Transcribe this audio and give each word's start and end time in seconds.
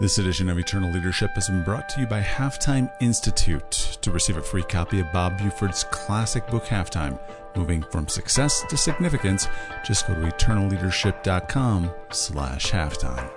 This 0.00 0.18
edition 0.18 0.48
of 0.48 0.58
Eternal 0.58 0.90
Leadership 0.90 1.30
has 1.36 1.48
been 1.48 1.62
brought 1.62 1.88
to 1.90 2.00
you 2.00 2.06
by 2.08 2.20
Halftime 2.20 2.90
Institute. 3.00 3.96
To 4.02 4.10
receive 4.10 4.36
a 4.36 4.42
free 4.42 4.64
copy 4.64 4.98
of 4.98 5.12
Bob 5.12 5.38
Buford's 5.38 5.84
classic 5.84 6.48
book, 6.48 6.64
Halftime, 6.64 7.16
Moving 7.54 7.80
from 7.80 8.08
Success 8.08 8.64
to 8.70 8.76
Significance, 8.76 9.46
just 9.84 10.08
go 10.08 10.14
to 10.14 10.22
eternalleadership.com 10.22 11.92
slash 12.10 12.72
halftime. 12.72 13.30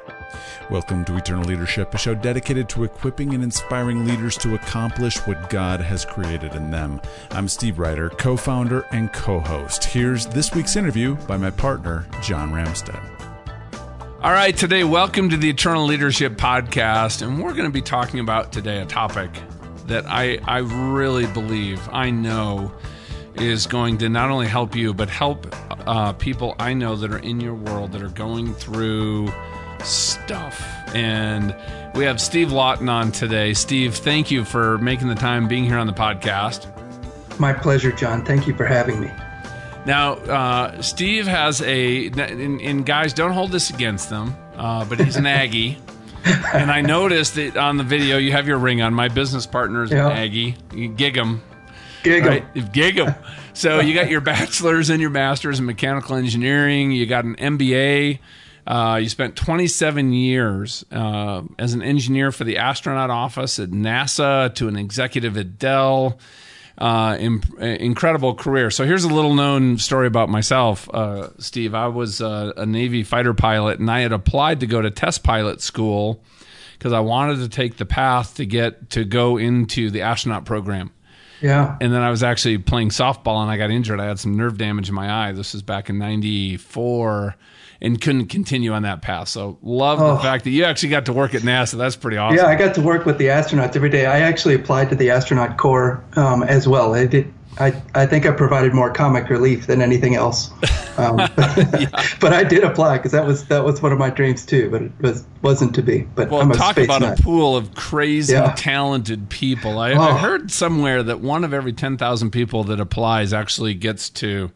Welcome 0.72 1.06
to 1.06 1.18
Eternal 1.18 1.44
Leadership, 1.44 1.94
a 1.94 1.98
show 2.00 2.16
dedicated 2.16 2.68
to 2.70 2.86
equipping 2.86 3.36
and 3.36 3.44
inspiring 3.44 4.08
leaders 4.08 4.36
to 4.38 4.56
accomplish 4.56 5.18
what 5.28 5.52
God 5.52 5.80
has 5.80 6.06
created 6.06 6.56
in 6.56 6.72
them. 6.72 7.00
I'm 7.30 7.48
Steve 7.48 7.78
Ryder, 7.78 8.10
co-founder 8.10 8.88
and 8.90 9.14
co-host. 9.14 9.84
Here's 9.84 10.26
this 10.26 10.56
week's 10.56 10.76
interview 10.76 11.18
by 11.28 11.38
my 11.38 11.52
partner, 11.52 12.08
John 12.24 12.52
Ramstead. 12.52 13.17
All 14.20 14.32
right, 14.32 14.58
today, 14.58 14.84
welcome 14.84 15.30
to 15.30 15.38
the 15.38 15.48
Eternal 15.48 15.86
Leadership 15.86 16.38
Podcast. 16.38 17.22
And 17.22 17.40
we're 17.40 17.54
going 17.54 17.66
to 17.66 17.70
be 17.70 17.84
talking 17.84 18.20
about 18.20 18.52
today 18.52 18.82
a 18.82 18.86
topic 18.88 19.30
that 19.86 20.08
I, 20.08 20.40
I 20.44 20.58
really 20.58 21.28
believe, 21.28 21.88
I 21.92 22.10
know, 22.10 22.74
is 23.36 23.68
going 23.68 24.00
to 24.00 24.10
not 24.10 24.32
only 24.32 24.48
help 24.48 24.76
you, 24.76 24.92
but 24.92 25.08
help 25.08 25.56
uh, 25.88 26.14
people 26.14 26.56
I 26.58 26.74
know 26.74 26.96
that 26.96 27.14
are 27.14 27.20
in 27.20 27.40
your 27.40 27.54
world 27.54 27.92
that 27.92 28.02
are 28.02 28.10
going 28.10 28.56
through 28.56 29.32
stuff. 29.84 30.66
And 30.96 31.56
we 31.94 32.04
have 32.06 32.20
Steve 32.20 32.52
Lawton 32.52 32.90
on 32.90 33.12
today. 33.12 33.54
Steve, 33.54 33.94
thank 33.94 34.32
you 34.32 34.44
for 34.44 34.80
making 34.80 35.10
the 35.10 35.16
time 35.16 35.48
being 35.48 35.64
here 35.64 35.78
on 35.78 35.86
the 35.86 35.94
podcast. 35.94 36.68
My 37.40 37.54
pleasure, 37.54 37.92
John. 37.92 38.26
Thank 38.26 38.48
you 38.48 38.56
for 38.56 38.66
having 38.66 39.00
me. 39.00 39.12
Now, 39.88 40.16
uh, 40.16 40.82
Steve 40.82 41.28
has 41.28 41.62
a, 41.62 42.08
and, 42.08 42.60
and, 42.60 42.86
guys, 42.86 43.14
don't 43.14 43.32
hold 43.32 43.54
this 43.54 43.70
against 43.70 44.10
them, 44.10 44.36
uh, 44.58 44.84
but 44.84 45.00
he's 45.00 45.16
an 45.16 45.26
Aggie. 45.26 45.78
and 46.54 46.70
I 46.70 46.82
noticed 46.82 47.36
that 47.36 47.56
on 47.56 47.78
the 47.78 47.86
video 47.86 48.18
you 48.18 48.34
have 48.34 48.50
your 48.50 48.58
ring 48.58 48.82
on. 48.82 48.94
My 48.94 49.08
business 49.08 49.48
partner 49.48 49.84
is 49.84 49.92
yeah. 49.92 50.08
an 50.08 50.12
Aggie. 50.12 50.58
You 50.76 50.90
gig 50.90 51.16
him. 51.16 51.42
Gig 52.04 52.24
him. 52.24 52.30
Right? 52.30 52.74
Gig 52.74 52.98
him. 52.98 53.16
So 53.54 53.80
you 53.80 53.94
got 53.94 54.10
your 54.10 54.20
bachelor's 54.20 54.90
and 54.90 55.00
your 55.00 55.10
master's 55.10 55.60
in 55.60 55.66
mechanical 55.66 56.18
engineering. 56.18 56.92
You 56.92 57.06
got 57.06 57.24
an 57.24 57.38
MBA. 57.38 58.20
Uh, 58.68 59.00
you 59.02 59.08
spent 59.08 59.38
27 59.38 60.12
years 60.12 60.84
uh, 60.92 61.44
as 61.58 61.74
an 61.74 61.82
engineer 61.82 62.34
for 62.34 62.44
the 62.44 62.58
astronaut 62.58 63.10
office 63.10 63.58
at 63.58 63.70
NASA 63.70 64.54
to 64.56 64.68
an 64.68 64.76
executive 64.76 65.38
at 65.38 65.58
Dell 65.58 66.20
uh, 66.78 67.18
imp- 67.20 67.60
incredible 67.60 68.36
career. 68.36 68.70
So 68.70 68.86
here's 68.86 69.04
a 69.04 69.10
little 69.10 69.34
known 69.34 69.78
story 69.78 70.08
about 70.08 70.30
myself, 70.30 70.90
uh, 70.94 71.30
Steve. 71.40 71.74
I 71.74 71.88
was 71.88 72.22
uh, 72.22 72.54
a 72.56 72.66
Navy 72.66 73.04
fighter 73.04 73.34
pilot, 73.34 73.80
and 73.80 73.90
I 73.90 74.02
had 74.02 74.12
applied 74.12 74.60
to 74.60 74.68
go 74.68 74.82
to 74.82 74.92
test 74.92 75.24
pilot 75.24 75.62
school 75.62 76.24
because 76.78 76.94
I 76.94 77.00
wanted 77.00 77.40
to 77.40 77.50
take 77.50 77.78
the 77.78 77.86
path 77.86 78.36
to 78.36 78.46
get 78.46 78.92
to 78.92 79.04
go 79.04 79.38
into 79.38 79.90
the 79.90 80.02
astronaut 80.04 80.46
program. 80.46 80.92
Yeah. 81.42 81.78
And 81.82 81.94
then 81.94 82.02
I 82.02 82.10
was 82.10 82.24
actually 82.24 82.58
playing 82.60 82.90
softball 82.90 83.42
and 83.42 83.52
I 83.52 83.58
got 83.58 83.70
injured. 83.70 84.00
I 84.00 84.06
had 84.06 84.20
some 84.20 84.36
nerve 84.36 84.58
damage 84.58 84.90
in 84.90 84.96
my 84.96 85.28
eye. 85.28 85.32
This 85.34 85.54
was 85.54 85.62
back 85.62 85.90
in 85.90 86.00
94 86.00 87.36
and 87.82 88.00
couldn't 88.02 88.28
continue 88.28 88.74
on 88.74 88.84
that 88.84 89.02
path. 89.02 89.28
So 89.28 89.58
love 89.62 90.02
oh. 90.02 90.16
the 90.16 90.20
fact 90.20 90.44
that 90.46 90.52
you 90.52 90.64
actually 90.64 90.90
got 90.90 91.06
to 91.06 91.14
work 91.14 91.36
at 91.36 91.42
NASA. 91.42 91.78
That's 91.78 91.96
pretty 91.96 92.18
awesome. 92.18 92.38
Yeah, 92.38 92.48
I 92.48 92.56
got 92.56 92.76
to 92.76 92.82
work 92.82 93.06
with 93.06 93.18
the 93.18 93.28
astronauts 93.28 93.76
every 93.76 93.90
day. 93.90 94.06
I 94.06 94.22
actually 94.22 94.56
applied 94.56 94.90
to 94.90 94.96
the 94.96 95.10
astronaut 95.10 95.58
corps 95.58 96.04
um, 96.16 96.44
as 96.44 96.68
well. 96.68 96.94
I 96.94 97.06
did. 97.06 97.34
I, 97.60 97.82
I 97.96 98.06
think 98.06 98.28
I 98.28 98.32
provided 98.32 98.76
more 98.76 98.92
comic 98.92 99.30
relief 99.30 99.66
than 99.66 99.82
anything 99.82 100.14
else, 100.14 100.52
um, 101.00 101.18
yeah. 101.38 101.88
but 102.20 102.32
I 102.32 102.44
did 102.44 102.64
apply 102.64 102.98
because 102.98 103.14
that 103.14 103.26
was 103.26 103.46
that 103.48 103.64
was 103.64 103.82
one 103.82 103.92
of 103.92 103.98
my 103.98 104.12
dreams 104.12 104.46
too. 104.46 104.70
But 104.70 104.84
it 104.84 104.92
was 105.00 105.26
wasn't 105.42 105.74
to 105.74 105.82
be. 105.82 106.02
But 106.14 106.30
well, 106.30 106.42
I'm 106.42 106.52
a 106.52 106.56
talk 106.56 106.78
about 106.78 107.02
nut. 107.02 107.20
a 107.20 107.24
pool 107.24 107.58
of 107.58 107.74
crazy 107.74 108.34
yeah. 108.34 108.54
talented 108.56 109.30
people. 109.30 109.80
I, 109.80 109.94
oh. 109.94 110.02
I 110.02 110.18
heard 110.20 110.52
somewhere 110.52 111.02
that 111.02 111.20
one 111.20 111.44
of 111.44 111.52
every 111.52 111.74
ten 111.74 111.98
thousand 111.98 112.30
people 112.30 112.64
that 112.66 112.80
applies 112.80 113.34
actually 113.34 113.74
gets 113.74 114.12
to 114.12 114.52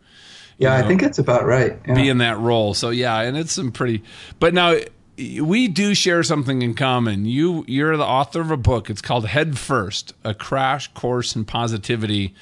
yeah, 0.62 0.78
know, 0.78 0.86
I 0.86 0.88
think 0.88 1.02
it's 1.02 1.18
about 1.18 1.46
right. 1.46 1.80
Yeah. 1.88 1.96
Be 1.96 2.08
in 2.08 2.20
that 2.20 2.38
role. 2.38 2.76
So 2.76 2.92
yeah, 2.92 3.20
and 3.22 3.36
it's 3.36 3.54
some 3.54 3.72
pretty. 3.72 4.04
But 4.40 4.54
now 4.54 4.78
we 5.18 5.68
do 5.68 5.96
share 5.96 6.22
something 6.22 6.62
in 6.62 6.76
common. 6.76 7.26
You 7.26 7.66
you're 7.68 7.98
the 7.98 8.06
author 8.06 8.42
of 8.42 8.52
a 8.52 8.58
book. 8.58 8.90
It's 8.90 9.02
called 9.02 9.26
Head 9.26 9.58
First: 9.58 10.14
A 10.24 10.36
Crash 10.36 10.88
Course 10.94 11.36
in 11.36 11.46
Positivity, 11.46 12.36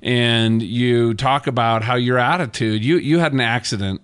and 0.00 0.62
you 0.62 1.14
talk 1.14 1.48
about 1.48 1.82
how 1.82 1.96
your 1.96 2.18
attitude. 2.18 2.84
You 2.84 2.98
you 2.98 3.18
had 3.18 3.32
an 3.32 3.40
accident 3.40 4.00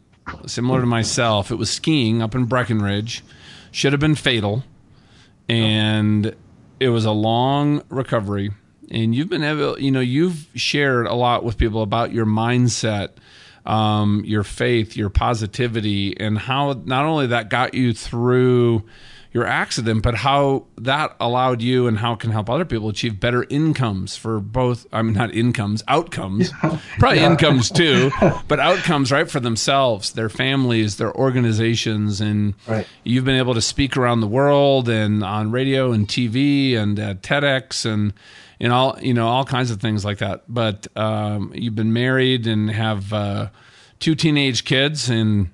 similar 0.47 0.81
to 0.81 0.87
myself. 0.87 1.53
It 1.53 1.57
was 1.57 1.71
skiing 1.71 2.21
up 2.21 2.35
in 2.35 2.47
Breckenridge. 2.47 3.23
Should 3.71 3.93
have 3.93 4.01
been 4.01 4.17
fatal, 4.17 4.65
and 5.49 6.35
it 6.81 6.89
was 6.89 7.05
a 7.05 7.13
long 7.13 7.83
recovery. 7.91 8.51
And 8.91 9.15
you've 9.15 9.31
been 9.31 9.45
able, 9.45 9.79
you 9.81 9.91
know, 9.91 10.01
you've 10.01 10.49
shared 10.55 11.07
a 11.07 11.15
lot 11.15 11.45
with 11.45 11.57
people 11.57 11.81
about 11.81 12.13
your 12.13 12.27
mindset 12.27 13.13
um, 13.67 14.23
your 14.25 14.45
faith, 14.45 14.97
your 14.97 15.11
positivity, 15.11 16.19
and 16.19 16.39
how 16.39 16.81
not 16.85 17.05
only 17.05 17.29
that 17.29 17.51
got 17.51 17.75
you 17.75 17.93
through 17.93 18.85
your 19.33 19.47
accident, 19.47 20.03
but 20.03 20.15
how 20.15 20.67
that 20.77 21.17
allowed 21.19 21.63
you 21.63 21.87
and 21.87 21.99
how 21.99 22.13
it 22.13 22.21
can 22.21 22.31
help 22.31 22.51
other 22.51 22.67
people 22.67 22.89
achieve 22.91 23.19
better 23.19 23.47
incomes 23.49 24.17
for 24.17 24.41
both. 24.41 24.87
I 24.93 25.01
mean, 25.03 25.15
not 25.15 25.35
incomes, 25.35 25.83
outcomes, 25.89 26.51
probably 26.99 27.21
yeah. 27.21 27.31
incomes 27.31 27.71
too, 27.71 28.11
but 28.49 28.61
outcomes, 28.61 29.11
right, 29.11 29.31
for 29.31 29.41
themselves, 29.41 30.13
their 30.13 30.29
families, 30.29 30.97
their 30.97 31.15
organizations. 31.17 32.21
And 32.21 32.55
right. 32.67 32.87
you've 33.05 33.25
been 33.25 33.39
able 33.39 33.55
to 33.55 33.63
speak 33.63 33.97
around 33.97 34.21
the 34.21 34.27
world 34.27 34.89
and 34.89 35.25
on 35.25 35.51
radio 35.51 35.93
and 35.93 36.07
TV 36.07 36.77
and 36.77 36.99
at 36.99 37.23
TEDx 37.23 37.87
and 37.87 38.13
and 38.61 38.73
all 38.73 38.99
you 39.01 39.15
know 39.15 39.29
all 39.29 39.45
kinds 39.45 39.71
of 39.71 39.81
things 39.81 40.05
like 40.05 40.19
that. 40.19 40.45
But 40.49 40.87
um, 40.97 41.53
you've 41.55 41.75
been 41.75 41.93
married 41.93 42.47
and 42.47 42.71
have 42.71 43.13
uh, 43.13 43.49
two 43.99 44.15
teenage 44.15 44.65
kids, 44.65 45.09
and 45.09 45.51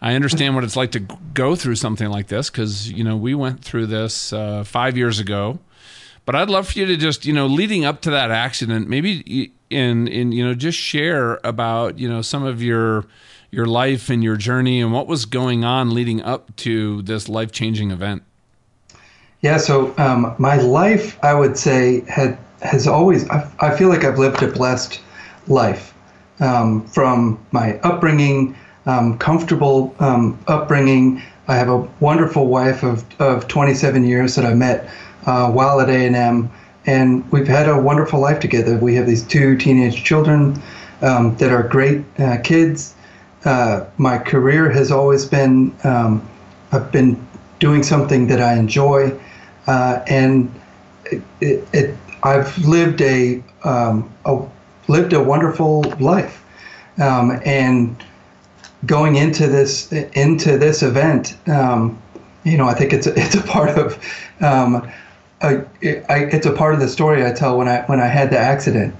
I 0.00 0.14
understand 0.14 0.54
what 0.54 0.64
it's 0.64 0.76
like 0.76 0.92
to 0.92 1.00
go 1.00 1.56
through 1.56 1.76
something 1.76 2.08
like 2.08 2.28
this 2.28 2.50
because 2.50 2.90
you 2.90 3.04
know 3.04 3.16
we 3.16 3.34
went 3.34 3.64
through 3.64 3.86
this 3.86 4.32
uh, 4.32 4.64
five 4.64 4.96
years 4.96 5.18
ago. 5.18 5.58
But 6.24 6.34
I'd 6.34 6.50
love 6.50 6.68
for 6.68 6.78
you 6.78 6.86
to 6.86 6.96
just 6.96 7.24
you 7.24 7.32
know 7.32 7.46
leading 7.46 7.84
up 7.84 8.02
to 8.02 8.10
that 8.10 8.30
accident, 8.30 8.88
maybe 8.88 9.52
in 9.70 10.08
in 10.08 10.32
you 10.32 10.44
know 10.44 10.54
just 10.54 10.78
share 10.78 11.40
about 11.44 11.98
you 11.98 12.08
know 12.08 12.22
some 12.22 12.44
of 12.44 12.62
your 12.62 13.06
your 13.50 13.66
life 13.66 14.10
and 14.10 14.22
your 14.22 14.36
journey 14.36 14.80
and 14.80 14.92
what 14.92 15.06
was 15.06 15.24
going 15.24 15.64
on 15.64 15.94
leading 15.94 16.20
up 16.22 16.54
to 16.56 17.02
this 17.02 17.28
life 17.28 17.52
changing 17.52 17.90
event. 17.90 18.22
Yeah, 19.40 19.58
so 19.58 19.94
um, 19.98 20.34
my 20.38 20.56
life, 20.56 21.22
I 21.22 21.34
would 21.34 21.56
say, 21.56 22.00
had 22.08 22.38
has 22.62 22.86
always, 22.86 23.28
I, 23.28 23.48
I 23.60 23.76
feel 23.76 23.88
like 23.88 24.04
I've 24.04 24.18
lived 24.18 24.42
a 24.42 24.48
blessed 24.48 25.00
life 25.46 25.94
um, 26.40 26.86
from 26.86 27.38
my 27.52 27.78
upbringing, 27.80 28.56
um, 28.86 29.18
comfortable 29.18 29.94
um, 29.98 30.38
upbringing. 30.46 31.22
I 31.48 31.56
have 31.56 31.68
a 31.68 31.80
wonderful 32.00 32.46
wife 32.46 32.82
of, 32.82 33.04
of 33.20 33.46
27 33.48 34.04
years 34.04 34.34
that 34.36 34.44
I 34.44 34.54
met 34.54 34.88
uh, 35.26 35.50
while 35.50 35.80
at 35.80 35.88
A&M, 35.88 36.50
and 36.86 37.30
we've 37.32 37.48
had 37.48 37.68
a 37.68 37.80
wonderful 37.80 38.20
life 38.20 38.40
together. 38.40 38.76
We 38.76 38.94
have 38.94 39.06
these 39.06 39.24
two 39.24 39.56
teenage 39.56 40.04
children 40.04 40.60
um, 41.02 41.36
that 41.36 41.50
are 41.50 41.62
great 41.62 42.04
uh, 42.18 42.38
kids. 42.42 42.94
Uh, 43.44 43.84
my 43.98 44.18
career 44.18 44.70
has 44.70 44.90
always 44.90 45.24
been, 45.24 45.74
um, 45.84 46.26
I've 46.72 46.90
been 46.90 47.24
doing 47.58 47.82
something 47.82 48.26
that 48.28 48.40
I 48.40 48.54
enjoy, 48.54 49.18
uh, 49.66 50.00
and 50.08 50.52
it, 51.06 51.22
it, 51.40 51.68
it 51.72 51.96
I've 52.22 52.58
lived 52.58 53.00
a, 53.02 53.42
um, 53.64 54.12
a 54.24 54.42
lived 54.88 55.12
a 55.12 55.22
wonderful 55.22 55.82
life, 56.00 56.44
um, 56.98 57.40
and 57.44 57.96
going 58.86 59.16
into 59.16 59.46
this 59.46 59.92
into 59.92 60.56
this 60.58 60.82
event, 60.82 61.36
um, 61.48 62.00
you 62.44 62.56
know, 62.56 62.66
I 62.66 62.74
think 62.74 62.92
it's 62.92 63.06
a, 63.06 63.18
it's 63.18 63.34
a 63.34 63.42
part 63.42 63.70
of 63.70 63.98
um, 64.40 64.90
a, 65.42 65.64
I, 66.10 66.24
it's 66.32 66.46
a 66.46 66.52
part 66.52 66.74
of 66.74 66.80
the 66.80 66.88
story 66.88 67.24
I 67.24 67.32
tell 67.32 67.58
when 67.58 67.68
I 67.68 67.82
when 67.82 68.00
I 68.00 68.06
had 68.06 68.30
the 68.30 68.38
accident. 68.38 68.94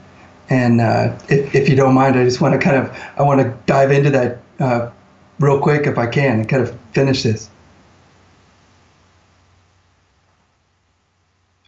And 0.48 0.80
uh, 0.80 1.18
if, 1.28 1.54
if 1.54 1.68
you 1.68 1.74
don't 1.74 1.94
mind, 1.94 2.16
I 2.16 2.24
just 2.24 2.40
want 2.40 2.54
to 2.54 2.58
kind 2.58 2.76
of 2.76 2.96
I 3.16 3.22
want 3.22 3.40
to 3.40 3.56
dive 3.66 3.90
into 3.90 4.10
that 4.10 4.38
uh, 4.60 4.90
real 5.38 5.60
quick 5.60 5.86
if 5.86 5.98
I 5.98 6.06
can 6.06 6.40
and 6.40 6.48
kind 6.48 6.62
of 6.62 6.76
finish 6.92 7.22
this. 7.22 7.50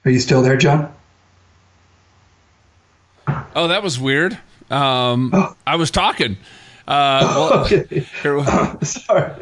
Are 0.05 0.11
you 0.11 0.21
still 0.21 0.43
there, 0.43 0.57
John? 0.57 0.95
Oh, 3.55 3.69
that 3.69 3.83
was 3.83 3.99
weird. 3.99 4.39
Um, 4.71 5.31
oh. 5.35 5.57
I 5.67 5.77
was 5.77 5.91
talking. 5.91 6.37
Uh, 6.89 7.67
well. 8.25 8.81
Sorry. 8.83 9.33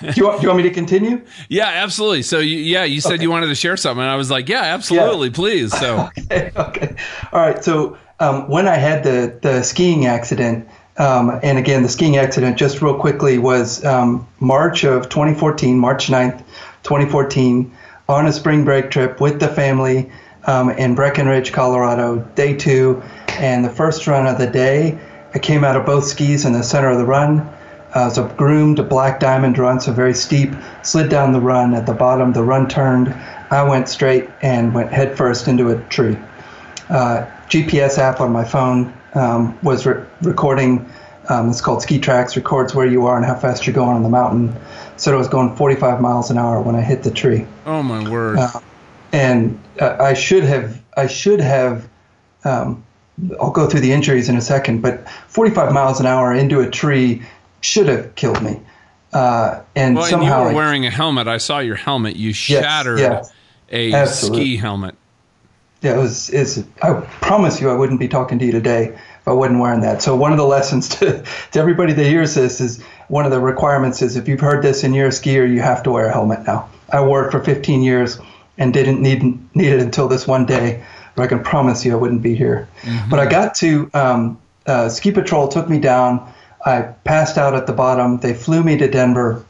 Do 0.00 0.12
you, 0.16 0.24
want, 0.24 0.40
do 0.40 0.42
you 0.42 0.48
want 0.48 0.56
me 0.56 0.62
to 0.64 0.70
continue? 0.70 1.22
Yeah, 1.48 1.66
absolutely. 1.66 2.22
So, 2.22 2.38
you, 2.38 2.56
yeah, 2.56 2.84
you 2.84 3.00
said 3.00 3.14
okay. 3.14 3.22
you 3.22 3.30
wanted 3.30 3.46
to 3.48 3.54
share 3.54 3.76
something, 3.76 4.02
and 4.02 4.10
I 4.10 4.16
was 4.16 4.30
like, 4.30 4.48
yeah, 4.48 4.62
absolutely, 4.62 5.28
yeah. 5.28 5.34
please. 5.34 5.78
So, 5.78 6.08
okay, 6.18 6.50
okay, 6.56 6.96
all 7.32 7.40
right. 7.40 7.62
So, 7.62 7.96
um, 8.20 8.48
when 8.48 8.66
I 8.66 8.76
had 8.76 9.04
the 9.04 9.38
the 9.40 9.62
skiing 9.62 10.06
accident, 10.06 10.68
um, 10.98 11.38
and 11.42 11.58
again, 11.58 11.82
the 11.82 11.88
skiing 11.88 12.16
accident, 12.16 12.56
just 12.56 12.82
real 12.82 12.98
quickly, 12.98 13.38
was 13.38 13.84
um, 13.84 14.26
March 14.40 14.84
of 14.84 15.08
2014, 15.08 15.78
March 15.78 16.08
9th, 16.08 16.38
2014. 16.82 17.72
on 18.08 18.26
a 18.26 18.32
spring 18.32 18.64
break 18.64 18.90
trip 18.90 19.20
with 19.20 19.40
the 19.40 19.48
family 19.48 20.10
um, 20.46 20.70
in 20.70 20.94
Breckenridge, 20.94 21.52
Colorado, 21.52 22.18
day 22.34 22.54
two. 22.54 23.02
And 23.28 23.64
the 23.64 23.70
first 23.70 24.06
run 24.06 24.26
of 24.26 24.38
the 24.38 24.46
day, 24.46 24.98
I 25.34 25.38
came 25.40 25.64
out 25.64 25.76
of 25.76 25.84
both 25.84 26.04
skis 26.04 26.44
in 26.44 26.52
the 26.52 26.62
center 26.62 26.90
of 26.90 26.98
the 26.98 27.04
run. 27.04 27.40
Uh, 27.94 28.00
it 28.00 28.04
was 28.04 28.18
a 28.18 28.34
groomed 28.36 28.88
black 28.88 29.20
diamond 29.20 29.58
run, 29.58 29.80
so 29.80 29.92
very 29.92 30.14
steep. 30.14 30.52
Slid 30.82 31.10
down 31.10 31.32
the 31.32 31.40
run. 31.40 31.74
At 31.74 31.86
the 31.86 31.92
bottom, 31.92 32.32
the 32.32 32.42
run 32.42 32.68
turned. 32.68 33.08
I 33.50 33.62
went 33.62 33.88
straight 33.88 34.28
and 34.42 34.74
went 34.74 34.92
headfirst 34.92 35.48
into 35.48 35.70
a 35.70 35.80
tree. 35.84 36.16
Uh, 36.88 37.26
GPS 37.48 37.98
app 37.98 38.20
on 38.20 38.32
my 38.32 38.44
phone 38.44 38.92
um, 39.14 39.58
was 39.62 39.86
re- 39.86 40.04
recording. 40.22 40.88
Um, 41.28 41.50
it's 41.50 41.60
called 41.60 41.82
Ski 41.82 41.98
Tracks. 41.98 42.36
Records 42.36 42.74
where 42.74 42.86
you 42.86 43.06
are 43.06 43.16
and 43.16 43.24
how 43.24 43.34
fast 43.34 43.66
you're 43.66 43.74
going 43.74 43.96
on 43.96 44.02
the 44.02 44.08
mountain. 44.08 44.54
So 44.96 45.12
I 45.12 45.16
was 45.16 45.28
going 45.28 45.56
45 45.56 46.00
miles 46.00 46.30
an 46.30 46.38
hour 46.38 46.60
when 46.60 46.76
I 46.76 46.80
hit 46.80 47.02
the 47.02 47.10
tree. 47.10 47.46
Oh 47.66 47.82
my 47.82 48.08
word! 48.08 48.38
Uh, 48.38 48.60
and 49.12 49.58
uh, 49.80 49.96
I 49.98 50.14
should 50.14 50.44
have. 50.44 50.80
I 50.96 51.06
should 51.06 51.40
have. 51.40 51.88
Um, 52.44 52.84
I'll 53.40 53.50
go 53.50 53.68
through 53.68 53.80
the 53.80 53.92
injuries 53.92 54.28
in 54.28 54.36
a 54.36 54.40
second, 54.40 54.82
but 54.82 55.08
45 55.28 55.72
miles 55.72 56.00
an 56.00 56.06
hour 56.06 56.34
into 56.34 56.60
a 56.60 56.70
tree 56.70 57.22
should 57.60 57.88
have 57.88 58.14
killed 58.14 58.42
me. 58.42 58.60
Uh, 59.12 59.60
and 59.76 59.96
well, 59.96 60.04
somehow 60.06 60.40
and 60.40 60.50
you 60.50 60.56
were 60.56 60.62
I- 60.62 60.64
wearing 60.64 60.86
a 60.86 60.90
helmet. 60.90 61.28
I 61.28 61.38
saw 61.38 61.60
your 61.60 61.76
helmet. 61.76 62.16
You 62.16 62.32
shattered 62.32 62.98
yes. 62.98 63.32
a 63.70 63.92
Absolutely. 63.92 64.40
ski 64.42 64.56
helmet. 64.56 64.96
Yeah, 65.82 65.94
it 65.94 65.98
was. 65.98 66.30
It's, 66.30 66.64
I 66.82 66.94
promise 67.20 67.60
you, 67.60 67.70
I 67.70 67.74
wouldn't 67.74 68.00
be 68.00 68.08
talking 68.08 68.38
to 68.38 68.44
you 68.44 68.52
today 68.52 68.86
if 68.86 69.28
I 69.28 69.32
wasn't 69.32 69.60
wearing 69.60 69.82
that. 69.82 70.02
So 70.02 70.16
one 70.16 70.32
of 70.32 70.38
the 70.38 70.46
lessons 70.46 70.88
to, 71.00 71.22
to 71.52 71.60
everybody 71.60 71.92
that 71.92 72.04
hears 72.04 72.34
this 72.34 72.60
is 72.60 72.82
one 73.08 73.24
of 73.24 73.30
the 73.30 73.40
requirements 73.40 74.02
is 74.02 74.16
if 74.16 74.26
you've 74.26 74.40
heard 74.40 74.62
this 74.62 74.82
and 74.82 74.94
you're 74.94 75.08
a 75.08 75.10
skier, 75.10 75.48
you 75.48 75.60
have 75.60 75.82
to 75.84 75.90
wear 75.92 76.06
a 76.06 76.12
helmet 76.12 76.44
now. 76.46 76.68
I 76.90 77.02
wore 77.02 77.26
it 77.26 77.30
for 77.30 77.42
15 77.42 77.82
years 77.82 78.18
and 78.58 78.72
didn't 78.72 79.02
need 79.02 79.22
need 79.54 79.72
it 79.72 79.80
until 79.80 80.08
this 80.08 80.26
one 80.26 80.46
day, 80.46 80.84
but 81.14 81.22
I 81.22 81.26
can 81.26 81.42
promise 81.42 81.84
you 81.84 81.92
I 81.92 81.96
wouldn't 81.96 82.22
be 82.22 82.34
here. 82.34 82.68
But 83.08 83.20
I 83.20 83.26
got 83.26 83.54
to 83.56 83.90
um, 83.94 84.38
uh, 84.66 84.88
ski 84.88 85.12
patrol 85.12 85.48
took 85.48 85.68
me 85.68 85.78
down. 85.78 86.32
I 86.64 86.82
passed 87.04 87.36
out 87.38 87.54
at 87.54 87.66
the 87.66 87.72
bottom. 87.72 88.18
They 88.18 88.34
flew 88.34 88.62
me 88.62 88.76
to 88.78 88.90
Denver, 88.90 89.44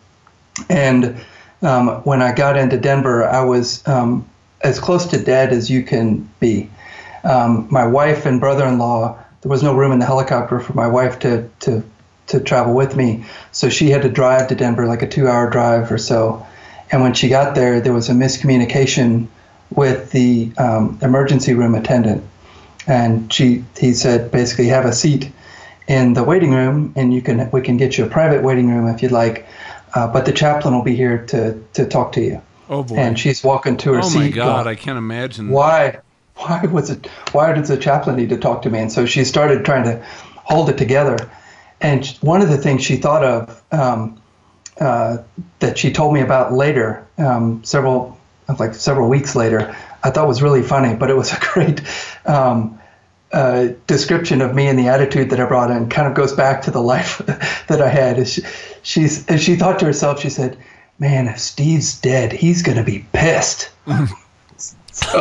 and 0.69 1.17
um, 1.63 2.03
when 2.03 2.21
I 2.23 2.33
got 2.35 2.57
into 2.57 2.77
Denver, 2.77 3.25
I 3.25 3.45
was 3.45 3.87
um, 3.87 4.29
as 4.63 4.81
close 4.81 5.07
to 5.07 5.23
dead 5.23 5.53
as 5.53 5.71
you 5.71 5.83
can 5.83 6.29
be. 6.41 6.69
Um, 7.23 7.69
my 7.71 7.87
wife 7.87 8.27
and 8.27 8.41
brother-in-law, 8.41 9.19
there 9.41 9.51
was 9.51 9.63
no 9.63 9.75
room 9.75 9.93
in 9.93 9.99
the 9.99 10.07
helicopter 10.07 10.61
for 10.61 10.75
my 10.75 10.87
wife 10.87 11.19
to 11.21 11.49
to 11.61 11.83
to 12.27 12.41
travel 12.41 12.75
with 12.75 12.97
me, 12.97 13.25
so 13.53 13.69
she 13.69 13.91
had 13.91 14.03
to 14.03 14.09
drive 14.09 14.49
to 14.49 14.55
Denver, 14.55 14.87
like 14.87 15.03
a 15.03 15.09
two-hour 15.09 15.51
drive 15.51 15.93
or 15.93 15.99
so. 15.99 16.47
And 16.91 17.03
when 17.03 17.15
she 17.15 17.29
got 17.29 17.55
there, 17.55 17.81
there 17.81 17.93
was 17.93 18.09
a 18.09 18.13
miscommunication 18.13 19.29
with 19.77 20.11
the 20.11 20.53
um, 20.59 20.99
emergency 21.03 21.55
room 21.55 21.75
attendant, 21.75 22.25
and 22.87 23.33
she 23.33 23.65
he 23.79 23.95
said 23.95 24.31
basically 24.31 24.67
have 24.69 24.85
a 24.85 24.93
seat 24.93 25.31
in 25.87 26.15
the 26.15 26.25
waiting 26.25 26.53
room, 26.53 26.93
and 26.97 27.13
you 27.13 27.23
can 27.23 27.51
we 27.51 27.61
can 27.61 27.77
get 27.77 27.99
you 27.99 28.05
a 28.05 28.09
private 28.09 28.43
waiting 28.43 28.69
room 28.69 28.89
if 28.89 29.03
you'd 29.03 29.13
like, 29.13 29.47
uh, 29.95 30.07
but 30.07 30.27
the 30.27 30.33
chaplain 30.33 30.75
will 30.75 30.85
be 30.85 30.97
here 30.97 31.25
to 31.27 31.61
to 31.75 31.87
talk 31.87 32.13
to 32.13 32.21
you. 32.21 32.41
Oh 32.69 32.83
boy! 32.83 32.97
And 32.97 33.19
she's 33.19 33.45
walking 33.45 33.77
to 33.79 33.93
her 33.93 33.99
oh 34.01 34.09
seat. 34.09 34.19
Oh 34.19 34.21
my 34.21 34.29
God! 34.31 34.65
going, 34.65 34.67
I 34.69 34.75
can't 34.75 34.99
imagine. 34.99 35.49
why 35.49 35.99
why 36.37 36.63
was 36.67 36.91
it 36.91 37.07
why 37.33 37.53
does 37.53 37.69
the 37.69 37.77
chaplain 37.77 38.17
need 38.17 38.29
to 38.29 38.37
talk 38.37 38.63
to 38.63 38.71
me 38.71 38.79
and 38.79 38.91
so 38.91 39.07
she 39.07 39.25
started 39.25 39.65
trying 39.65 39.85
to 39.85 40.05
hold 40.35 40.69
it 40.69 40.77
together 40.77 41.17
and 41.81 42.07
one 42.21 42.43
of 42.43 42.49
the 42.49 42.59
things 42.59 42.83
she 42.83 42.97
thought 42.97 43.25
of 43.25 43.63
um, 43.73 44.21
uh, 44.81 45.19
that 45.61 45.79
she 45.79 45.93
told 45.93 46.15
me 46.15 46.21
about 46.21 46.53
later 46.53 47.07
um, 47.19 47.63
several 47.65 48.14
like 48.59 48.75
several 48.75 49.09
weeks 49.09 49.35
later 49.35 49.75
i 50.03 50.11
thought 50.11 50.29
was 50.29 50.43
really 50.43 50.63
funny 50.63 50.95
but 50.95 51.11
it 51.11 51.17
was 51.17 51.33
a 51.37 51.39
great 51.41 51.81
um, 52.27 52.79
uh, 53.35 53.73
description 53.89 54.41
of 54.41 54.55
me 54.55 54.69
and 54.69 54.79
the 54.79 54.87
attitude 54.87 55.29
that 55.29 55.41
I 55.41 55.47
brought 55.47 55.71
in 55.71 55.89
kind 55.89 56.07
of 56.07 56.15
goes 56.15 56.33
back 56.33 56.63
to 56.63 56.71
the 56.71 56.81
life 56.81 57.19
that 57.67 57.83
I 57.83 57.89
had. 57.89 58.29
She, 58.29 58.43
she's, 58.83 59.27
and 59.27 59.41
she 59.41 59.57
thought 59.57 59.81
to 59.81 59.85
herself, 59.87 60.21
she 60.21 60.31
said, 60.31 60.57
"Man, 61.01 61.27
if 61.27 61.41
Steve's 61.41 62.01
dead, 62.01 62.33
he's 62.33 62.63
going 62.63 62.79
to 62.79 62.85
be 62.85 63.05
pissed." 63.13 63.71
so, 64.93 65.21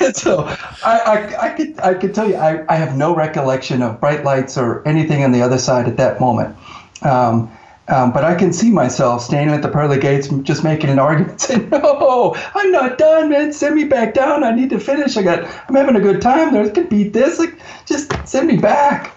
and 0.00 0.14
so 0.14 0.44
I, 0.84 1.00
I, 1.00 1.46
I 1.46 1.50
could 1.50 1.80
I 1.80 1.94
could 1.94 2.14
tell 2.14 2.28
you 2.28 2.36
I, 2.36 2.64
I 2.72 2.76
have 2.76 2.96
no 2.96 3.16
recollection 3.16 3.82
of 3.82 3.98
bright 3.98 4.22
lights 4.22 4.56
or 4.56 4.86
anything 4.86 5.24
on 5.24 5.32
the 5.32 5.42
other 5.42 5.58
side 5.58 5.88
at 5.88 5.96
that 5.96 6.20
moment. 6.20 6.56
Um, 7.02 7.50
um, 7.88 8.12
but 8.12 8.24
I 8.24 8.34
can 8.34 8.52
see 8.52 8.70
myself 8.70 9.22
standing 9.22 9.54
at 9.54 9.62
the 9.62 9.68
pearly 9.68 9.98
gates, 9.98 10.28
just 10.42 10.62
making 10.62 10.90
an 10.90 10.98
argument, 10.98 11.40
saying, 11.40 11.70
"No, 11.70 12.36
I'm 12.54 12.70
not 12.70 12.98
done, 12.98 13.30
man. 13.30 13.52
Send 13.52 13.74
me 13.74 13.84
back 13.84 14.14
down. 14.14 14.44
I 14.44 14.54
need 14.54 14.70
to 14.70 14.80
finish. 14.80 15.16
I 15.16 15.22
got. 15.22 15.44
I'm 15.68 15.74
having 15.74 15.96
a 15.96 16.00
good 16.00 16.20
time. 16.20 16.52
There's 16.52 16.70
can 16.70 16.86
beat 16.86 17.12
this. 17.12 17.38
Like, 17.38 17.58
just 17.86 18.12
send 18.26 18.46
me 18.46 18.56
back." 18.56 19.16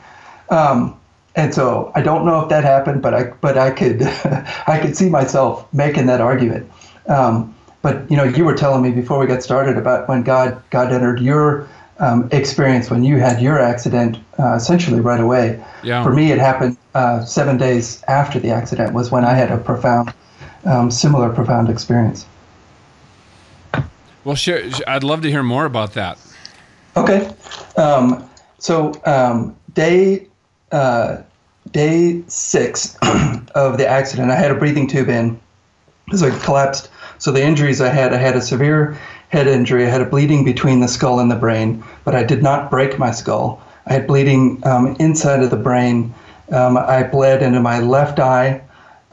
Um, 0.49 0.99
and 1.35 1.53
so 1.53 1.91
I 1.95 2.01
don't 2.01 2.25
know 2.25 2.41
if 2.41 2.49
that 2.49 2.63
happened, 2.63 3.01
but 3.01 3.13
I 3.13 3.23
but 3.41 3.57
I 3.57 3.71
could 3.71 4.03
I 4.67 4.79
could 4.81 4.95
see 4.95 5.09
myself 5.09 5.71
making 5.73 6.05
that 6.07 6.21
argument. 6.21 6.71
Um, 7.07 7.55
but 7.81 8.09
you 8.11 8.17
know, 8.17 8.23
you 8.23 8.45
were 8.45 8.55
telling 8.55 8.81
me 8.83 8.91
before 8.91 9.19
we 9.19 9.27
got 9.27 9.43
started 9.43 9.77
about 9.77 10.07
when 10.07 10.23
God 10.23 10.61
God 10.69 10.91
entered 10.91 11.19
your 11.19 11.67
um, 12.01 12.27
experience 12.31 12.89
when 12.89 13.03
you 13.03 13.17
had 13.17 13.41
your 13.41 13.59
accident 13.59 14.17
uh, 14.39 14.55
essentially 14.55 14.99
right 14.99 15.19
away. 15.19 15.63
Yeah. 15.83 16.03
For 16.03 16.11
me, 16.11 16.31
it 16.31 16.39
happened 16.39 16.75
uh, 16.95 17.23
seven 17.23 17.57
days 17.57 18.03
after 18.07 18.39
the 18.39 18.49
accident 18.49 18.93
was 18.93 19.11
when 19.11 19.23
I 19.23 19.33
had 19.33 19.51
a 19.51 19.57
profound, 19.57 20.13
um, 20.65 20.91
similar 20.91 21.29
profound 21.29 21.69
experience. 21.69 22.25
Well, 24.23 24.35
share, 24.35 24.69
I'd 24.87 25.03
love 25.03 25.21
to 25.21 25.29
hear 25.29 25.43
more 25.43 25.65
about 25.65 25.93
that. 25.93 26.17
Okay. 26.97 27.33
Um, 27.77 28.27
so 28.57 28.93
um, 29.05 29.55
day 29.73 30.27
uh, 30.71 31.21
day 31.71 32.23
six 32.27 32.97
of 33.55 33.77
the 33.77 33.87
accident, 33.87 34.31
I 34.31 34.35
had 34.35 34.51
a 34.51 34.55
breathing 34.55 34.87
tube 34.87 35.09
in. 35.09 35.39
So 36.15 36.27
I 36.27 36.39
collapsed. 36.39 36.89
So 37.19 37.31
the 37.31 37.43
injuries 37.43 37.79
I 37.79 37.89
had, 37.89 38.13
I 38.13 38.17
had 38.17 38.35
a 38.35 38.41
severe 38.41 38.97
head 39.31 39.47
injury. 39.47 39.85
I 39.85 39.89
had 39.89 40.01
a 40.01 40.05
bleeding 40.05 40.43
between 40.43 40.81
the 40.81 40.87
skull 40.87 41.19
and 41.19 41.31
the 41.31 41.35
brain, 41.35 41.83
but 42.03 42.15
I 42.15 42.23
did 42.23 42.43
not 42.43 42.69
break 42.69 42.97
my 42.99 43.11
skull. 43.11 43.61
I 43.85 43.93
had 43.93 44.07
bleeding 44.07 44.61
um, 44.65 44.95
inside 44.99 45.43
of 45.43 45.49
the 45.49 45.57
brain. 45.57 46.13
Um, 46.51 46.77
I 46.77 47.03
bled 47.03 47.41
into 47.41 47.59
my 47.59 47.79
left 47.79 48.19
eye, 48.19 48.61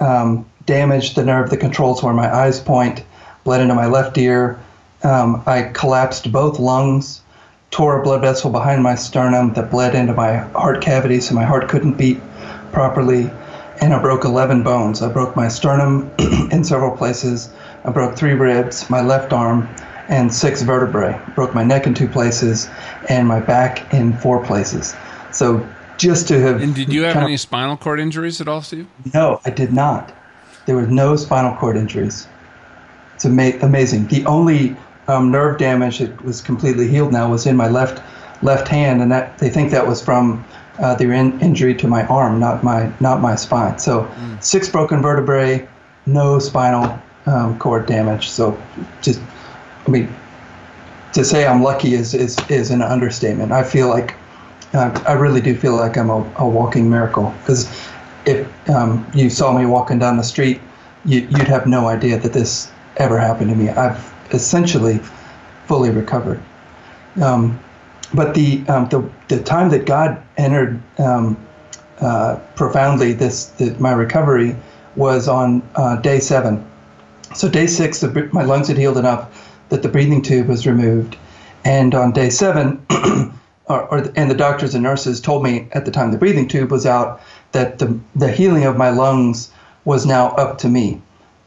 um, 0.00 0.46
damaged 0.67 1.17
the 1.17 1.25
nerve 1.25 1.50
that 1.50 1.58
controls 1.58 2.02
where 2.02 2.14
my 2.14 2.35
eyes 2.35 2.61
point, 2.61 3.05
bled 3.44 3.61
into 3.61 3.75
my 3.75 3.87
left 3.87 4.19
ear. 4.19 4.58
Um, 5.02 5.43
I 5.46 5.62
collapsed 5.62 6.31
both 6.32 6.58
lungs, 6.58 7.22
tore 7.70 8.01
a 8.01 8.03
blood 8.03 8.22
vessel 8.22 8.51
behind 8.51 8.82
my 8.82 8.94
sternum 8.94 9.53
that 9.55 9.70
bled 9.70 9.94
into 9.94 10.15
my 10.15 10.39
heart 10.39 10.81
cavity, 10.81 11.20
so 11.20 11.34
my 11.34 11.44
heart 11.44 11.69
couldn't 11.69 11.96
beat 11.96 12.20
properly. 12.72 13.31
And 13.81 13.94
I 13.94 14.03
broke 14.03 14.24
11 14.24 14.65
bones. 14.65 15.03
I 15.03 15.08
broke 15.08 15.36
my 15.36 15.46
sternum 15.46 16.10
in 16.51 16.65
several 16.65 16.96
places. 16.96 17.51
I 17.84 17.91
broke 17.91 18.17
three 18.17 18.34
ribs, 18.34 18.91
my 18.91 19.01
left 19.01 19.32
arm, 19.32 19.69
and 20.08 20.32
six 20.32 20.62
vertebrae. 20.62 21.20
Broke 21.34 21.55
my 21.55 21.62
neck 21.65 21.86
in 21.86 21.94
two 21.94 22.08
places, 22.08 22.69
and 23.08 23.29
my 23.29 23.41
back 23.41 23.93
in 23.93 24.12
four 24.15 24.44
places. 24.44 24.94
So 25.32 25.67
just 25.98 26.29
to 26.29 26.41
have. 26.41 26.62
And 26.62 26.74
did 26.74 26.93
you 26.93 27.03
have 27.03 27.15
kind 27.15 27.24
of- 27.24 27.29
any 27.29 27.36
spinal 27.36 27.77
cord 27.77 28.00
injuries 28.00 28.41
at 28.41 28.48
all, 28.48 28.62
Steve? 28.62 28.86
no, 29.15 29.41
I 29.44 29.50
did 29.50 29.72
not. 29.72 30.12
There 30.67 30.77
were 30.77 30.86
no 30.86 31.17
spinal 31.17 31.55
cord 31.56 31.77
injuries. 31.77 32.27
It's 33.15 33.24
ama- 33.24 33.58
amazing. 33.62 34.06
The 34.08 34.24
only 34.27 34.77
um, 35.08 35.31
nerve 35.31 35.58
damage 35.58 35.98
that 35.98 36.24
was 36.24 36.41
completely 36.41 36.88
healed 36.88 37.12
now 37.12 37.31
was 37.31 37.46
in 37.46 37.56
my 37.56 37.69
left 37.69 38.03
left 38.43 38.69
hand, 38.69 39.03
and 39.03 39.10
that 39.10 39.38
they 39.38 39.50
think 39.50 39.70
that 39.72 39.86
was 39.86 40.03
from 40.03 40.44
uh, 40.79 40.94
the 40.94 41.10
in- 41.10 41.41
injury 41.41 41.74
to 41.74 41.88
my 41.88 42.06
arm, 42.06 42.38
not 42.38 42.62
my 42.62 42.93
not 43.00 43.20
my 43.20 43.34
spine. 43.34 43.79
So 43.79 44.08
six 44.41 44.69
broken 44.69 45.03
vertebrae, 45.03 45.67
no 46.06 46.38
spinal 46.38 46.98
um, 47.27 47.58
cord 47.58 47.86
damage. 47.86 48.29
So 48.29 48.60
just, 49.03 49.20
I 49.88 49.90
mean, 49.90 50.14
to 51.14 51.24
say 51.24 51.46
I'm 51.46 51.62
lucky 51.62 51.94
is 51.94 52.12
is, 52.12 52.36
is 52.50 52.70
an 52.70 52.82
understatement. 52.82 53.52
I 53.52 53.64
feel 53.64 53.88
like 53.88 54.14
uh, 54.74 55.02
I 55.06 55.14
really 55.14 55.40
do 55.40 55.56
feel 55.56 55.76
like 55.76 55.96
I'm 55.96 56.10
a, 56.10 56.30
a 56.36 56.46
walking 56.46 56.90
miracle 56.90 57.34
because 57.40 57.66
if 58.26 58.46
um, 58.68 59.10
you 59.14 59.30
saw 59.30 59.56
me 59.58 59.64
walking 59.64 59.98
down 59.98 60.18
the 60.18 60.22
street, 60.22 60.60
you, 61.06 61.20
you'd 61.20 61.48
have 61.48 61.66
no 61.66 61.88
idea 61.88 62.18
that 62.18 62.34
this 62.34 62.70
ever 62.98 63.18
happened 63.18 63.48
to 63.48 63.56
me. 63.56 63.70
I've 63.70 64.14
essentially 64.32 64.98
fully 65.66 65.88
recovered. 65.88 66.40
Um, 67.22 67.58
but 68.12 68.34
the, 68.34 68.62
um, 68.68 68.88
the 68.90 69.08
the 69.28 69.42
time 69.42 69.70
that 69.70 69.86
God 69.86 70.22
entered 70.36 70.78
um, 70.98 71.38
uh, 72.00 72.36
profoundly 72.56 73.14
this 73.14 73.52
my 73.80 73.92
recovery 73.92 74.54
was 74.96 75.28
on 75.28 75.62
uh, 75.76 75.96
day 75.96 76.20
seven. 76.20 76.62
So 77.34 77.48
day 77.48 77.66
six, 77.66 78.02
my 78.32 78.42
lungs 78.44 78.68
had 78.68 78.76
healed 78.76 78.98
enough 78.98 79.47
that 79.69 79.82
the 79.82 79.89
breathing 79.89 80.22
tube 80.22 80.48
was 80.48 80.67
removed, 80.67 81.17
and 81.65 81.94
on 81.94 82.13
day 82.13 82.31
seven, 82.31 82.84
or, 83.67 83.82
or 83.89 83.98
and 84.17 84.31
the 84.31 84.34
doctors 84.34 84.75
and 84.75 84.82
nurses 84.82 85.20
told 85.20 85.43
me 85.43 85.69
at 85.72 85.84
the 85.84 85.91
time 85.91 86.13
the 86.13 86.19
breathing 86.19 86.48
tube 86.48 86.70
was 86.70 86.87
out 86.87 87.20
that 87.53 87.79
the 87.79 87.98
the 88.15 88.31
healing 88.31 88.65
of 88.65 88.77
my 88.77 88.91
lungs 88.91 89.51
was 89.84 90.05
now 90.06 90.29
up 90.37 90.58
to 90.58 90.69
me. 90.69 91.01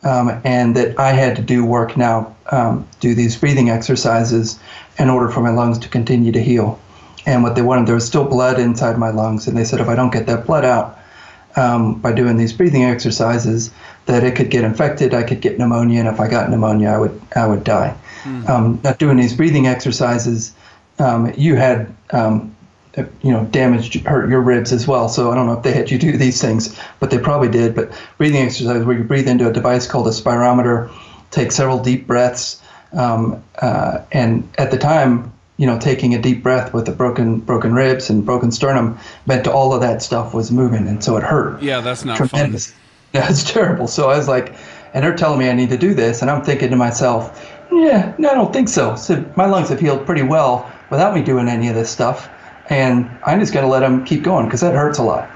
um, 0.04 0.42
and 0.44 0.76
that 0.76 1.00
I 1.00 1.12
had 1.12 1.36
to 1.36 1.42
do 1.42 1.66
work 1.66 1.96
now, 1.98 2.36
um, 2.52 2.88
do 3.00 3.14
these 3.14 3.38
breathing 3.38 3.70
exercises 3.70 4.60
in 4.98 5.10
order 5.10 5.30
for 5.30 5.42
my 5.42 5.52
lungs 5.52 5.78
to 5.80 5.90
continue 5.90 6.32
to 6.32 6.42
heal. 6.42 6.80
And 7.26 7.44
what 7.44 7.56
they 7.56 7.62
wanted, 7.62 7.88
there 7.88 7.96
was 7.96 8.06
still 8.06 8.26
blood 8.26 8.60
inside 8.60 8.98
my 8.98 9.12
lungs, 9.12 9.48
and 9.48 9.56
they 9.56 9.64
said 9.64 9.80
if 9.80 9.88
I 9.88 9.96
don't 9.96 10.12
get 10.12 10.26
that 10.26 10.48
blood 10.48 10.66
out 10.66 10.98
um, 11.56 12.00
by 12.00 12.14
doing 12.14 12.38
these 12.38 12.54
breathing 12.54 12.84
exercises, 12.84 13.72
that 14.06 14.24
it 14.24 14.36
could 14.36 14.50
get 14.50 14.64
infected, 14.64 15.14
I 15.14 15.24
could 15.24 15.42
get 15.42 15.58
pneumonia, 15.58 16.00
and 16.00 16.08
if 16.08 16.20
I 16.20 16.28
got 16.28 16.50
pneumonia, 16.50 16.90
I 16.90 16.98
would 16.98 17.22
I 17.36 17.46
would 17.46 17.64
die. 17.64 17.96
Mm. 18.24 18.50
Um, 18.50 18.82
not 18.84 19.00
doing 19.00 19.18
these 19.18 19.36
breathing 19.36 19.68
exercises, 19.68 20.54
um, 21.00 21.34
you 21.38 21.56
had 21.56 21.94
um, 22.12 22.56
you 22.96 23.32
know 23.32 23.46
damaged 23.46 23.96
hurt 24.06 24.30
your 24.30 24.42
ribs 24.42 24.72
as 24.72 24.88
well. 24.88 25.10
So 25.10 25.32
I 25.32 25.36
don't 25.36 25.46
know 25.46 25.54
if 25.54 25.64
they 25.64 25.74
had 25.74 25.92
you 25.92 25.98
do 25.98 26.18
these 26.18 26.42
things, 26.42 26.78
but 27.00 27.12
they 27.12 27.20
probably 27.20 27.50
did. 27.50 27.76
But 27.76 27.92
breathing 28.18 28.42
exercises 28.42 28.86
where 28.86 28.98
you 28.98 29.04
breathe 29.04 29.28
into 29.28 29.50
a 29.50 29.54
device 29.54 29.88
called 29.88 30.08
a 30.08 30.12
spirometer, 30.12 30.92
take 31.32 31.52
several 31.52 31.82
deep 31.82 32.08
breaths, 32.08 32.62
um, 32.94 33.44
uh, 33.62 34.00
and 34.12 34.48
at 34.58 34.72
the 34.72 34.78
time 34.78 35.32
you 35.62 35.68
know, 35.68 35.78
taking 35.78 36.16
a 36.16 36.20
deep 36.20 36.42
breath 36.42 36.74
with 36.74 36.88
the 36.88 36.92
broken 36.92 37.40
broken 37.40 37.72
ribs 37.72 38.10
and 38.10 38.26
broken 38.26 38.52
sternum 38.52 38.98
meant 39.28 39.46
all 39.46 39.76
of 39.76 39.82
that 39.82 40.02
stuff 40.02 40.34
was 40.34 40.52
moving, 40.52 40.88
and 40.88 41.04
so 41.04 41.18
it 41.18 41.24
hurt. 41.24 41.62
Yeah, 41.62 41.82
that's 41.82 42.04
not 42.04 42.18
tremendous. 42.18 42.72
fun. 42.72 42.78
Yeah, 43.14 43.30
it's 43.30 43.44
terrible. 43.44 43.88
So 43.88 44.10
I 44.10 44.18
was 44.18 44.30
like, 44.30 44.56
and 44.94 45.04
they're 45.04 45.16
telling 45.16 45.38
me 45.38 45.50
I 45.50 45.54
need 45.54 45.70
to 45.70 45.78
do 45.78 45.94
this, 45.94 46.22
and 46.22 46.32
I'm 46.32 46.44
thinking 46.44 46.70
to 46.70 46.78
myself, 46.78 47.54
yeah, 47.70 48.16
no, 48.18 48.30
I 48.30 48.34
don't 48.34 48.54
think 48.54 48.70
so. 48.70 48.96
So 48.96 49.24
my 49.36 49.46
lungs 49.46 49.68
have 49.68 49.82
healed 49.82 50.06
pretty 50.06 50.24
well 50.24 50.72
without 50.90 51.14
me 51.14 51.22
doing 51.22 51.50
any 51.50 51.68
of 51.68 51.76
this 51.76 51.90
stuff, 51.90 52.30
and 52.70 53.08
I'm 53.26 53.42
just 53.42 53.54
going 53.54 53.66
to 53.66 53.70
let 53.70 53.82
them 53.82 54.06
keep 54.06 54.24
going 54.24 54.46
because 54.46 54.62
that 54.62 54.74
hurts 54.74 54.98
a 54.98 55.04
lot. 55.04 55.30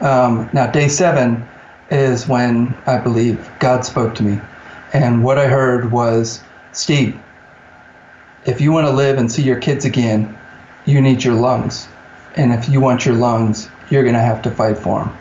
Um, 0.00 0.48
now, 0.52 0.70
day 0.70 0.86
seven 0.86 1.44
is 1.90 2.28
when 2.28 2.74
I 2.86 2.98
believe 2.98 3.50
God 3.58 3.84
spoke 3.84 4.14
to 4.14 4.22
me, 4.22 4.40
and 4.92 5.24
what 5.24 5.36
I 5.36 5.48
heard 5.48 5.90
was, 5.90 6.40
Steve, 6.72 7.20
if 8.50 8.60
you 8.60 8.72
want 8.72 8.86
to 8.86 8.92
live 8.92 9.16
and 9.16 9.30
see 9.30 9.42
your 9.42 9.60
kids 9.60 9.84
again, 9.84 10.36
you 10.84 11.00
need 11.00 11.22
your 11.22 11.34
lungs. 11.34 11.88
And 12.34 12.52
if 12.52 12.68
you 12.68 12.80
want 12.80 13.06
your 13.06 13.14
lungs, 13.14 13.68
you're 13.90 14.02
going 14.02 14.14
to 14.14 14.20
have 14.20 14.42
to 14.42 14.50
fight 14.50 14.76
for 14.76 15.04
them. 15.04 15.16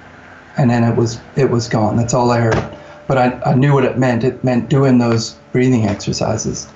And 0.57 0.69
then 0.69 0.83
it 0.83 0.95
was 0.95 1.21
it 1.35 1.49
was 1.49 1.69
gone. 1.69 1.95
That's 1.95 2.13
all 2.13 2.31
I 2.31 2.39
heard. 2.39 2.77
But 3.07 3.17
I, 3.17 3.41
I 3.51 3.53
knew 3.55 3.73
what 3.73 3.85
it 3.85 3.97
meant. 3.97 4.23
It 4.23 4.43
meant 4.43 4.69
doing 4.69 4.97
those 4.97 5.33
breathing 5.51 5.87
exercises. 5.87 6.67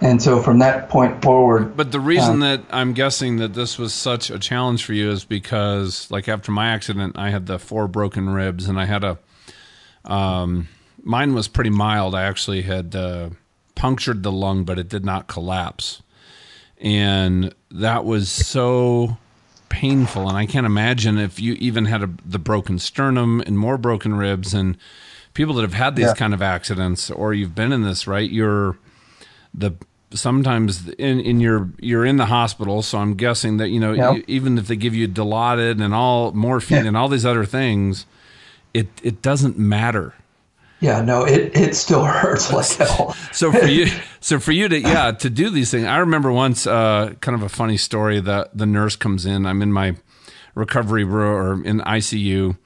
And 0.00 0.20
so 0.20 0.40
from 0.42 0.58
that 0.58 0.88
point 0.88 1.22
forward. 1.22 1.76
But 1.76 1.92
the 1.92 2.00
reason 2.00 2.42
uh, 2.42 2.56
that 2.56 2.64
I'm 2.70 2.92
guessing 2.92 3.36
that 3.36 3.54
this 3.54 3.78
was 3.78 3.94
such 3.94 4.30
a 4.30 4.38
challenge 4.38 4.84
for 4.84 4.92
you 4.92 5.10
is 5.10 5.24
because, 5.24 6.10
like, 6.10 6.28
after 6.28 6.50
my 6.50 6.68
accident, 6.68 7.16
I 7.16 7.30
had 7.30 7.46
the 7.46 7.58
four 7.58 7.88
broken 7.88 8.28
ribs 8.28 8.68
and 8.68 8.78
I 8.80 8.84
had 8.84 9.04
a. 9.04 9.18
Um, 10.04 10.68
mine 11.02 11.34
was 11.34 11.46
pretty 11.46 11.70
mild. 11.70 12.14
I 12.14 12.24
actually 12.24 12.62
had. 12.62 12.94
Uh, 12.94 13.30
punctured 13.74 14.22
the 14.22 14.32
lung, 14.32 14.64
but 14.64 14.78
it 14.78 14.88
did 14.88 15.04
not 15.04 15.26
collapse. 15.26 16.02
And 16.78 17.54
that 17.70 18.04
was 18.04 18.30
so 18.30 19.18
painful. 19.68 20.28
And 20.28 20.36
I 20.36 20.46
can't 20.46 20.66
imagine 20.66 21.18
if 21.18 21.40
you 21.40 21.54
even 21.54 21.86
had 21.86 22.02
a, 22.02 22.10
the 22.24 22.38
broken 22.38 22.78
sternum 22.78 23.40
and 23.46 23.58
more 23.58 23.78
broken 23.78 24.14
ribs 24.14 24.52
and 24.52 24.76
people 25.34 25.54
that 25.54 25.62
have 25.62 25.74
had 25.74 25.96
these 25.96 26.06
yeah. 26.06 26.14
kind 26.14 26.34
of 26.34 26.42
accidents 26.42 27.10
or 27.10 27.32
you've 27.32 27.54
been 27.54 27.72
in 27.72 27.82
this, 27.82 28.06
right? 28.06 28.30
You're 28.30 28.76
the 29.54 29.72
sometimes 30.14 30.88
in 30.90 31.20
in 31.20 31.40
your 31.40 31.70
you're 31.78 32.04
in 32.04 32.16
the 32.16 32.26
hospital 32.26 32.82
so 32.82 32.98
i'm 32.98 33.14
guessing 33.14 33.56
that 33.56 33.68
you 33.68 33.80
know 33.80 33.92
yeah. 33.92 34.12
you, 34.12 34.24
even 34.26 34.58
if 34.58 34.66
they 34.66 34.76
give 34.76 34.94
you 34.94 35.08
dilaudid 35.08 35.82
and 35.82 35.94
all 35.94 36.32
morphine 36.32 36.82
yeah. 36.82 36.88
and 36.88 36.96
all 36.96 37.08
these 37.08 37.24
other 37.24 37.46
things 37.46 38.04
it 38.74 38.88
it 39.02 39.22
doesn't 39.22 39.58
matter 39.58 40.14
yeah, 40.82 41.00
no, 41.00 41.24
it, 41.24 41.56
it 41.56 41.76
still 41.76 42.04
hurts 42.04 42.52
like 42.52 42.66
hell. 42.72 43.12
so 43.32 43.52
for 43.52 43.66
you, 43.66 43.86
so 44.20 44.40
for 44.40 44.50
you 44.50 44.68
to 44.68 44.80
yeah 44.80 45.12
to 45.12 45.30
do 45.30 45.48
these 45.48 45.70
things, 45.70 45.86
I 45.86 45.98
remember 45.98 46.32
once 46.32 46.66
uh, 46.66 47.14
kind 47.20 47.36
of 47.36 47.42
a 47.42 47.48
funny 47.48 47.76
story 47.76 48.20
that 48.20 48.56
the 48.56 48.66
nurse 48.66 48.96
comes 48.96 49.24
in. 49.24 49.46
I'm 49.46 49.62
in 49.62 49.72
my 49.72 49.94
recovery 50.56 51.04
room 51.04 51.62
or 51.62 51.64
in 51.64 51.80
ICU, 51.80 52.58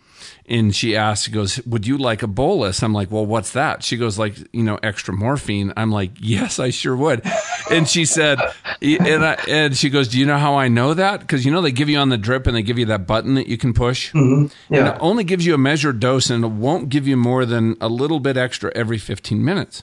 and 0.49 0.75
she 0.75 0.97
asks, 0.97 1.27
she 1.27 1.33
goes, 1.33 1.61
"Would 1.67 1.87
you 1.87 1.99
like 1.99 2.23
a 2.23 2.27
bolus?" 2.27 2.83
I'm 2.83 2.93
like, 2.93 3.11
"Well, 3.11 3.27
what's 3.27 3.53
that?" 3.53 3.83
She 3.83 3.97
goes, 3.97 4.19
"Like 4.19 4.37
you 4.53 4.63
know, 4.63 4.79
extra 4.83 5.13
morphine." 5.13 5.73
I'm 5.77 5.91
like, 5.91 6.13
"Yes, 6.21 6.59
I 6.59 6.71
sure 6.71 6.97
would." 6.97 7.23
And 7.71 7.89
she 7.89 8.05
said, 8.05 8.39
and 8.81 9.25
I, 9.25 9.35
and 9.49 9.77
she 9.77 9.91
goes, 9.91 10.09
"Do 10.09 10.19
you 10.19 10.27
know 10.27 10.39
how 10.39 10.55
I 10.55 10.69
know 10.69 10.95
that? 10.95 11.21
Because 11.21 11.45
you 11.45 11.51
know 11.51 11.61
they 11.61 11.73
give 11.73 11.89
you 11.89 11.99
on 11.99 12.11
the 12.11 12.19
drip 12.19 12.47
and 12.47 12.57
they 12.57 12.63
give 12.63 12.79
you 12.79 12.87
that 12.87 13.07
button 13.07 13.35
that 13.35 13.49
you 13.49 13.59
can 13.59 13.75
push, 13.75 14.13
mm-hmm. 14.13 14.47
yeah. 14.73 14.79
and 14.79 14.89
it 14.89 14.97
only 15.01 15.25
gives 15.25 15.45
you 15.45 15.55
a 15.55 15.59
measured 15.59 15.99
dose 15.99 16.31
and 16.31 16.45
it 16.45 16.51
won't 16.51 16.89
give 16.89 17.09
you 17.09 17.17
more 17.17 17.45
than 17.45 17.77
a 17.81 17.89
little 17.89 18.21
bit 18.21 18.37
extra 18.37 18.71
every 18.75 18.99
15 18.99 19.45
minutes." 19.45 19.83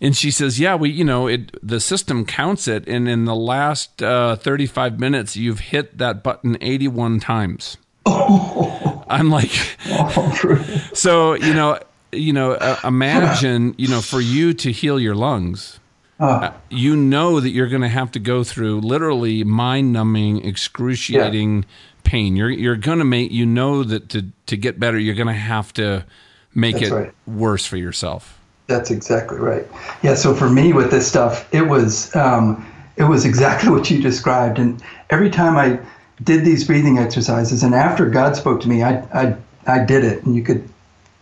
And 0.00 0.16
she 0.16 0.30
says, 0.30 0.58
"Yeah, 0.58 0.74
we, 0.74 0.90
you 0.90 1.04
know, 1.04 1.28
it 1.28 1.56
the 1.62 1.78
system 1.78 2.26
counts 2.26 2.66
it, 2.66 2.88
and 2.88 3.08
in 3.08 3.26
the 3.26 3.36
last 3.36 4.02
uh, 4.02 4.36
35 4.36 4.98
minutes, 4.98 5.36
you've 5.36 5.60
hit 5.60 5.98
that 5.98 6.22
button 6.22 6.58
81 6.60 7.20
times." 7.20 7.76
Oh. 8.06 8.73
I'm 9.08 9.30
like, 9.30 9.50
so 10.94 11.34
you 11.34 11.54
know, 11.54 11.78
you 12.12 12.32
know, 12.32 12.52
uh, 12.52 12.78
imagine, 12.84 13.74
you 13.78 13.88
know, 13.88 14.00
for 14.00 14.20
you 14.20 14.54
to 14.54 14.72
heal 14.72 14.98
your 14.98 15.14
lungs, 15.14 15.80
uh, 16.20 16.52
you 16.70 16.96
know 16.96 17.40
that 17.40 17.50
you're 17.50 17.68
going 17.68 17.82
to 17.82 17.88
have 17.88 18.12
to 18.12 18.18
go 18.18 18.44
through 18.44 18.80
literally 18.80 19.42
mind-numbing, 19.44 20.44
excruciating 20.44 21.56
yeah. 21.56 21.68
pain. 22.04 22.36
You're 22.36 22.50
you're 22.50 22.76
going 22.76 22.98
to 22.98 23.04
make 23.04 23.32
you 23.32 23.46
know 23.46 23.82
that 23.82 24.08
to 24.10 24.26
to 24.46 24.56
get 24.56 24.78
better, 24.78 24.98
you're 24.98 25.16
going 25.16 25.26
to 25.26 25.32
have 25.32 25.72
to 25.74 26.04
make 26.54 26.76
That's 26.76 26.88
it 26.88 26.94
right. 26.94 27.12
worse 27.26 27.66
for 27.66 27.76
yourself. 27.76 28.38
That's 28.66 28.90
exactly 28.90 29.38
right. 29.38 29.66
Yeah. 30.02 30.14
So 30.14 30.34
for 30.34 30.48
me 30.48 30.72
with 30.72 30.90
this 30.90 31.06
stuff, 31.06 31.52
it 31.52 31.62
was 31.62 32.14
um, 32.14 32.64
it 32.96 33.04
was 33.04 33.24
exactly 33.24 33.70
what 33.74 33.90
you 33.90 34.00
described, 34.00 34.58
and 34.58 34.82
every 35.10 35.30
time 35.30 35.56
I 35.56 35.80
did 36.22 36.44
these 36.44 36.64
breathing 36.64 36.98
exercises, 36.98 37.62
and 37.62 37.74
after 37.74 38.08
God 38.08 38.36
spoke 38.36 38.60
to 38.62 38.68
me, 38.68 38.82
I 38.82 38.98
I, 39.12 39.36
I 39.66 39.84
did 39.84 40.04
it, 40.04 40.24
and 40.24 40.34
you 40.34 40.42
could 40.42 40.68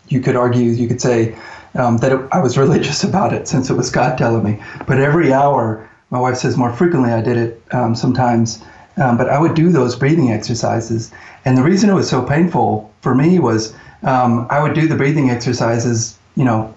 you 0.08 0.20
could 0.20 0.36
argue, 0.36 0.70
you 0.70 0.88
could 0.88 1.00
say 1.00 1.36
um, 1.74 1.96
that 1.98 2.12
it, 2.12 2.20
I 2.32 2.40
was 2.40 2.58
religious 2.64 3.04
about 3.04 3.32
it 3.32 3.48
since 3.48 3.70
it 3.70 3.74
was 3.74 3.90
God 3.90 4.18
telling 4.18 4.44
me. 4.44 4.62
But 4.86 4.98
every 4.98 5.32
hour, 5.32 5.88
my 6.10 6.18
wife 6.18 6.36
says 6.36 6.56
more 6.56 6.72
frequently, 6.72 7.12
I 7.12 7.22
did 7.22 7.36
it 7.36 7.62
um, 7.72 7.94
sometimes. 7.94 8.62
Um, 8.98 9.16
but 9.16 9.30
I 9.30 9.38
would 9.38 9.54
do 9.54 9.70
those 9.70 9.96
breathing 9.96 10.30
exercises, 10.30 11.10
and 11.46 11.56
the 11.56 11.62
reason 11.62 11.88
it 11.88 11.94
was 11.94 12.10
so 12.10 12.22
painful 12.22 12.92
for 13.00 13.14
me 13.14 13.38
was 13.38 13.74
um, 14.02 14.46
I 14.50 14.62
would 14.62 14.74
do 14.74 14.86
the 14.86 14.96
breathing 14.96 15.30
exercises, 15.30 16.18
you 16.36 16.44
know, 16.44 16.74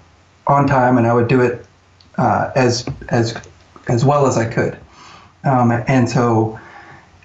on 0.48 0.66
time, 0.66 0.98
and 0.98 1.06
I 1.06 1.14
would 1.14 1.28
do 1.28 1.42
it 1.42 1.66
uh, 2.18 2.52
as 2.56 2.88
as 3.10 3.36
as 3.90 4.06
well 4.06 4.28
as 4.28 4.38
I 4.38 4.46
could. 4.46 4.78
Um, 5.44 5.72
and 5.88 6.10
so 6.10 6.58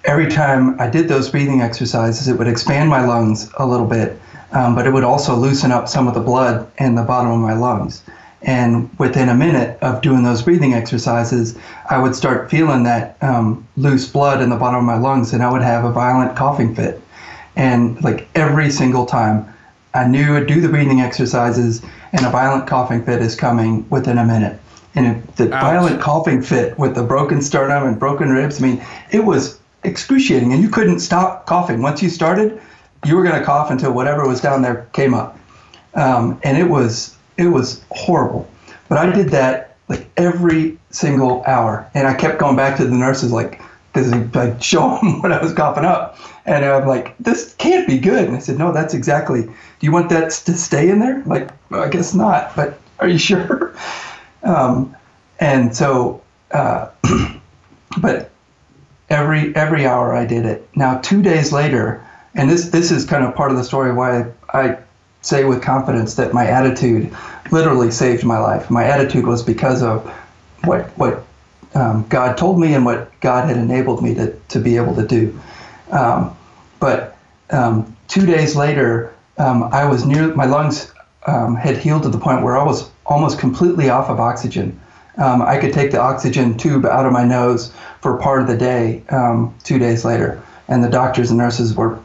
every 0.05 0.27
time 0.27 0.79
I 0.79 0.89
did 0.89 1.07
those 1.07 1.29
breathing 1.29 1.61
exercises, 1.61 2.27
it 2.27 2.37
would 2.37 2.47
expand 2.47 2.89
my 2.89 3.05
lungs 3.05 3.51
a 3.57 3.65
little 3.65 3.85
bit, 3.85 4.19
um, 4.51 4.75
but 4.75 4.87
it 4.87 4.91
would 4.91 5.03
also 5.03 5.35
loosen 5.35 5.71
up 5.71 5.87
some 5.87 6.07
of 6.07 6.13
the 6.13 6.19
blood 6.19 6.69
in 6.79 6.95
the 6.95 7.03
bottom 7.03 7.31
of 7.31 7.39
my 7.39 7.53
lungs. 7.53 8.03
And 8.43 8.89
within 8.97 9.29
a 9.29 9.35
minute 9.35 9.77
of 9.81 10.01
doing 10.01 10.23
those 10.23 10.41
breathing 10.41 10.73
exercises, 10.73 11.55
I 11.89 11.99
would 11.99 12.15
start 12.15 12.49
feeling 12.49 12.83
that 12.83 13.15
um, 13.21 13.67
loose 13.77 14.09
blood 14.09 14.41
in 14.41 14.49
the 14.49 14.55
bottom 14.55 14.79
of 14.79 14.85
my 14.85 14.97
lungs, 14.97 15.33
and 15.33 15.43
I 15.43 15.51
would 15.51 15.61
have 15.61 15.85
a 15.85 15.91
violent 15.91 16.35
coughing 16.35 16.73
fit. 16.73 17.01
And 17.55 18.03
like 18.03 18.27
every 18.33 18.71
single 18.71 19.05
time, 19.05 19.45
I 19.93 20.07
knew 20.07 20.35
I'd 20.37 20.47
do 20.47 20.61
the 20.61 20.69
breathing 20.69 21.01
exercises, 21.01 21.83
and 22.13 22.25
a 22.25 22.29
violent 22.31 22.65
coughing 22.65 23.03
fit 23.05 23.21
is 23.21 23.35
coming 23.35 23.87
within 23.89 24.17
a 24.17 24.25
minute. 24.25 24.59
And 24.95 25.25
the 25.35 25.53
Ouch. 25.53 25.61
violent 25.61 26.01
coughing 26.01 26.41
fit 26.41 26.77
with 26.79 26.95
the 26.95 27.03
broken 27.03 27.41
sternum 27.41 27.87
and 27.87 27.99
broken 27.99 28.29
ribs, 28.29 28.61
I 28.61 28.65
mean, 28.65 28.85
it 29.11 29.23
was 29.23 29.60
excruciating, 29.83 30.53
and 30.53 30.61
you 30.61 30.69
couldn't 30.69 30.99
stop 30.99 31.45
coughing. 31.45 31.81
Once 31.81 32.01
you 32.01 32.09
started, 32.09 32.61
you 33.05 33.15
were 33.15 33.23
going 33.23 33.39
to 33.39 33.45
cough 33.45 33.71
until 33.71 33.91
whatever 33.91 34.27
was 34.27 34.41
down 34.41 34.61
there 34.61 34.87
came 34.93 35.13
up, 35.13 35.37
um, 35.95 36.39
and 36.43 36.57
it 36.57 36.69
was 36.69 37.15
it 37.37 37.47
was 37.47 37.83
horrible. 37.91 38.49
But 38.89 38.97
I 38.97 39.11
did 39.11 39.29
that 39.29 39.75
like 39.87 40.07
every 40.17 40.77
single 40.91 41.43
hour, 41.45 41.89
and 41.93 42.07
I 42.07 42.13
kept 42.13 42.39
going 42.39 42.55
back 42.55 42.77
to 42.77 42.85
the 42.85 42.95
nurses 42.95 43.31
like 43.31 43.61
because 43.93 44.11
I'd 44.35 44.63
show 44.63 44.97
them 44.97 45.21
what 45.21 45.31
I 45.31 45.41
was 45.41 45.53
coughing 45.53 45.85
up, 45.85 46.17
and 46.45 46.63
I'm 46.63 46.87
like, 46.87 47.15
this 47.19 47.53
can't 47.55 47.87
be 47.87 47.99
good. 47.99 48.25
And 48.25 48.35
I 48.35 48.39
said, 48.39 48.57
no, 48.57 48.71
that's 48.71 48.93
exactly. 48.93 49.43
Do 49.43 49.53
you 49.81 49.91
want 49.91 50.09
that 50.09 50.31
to 50.31 50.53
stay 50.53 50.89
in 50.89 50.99
there? 50.99 51.21
Like, 51.25 51.49
well, 51.69 51.83
I 51.83 51.89
guess 51.89 52.13
not, 52.13 52.55
but 52.55 52.79
are 52.99 53.07
you 53.07 53.17
sure? 53.17 53.75
Um, 54.43 54.95
and 55.39 55.75
so, 55.75 56.21
uh, 56.51 56.89
but 58.01 58.30
every 59.11 59.55
every 59.55 59.85
hour 59.85 60.15
I 60.15 60.25
did 60.25 60.45
it. 60.45 60.67
Now 60.75 60.97
two 60.99 61.21
days 61.21 61.51
later, 61.51 62.03
and 62.33 62.49
this 62.49 62.69
this 62.69 62.91
is 62.91 63.05
kind 63.05 63.23
of 63.23 63.35
part 63.35 63.51
of 63.51 63.57
the 63.57 63.63
story 63.63 63.93
why 63.93 64.31
I 64.53 64.77
say 65.21 65.43
with 65.43 65.61
confidence 65.61 66.15
that 66.15 66.33
my 66.33 66.47
attitude 66.47 67.15
literally 67.51 67.91
saved 67.91 68.23
my 68.23 68.39
life. 68.39 68.71
My 68.71 68.85
attitude 68.85 69.27
was 69.27 69.43
because 69.43 69.83
of 69.83 70.07
what 70.63 70.87
what 70.97 71.23
um, 71.75 72.07
God 72.07 72.37
told 72.37 72.59
me 72.59 72.73
and 72.73 72.85
what 72.85 73.11
God 73.19 73.47
had 73.47 73.57
enabled 73.57 74.01
me 74.01 74.15
to 74.15 74.33
to 74.49 74.59
be 74.59 74.77
able 74.77 74.95
to 74.95 75.05
do. 75.05 75.39
Um, 75.91 76.35
but 76.79 77.17
um, 77.51 77.95
two 78.07 78.25
days 78.25 78.55
later, 78.55 79.13
um, 79.37 79.63
I 79.63 79.85
was 79.85 80.05
near 80.05 80.33
my 80.33 80.45
lungs 80.45 80.91
um, 81.27 81.55
had 81.55 81.77
healed 81.77 82.03
to 82.03 82.09
the 82.09 82.17
point 82.17 82.43
where 82.43 82.57
I 82.57 82.63
was 82.63 82.89
almost 83.05 83.39
completely 83.39 83.89
off 83.89 84.09
of 84.09 84.19
oxygen. 84.19 84.79
Um, 85.21 85.43
I 85.43 85.57
could 85.59 85.71
take 85.71 85.91
the 85.91 86.01
oxygen 86.01 86.57
tube 86.57 86.83
out 86.83 87.05
of 87.05 87.11
my 87.11 87.23
nose 87.23 87.71
for 88.01 88.17
part 88.17 88.41
of 88.41 88.47
the 88.47 88.57
day 88.57 89.03
um, 89.09 89.53
two 89.63 89.77
days 89.77 90.03
later. 90.03 90.41
And 90.67 90.83
the 90.83 90.89
doctors 90.89 91.29
and 91.29 91.37
nurses 91.37 91.75
were, 91.75 91.99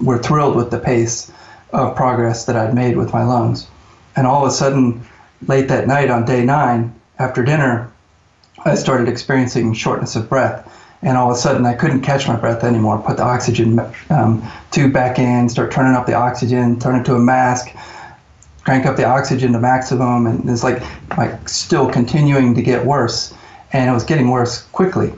were 0.00 0.18
thrilled 0.18 0.54
with 0.54 0.70
the 0.70 0.78
pace 0.78 1.32
of 1.72 1.96
progress 1.96 2.44
that 2.44 2.56
I'd 2.56 2.74
made 2.74 2.96
with 2.96 3.12
my 3.12 3.24
lungs. 3.24 3.66
And 4.14 4.24
all 4.26 4.44
of 4.44 4.48
a 4.48 4.52
sudden, 4.52 5.04
late 5.48 5.66
that 5.68 5.88
night 5.88 6.10
on 6.10 6.24
day 6.24 6.44
nine, 6.44 6.94
after 7.18 7.42
dinner, 7.42 7.90
I 8.64 8.76
started 8.76 9.08
experiencing 9.08 9.74
shortness 9.74 10.14
of 10.14 10.28
breath. 10.28 10.66
And 11.02 11.16
all 11.16 11.30
of 11.30 11.36
a 11.36 11.40
sudden, 11.40 11.66
I 11.66 11.74
couldn't 11.74 12.02
catch 12.02 12.28
my 12.28 12.36
breath 12.36 12.62
anymore. 12.62 13.02
Put 13.04 13.16
the 13.16 13.24
oxygen 13.24 13.80
um, 14.10 14.46
tube 14.70 14.92
back 14.92 15.18
in, 15.18 15.48
start 15.48 15.72
turning 15.72 15.94
up 15.94 16.06
the 16.06 16.14
oxygen, 16.14 16.78
turn 16.78 17.00
it 17.00 17.04
to 17.06 17.14
a 17.14 17.18
mask, 17.18 17.74
crank 18.64 18.86
up 18.86 18.96
the 18.96 19.04
oxygen 19.04 19.52
to 19.52 19.60
maximum, 19.60 20.26
and 20.26 20.48
it's 20.48 20.62
like 20.62 20.82
like 21.16 21.48
still 21.48 21.90
continuing 21.90 22.54
to 22.54 22.62
get 22.62 22.84
worse, 22.84 23.34
and 23.72 23.90
it 23.90 23.92
was 23.92 24.04
getting 24.04 24.28
worse 24.30 24.62
quickly. 24.72 25.12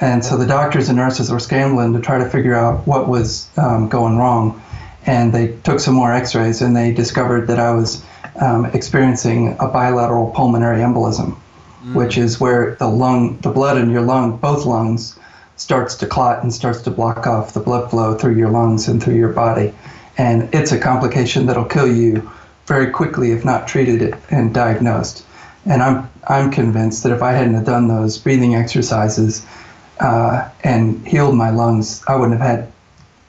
And 0.00 0.24
so 0.24 0.36
the 0.36 0.46
doctors 0.46 0.88
and 0.88 0.98
nurses 0.98 1.30
were 1.30 1.38
scrambling 1.38 1.92
to 1.92 2.00
try 2.00 2.18
to 2.18 2.28
figure 2.28 2.54
out 2.54 2.86
what 2.86 3.08
was 3.08 3.48
um, 3.56 3.88
going 3.88 4.16
wrong. 4.16 4.60
And 5.06 5.32
they 5.32 5.56
took 5.64 5.80
some 5.80 5.94
more 5.94 6.12
X-rays, 6.12 6.62
and 6.62 6.76
they 6.76 6.92
discovered 6.92 7.46
that 7.46 7.58
I 7.58 7.72
was 7.72 8.04
um, 8.40 8.66
experiencing 8.66 9.56
a 9.58 9.68
bilateral 9.68 10.30
pulmonary 10.30 10.80
embolism, 10.80 11.36
mm. 11.84 11.94
which 11.94 12.18
is 12.18 12.40
where 12.40 12.76
the 12.76 12.88
lung, 12.88 13.38
the 13.38 13.50
blood 13.50 13.78
in 13.78 13.90
your 13.90 14.02
lung, 14.02 14.36
both 14.36 14.64
lungs, 14.64 15.18
starts 15.56 15.94
to 15.96 16.06
clot 16.06 16.42
and 16.42 16.52
starts 16.52 16.80
to 16.82 16.90
block 16.90 17.26
off 17.26 17.52
the 17.52 17.60
blood 17.60 17.90
flow 17.90 18.16
through 18.16 18.36
your 18.36 18.50
lungs 18.50 18.88
and 18.88 19.02
through 19.02 19.14
your 19.14 19.32
body. 19.32 19.72
And 20.18 20.52
it's 20.54 20.72
a 20.72 20.78
complication 20.78 21.46
that'll 21.46 21.64
kill 21.64 21.92
you 21.92 22.30
very 22.66 22.90
quickly 22.90 23.32
if 23.32 23.44
not 23.44 23.68
treated 23.68 24.16
and 24.30 24.54
diagnosed. 24.54 25.24
And 25.66 25.82
I'm 25.82 26.10
I'm 26.28 26.50
convinced 26.50 27.02
that 27.02 27.12
if 27.12 27.22
I 27.22 27.32
hadn't 27.32 27.54
have 27.54 27.64
done 27.64 27.88
those 27.88 28.18
breathing 28.18 28.54
exercises 28.54 29.44
uh, 30.00 30.48
and 30.62 31.06
healed 31.06 31.36
my 31.36 31.50
lungs, 31.50 32.04
I 32.06 32.16
wouldn't 32.16 32.40
have 32.40 32.48
had 32.48 32.72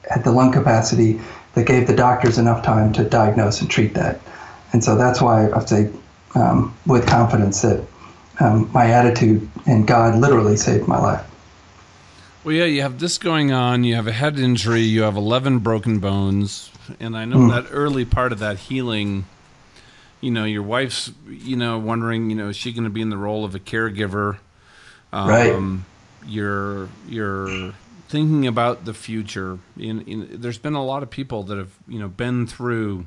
had 0.08 0.24
the 0.24 0.32
lung 0.32 0.52
capacity 0.52 1.20
that 1.54 1.66
gave 1.66 1.86
the 1.86 1.96
doctors 1.96 2.38
enough 2.38 2.64
time 2.64 2.92
to 2.92 3.04
diagnose 3.04 3.60
and 3.60 3.70
treat 3.70 3.94
that. 3.94 4.20
And 4.72 4.82
so 4.82 4.96
that's 4.96 5.20
why 5.20 5.50
I 5.50 5.64
say 5.64 5.90
um, 6.34 6.76
with 6.86 7.06
confidence 7.06 7.62
that 7.62 7.84
um, 8.40 8.70
my 8.72 8.90
attitude 8.90 9.48
and 9.66 9.86
God 9.86 10.18
literally 10.18 10.56
saved 10.56 10.88
my 10.88 10.98
life. 10.98 11.24
Well, 12.42 12.54
yeah, 12.54 12.64
you 12.64 12.82
have 12.82 12.98
this 12.98 13.16
going 13.18 13.52
on. 13.52 13.84
You 13.84 13.94
have 13.94 14.06
a 14.06 14.12
head 14.12 14.38
injury. 14.38 14.82
You 14.82 15.02
have 15.02 15.16
11 15.16 15.60
broken 15.60 15.98
bones. 15.98 16.70
And 17.00 17.16
I 17.16 17.24
know 17.24 17.38
mm. 17.38 17.50
that 17.50 17.70
early 17.70 18.04
part 18.04 18.32
of 18.32 18.38
that 18.40 18.58
healing, 18.58 19.26
you 20.20 20.30
know, 20.30 20.44
your 20.44 20.62
wife's, 20.62 21.12
you 21.28 21.56
know, 21.56 21.78
wondering, 21.78 22.30
you 22.30 22.36
know, 22.36 22.48
is 22.48 22.56
she 22.56 22.72
going 22.72 22.84
to 22.84 22.90
be 22.90 23.00
in 23.00 23.10
the 23.10 23.16
role 23.16 23.44
of 23.44 23.54
a 23.54 23.60
caregiver? 23.60 24.38
Um, 25.12 25.28
right. 25.28 26.28
You're, 26.28 26.88
you're 27.08 27.72
thinking 28.08 28.46
about 28.46 28.84
the 28.84 28.94
future. 28.94 29.58
In, 29.76 30.00
in, 30.02 30.40
there's 30.40 30.58
been 30.58 30.74
a 30.74 30.84
lot 30.84 31.02
of 31.02 31.10
people 31.10 31.42
that 31.44 31.58
have, 31.58 31.72
you 31.86 31.98
know, 31.98 32.08
been 32.08 32.46
through 32.46 33.06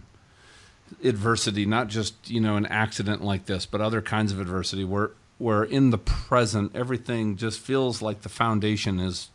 adversity, 1.04 1.66
not 1.66 1.88
just, 1.88 2.30
you 2.30 2.40
know, 2.40 2.56
an 2.56 2.66
accident 2.68 3.24
like 3.24 3.46
this, 3.46 3.66
but 3.66 3.82
other 3.82 4.02
kinds 4.02 4.32
of 4.32 4.40
adversity 4.40 4.84
where 4.84 5.12
where 5.38 5.64
in 5.64 5.92
the 5.92 5.98
present 5.98 6.76
everything 6.76 7.36
just 7.36 7.60
feels 7.60 8.02
like 8.02 8.22
the 8.22 8.30
foundation 8.30 9.00
is 9.00 9.30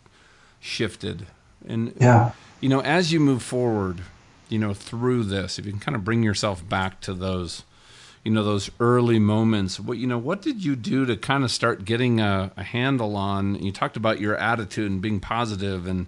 shifted 0.61 1.26
and 1.66 1.94
yeah 1.99 2.32
you 2.61 2.68
know 2.68 2.80
as 2.80 3.12
you 3.12 3.20
move 3.20 3.42
forward 3.42 4.00
you 4.52 4.59
know 4.59 4.75
through 4.75 5.25
this 5.25 5.59
if 5.59 5.64
you 5.64 5.73
can 5.73 5.80
kind 5.80 5.97
of 5.97 6.04
bring 6.04 6.23
yourself 6.23 6.68
back 6.68 7.00
to 7.00 7.14
those 7.14 7.64
you 8.23 8.30
know 8.30 8.44
those 8.44 8.71
early 8.78 9.18
moments 9.18 9.80
what 9.80 9.97
you 9.97 10.06
know 10.06 10.18
what 10.18 10.42
did 10.42 10.62
you 10.62 10.76
do 10.76 11.06
to 11.06 11.16
kind 11.16 11.42
of 11.42 11.50
start 11.50 11.85
getting 11.85 12.21
a, 12.21 12.52
a 12.56 12.62
handle 12.62 13.16
on 13.16 13.54
you 13.62 13.73
talked 13.73 13.97
about 13.97 14.21
your 14.21 14.37
attitude 14.37 14.90
and 14.90 15.00
being 15.00 15.18
positive 15.18 15.87
and 15.87 16.07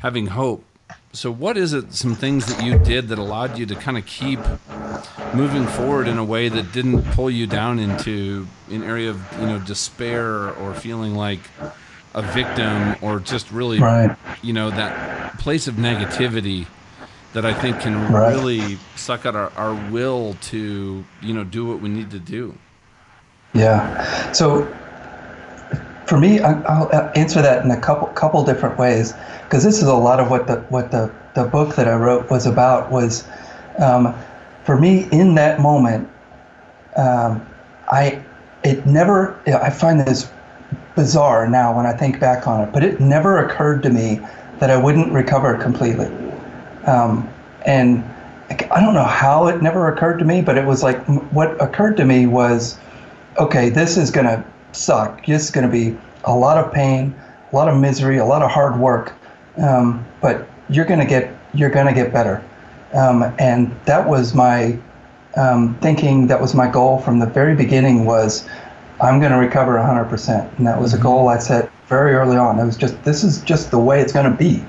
having 0.00 0.26
hope 0.26 0.64
so 1.12 1.30
what 1.30 1.56
is 1.56 1.72
it 1.72 1.94
some 1.94 2.14
things 2.14 2.46
that 2.46 2.64
you 2.64 2.78
did 2.80 3.08
that 3.08 3.18
allowed 3.18 3.56
you 3.56 3.64
to 3.64 3.74
kind 3.74 3.96
of 3.96 4.04
keep 4.04 4.40
moving 5.32 5.66
forward 5.66 6.08
in 6.08 6.18
a 6.18 6.24
way 6.24 6.48
that 6.48 6.72
didn't 6.72 7.02
pull 7.12 7.30
you 7.30 7.46
down 7.46 7.78
into 7.78 8.46
an 8.68 8.82
area 8.82 9.10
of 9.10 9.20
you 9.40 9.46
know 9.46 9.58
despair 9.60 10.50
or 10.54 10.74
feeling 10.74 11.14
like 11.14 11.40
a 12.14 12.22
victim 12.22 12.96
or 13.00 13.20
just 13.20 13.50
really 13.50 13.78
right. 13.78 14.16
you 14.42 14.52
know 14.52 14.70
that 14.70 15.38
place 15.38 15.68
of 15.68 15.76
negativity 15.76 16.66
that 17.36 17.44
I 17.44 17.52
think 17.52 17.80
can 17.80 18.10
right. 18.10 18.34
really 18.34 18.78
suck 18.94 19.26
out 19.26 19.36
our, 19.36 19.52
our 19.58 19.74
will 19.90 20.38
to 20.40 21.04
you 21.20 21.34
know 21.34 21.44
do 21.44 21.66
what 21.66 21.82
we 21.82 21.90
need 21.90 22.10
to 22.12 22.18
do. 22.18 22.56
Yeah. 23.52 24.32
So 24.32 24.64
for 26.06 26.18
me, 26.18 26.40
I'll 26.40 26.90
answer 27.14 27.42
that 27.42 27.62
in 27.62 27.70
a 27.70 27.78
couple 27.78 28.08
couple 28.08 28.42
different 28.42 28.78
ways 28.78 29.12
because 29.44 29.62
this 29.62 29.82
is 29.82 29.88
a 29.88 29.94
lot 29.94 30.18
of 30.18 30.30
what 30.30 30.46
the 30.46 30.60
what 30.70 30.90
the 30.90 31.12
the 31.34 31.44
book 31.44 31.76
that 31.76 31.86
I 31.86 31.96
wrote 31.96 32.30
was 32.30 32.46
about 32.46 32.90
was 32.90 33.28
um, 33.80 34.14
for 34.64 34.80
me 34.80 35.06
in 35.12 35.34
that 35.34 35.60
moment. 35.60 36.08
Um, 36.96 37.46
I 37.92 38.24
it 38.64 38.86
never 38.86 39.38
I 39.46 39.68
find 39.68 40.00
this 40.00 40.32
bizarre 40.94 41.46
now 41.50 41.76
when 41.76 41.84
I 41.84 41.92
think 41.92 42.18
back 42.18 42.48
on 42.48 42.66
it, 42.66 42.72
but 42.72 42.82
it 42.82 42.98
never 42.98 43.44
occurred 43.44 43.82
to 43.82 43.90
me 43.90 44.20
that 44.58 44.70
I 44.70 44.78
wouldn't 44.78 45.12
recover 45.12 45.58
completely. 45.58 46.25
Um, 46.86 47.28
and 47.66 48.04
I 48.70 48.80
don't 48.80 48.94
know 48.94 49.04
how 49.04 49.48
it 49.48 49.60
never 49.60 49.92
occurred 49.92 50.18
to 50.18 50.24
me, 50.24 50.40
but 50.40 50.56
it 50.56 50.64
was 50.64 50.82
like 50.82 51.04
what 51.32 51.60
occurred 51.60 51.96
to 51.96 52.04
me 52.04 52.26
was, 52.26 52.78
okay, 53.38 53.68
this 53.68 53.96
is 53.96 54.10
gonna 54.10 54.44
suck. 54.76 55.24
This 55.26 55.44
is 55.44 55.50
going 55.50 55.66
to 55.66 55.72
be 55.72 55.96
a 56.24 56.34
lot 56.34 56.62
of 56.62 56.72
pain, 56.72 57.14
a 57.52 57.56
lot 57.56 57.68
of 57.68 57.78
misery, 57.78 58.18
a 58.18 58.24
lot 58.24 58.42
of 58.42 58.50
hard 58.50 58.78
work. 58.78 59.14
Um, 59.56 60.04
but 60.20 60.48
you're 60.68 60.84
going 60.84 61.00
to 61.00 61.06
get 61.06 61.34
you're 61.54 61.70
going 61.70 61.86
to 61.86 61.94
get 61.94 62.12
better. 62.12 62.44
Um, 62.92 63.34
and 63.38 63.74
that 63.86 64.06
was 64.06 64.34
my 64.34 64.78
um, 65.36 65.76
thinking. 65.80 66.26
That 66.26 66.40
was 66.40 66.54
my 66.54 66.70
goal 66.70 66.98
from 66.98 67.18
the 67.18 67.26
very 67.26 67.54
beginning. 67.54 68.04
Was 68.04 68.46
I'm 69.00 69.18
going 69.18 69.32
to 69.32 69.38
recover 69.38 69.74
100%, 69.74 70.58
and 70.58 70.66
that 70.66 70.80
was 70.80 70.94
a 70.94 70.98
goal 70.98 71.28
I 71.28 71.38
set 71.38 71.70
very 71.88 72.14
early 72.14 72.36
on. 72.36 72.58
It 72.58 72.64
was 72.64 72.76
just 72.76 73.02
this 73.04 73.24
is 73.24 73.40
just 73.42 73.70
the 73.70 73.78
way 73.78 74.00
it's 74.00 74.12
going 74.12 74.30
to 74.30 74.36
be, 74.36 74.64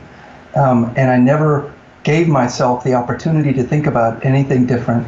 um, 0.56 0.93
and 0.95 1.12
I 1.12 1.17
never 1.17 1.73
gave 2.08 2.30
myself 2.30 2.86
the 2.86 2.93
opportunity 2.93 3.52
to 3.52 3.63
think 3.63 3.86
about 3.86 4.26
anything 4.26 4.65
different. 4.65 5.06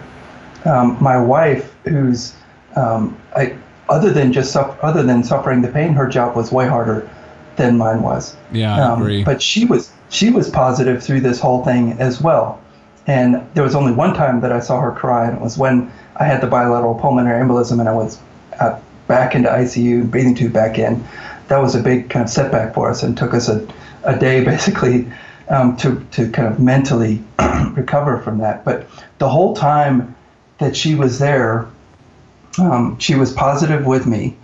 Um, 0.66 1.02
my 1.02 1.18
wife, 1.18 1.74
who's 1.86 2.36
um, 2.76 3.18
I, 3.34 3.56
other 3.88 4.12
than 4.12 4.34
just 4.34 4.54
other 4.54 5.02
than 5.02 5.24
suffering 5.24 5.62
the 5.62 5.70
pain, 5.70 5.94
her 5.94 6.10
job 6.10 6.36
was 6.36 6.52
way 6.52 6.68
harder 6.68 7.10
than 7.56 7.78
mine 7.78 8.02
was. 8.02 8.36
Yeah, 8.52 8.76
I 8.76 8.82
um, 8.82 9.02
agree. 9.02 9.24
But 9.24 9.42
she 9.42 9.64
was 9.64 9.94
she 10.10 10.30
was 10.30 10.50
positive 10.50 11.02
through 11.02 11.22
this 11.22 11.40
whole 11.40 11.64
thing 11.64 11.94
as 12.02 12.20
well. 12.20 12.62
And 13.08 13.48
there 13.54 13.64
was 13.64 13.76
only 13.76 13.94
one 13.94 14.14
time 14.14 14.42
that 14.42 14.52
I 14.52 14.60
saw 14.60 14.82
her 14.82 14.92
cry, 14.92 15.26
and 15.26 15.38
it 15.38 15.42
was 15.42 15.58
when 15.58 15.90
I 16.18 16.26
had 16.26 16.42
the 16.42 16.48
bilateral 16.48 16.96
pulmonary 16.96 17.42
embolism, 17.42 17.80
and 17.80 17.88
I 17.88 17.94
was 17.94 18.20
back 19.08 19.36
into 19.36 19.48
ICU, 19.48 20.12
breathing 20.12 20.36
tube 20.36 20.52
back 20.52 20.78
in. 20.78 21.02
That 21.48 21.60
was 21.60 21.76
a 21.76 21.82
big 21.82 22.10
kind 22.10 22.26
of 22.26 22.30
setback 22.30 22.74
for 22.74 22.90
us, 22.90 23.04
and 23.04 23.18
took 23.18 23.34
us 23.34 23.48
a, 23.48 23.66
a 24.04 24.20
day 24.20 24.44
basically 24.54 25.10
um, 25.50 25.76
to 25.78 26.06
to 26.12 26.30
kind 26.30 26.48
of 26.48 26.60
mentally 26.60 27.24
recover 27.74 28.20
from 28.20 28.40
that. 28.40 28.64
But 28.64 28.88
the 29.18 29.30
whole 29.30 29.56
time 29.56 30.16
that 30.60 30.76
she 30.76 30.96
was 30.96 31.20
there, 31.20 31.68
um, 32.58 32.98
she 33.00 33.16
was 33.16 33.34
positive 33.34 33.86
with 33.86 34.06
me. 34.06 34.38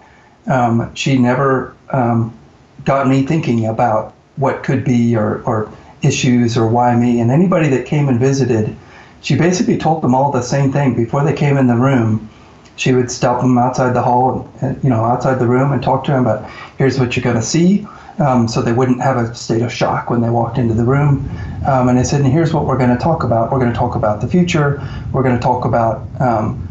Um, 0.48 0.94
she 0.96 1.18
never 1.18 1.76
um, 1.90 2.38
got 2.84 3.08
me 3.08 3.26
thinking 3.26 3.66
about 3.66 4.14
what 4.36 4.64
could 4.64 4.84
be 4.84 5.16
or, 5.16 5.42
or 5.44 5.72
issues 6.02 6.58
or 6.58 6.68
why 6.68 6.96
me. 6.96 7.20
And 7.20 7.32
anybody 7.32 7.70
that 7.70 7.86
came 7.86 8.10
and 8.10 8.20
visited, 8.20 8.76
she 9.22 9.36
basically 9.36 9.78
told 9.78 10.02
them 10.02 10.14
all 10.14 10.32
the 10.32 10.42
same 10.42 10.72
thing 10.72 10.96
before 10.96 11.24
they 11.24 11.34
came 11.34 11.58
in 11.58 11.68
the 11.68 11.76
room. 11.76 12.30
She 12.78 12.94
would 12.94 13.10
stop 13.10 13.42
them 13.42 13.58
outside 13.58 13.94
the 13.94 14.02
hall, 14.02 14.52
and, 14.62 14.84
you 14.84 14.90
know, 14.90 15.06
outside 15.06 15.40
the 15.40 15.48
room, 15.48 15.72
and 15.72 15.82
talk 15.82 16.04
to 16.06 16.12
them 16.12 16.28
about 16.28 16.50
here's 16.78 17.00
what 17.00 17.16
you're 17.16 17.24
going 17.24 17.38
to 17.38 17.42
see, 17.42 17.88
um, 18.20 18.48
so 18.48 18.62
they 18.62 18.74
wouldn't 18.74 19.02
have 19.02 19.18
a 19.18 19.36
state 19.36 19.62
of 19.62 19.72
shock 19.72 20.10
when 20.10 20.22
they 20.22 20.30
walked 20.30 20.58
into 20.58 20.74
the 20.74 20.84
room. 20.84 21.30
Um, 21.68 21.90
and 21.90 22.00
I 22.00 22.04
said, 22.04 22.22
and 22.22 22.32
here's 22.32 22.54
what 22.54 22.66
we're 22.66 22.78
going 22.78 22.96
to 22.96 23.02
talk 23.02 23.24
about. 23.24 23.52
We're 23.52 23.60
going 23.60 23.72
to 23.72 23.78
talk 23.78 23.96
about 23.96 24.22
the 24.22 24.28
future. 24.28 24.82
We're 25.12 25.24
going 25.24 25.36
to 25.36 25.42
talk 25.42 25.66
about 25.66 26.08
um, 26.22 26.66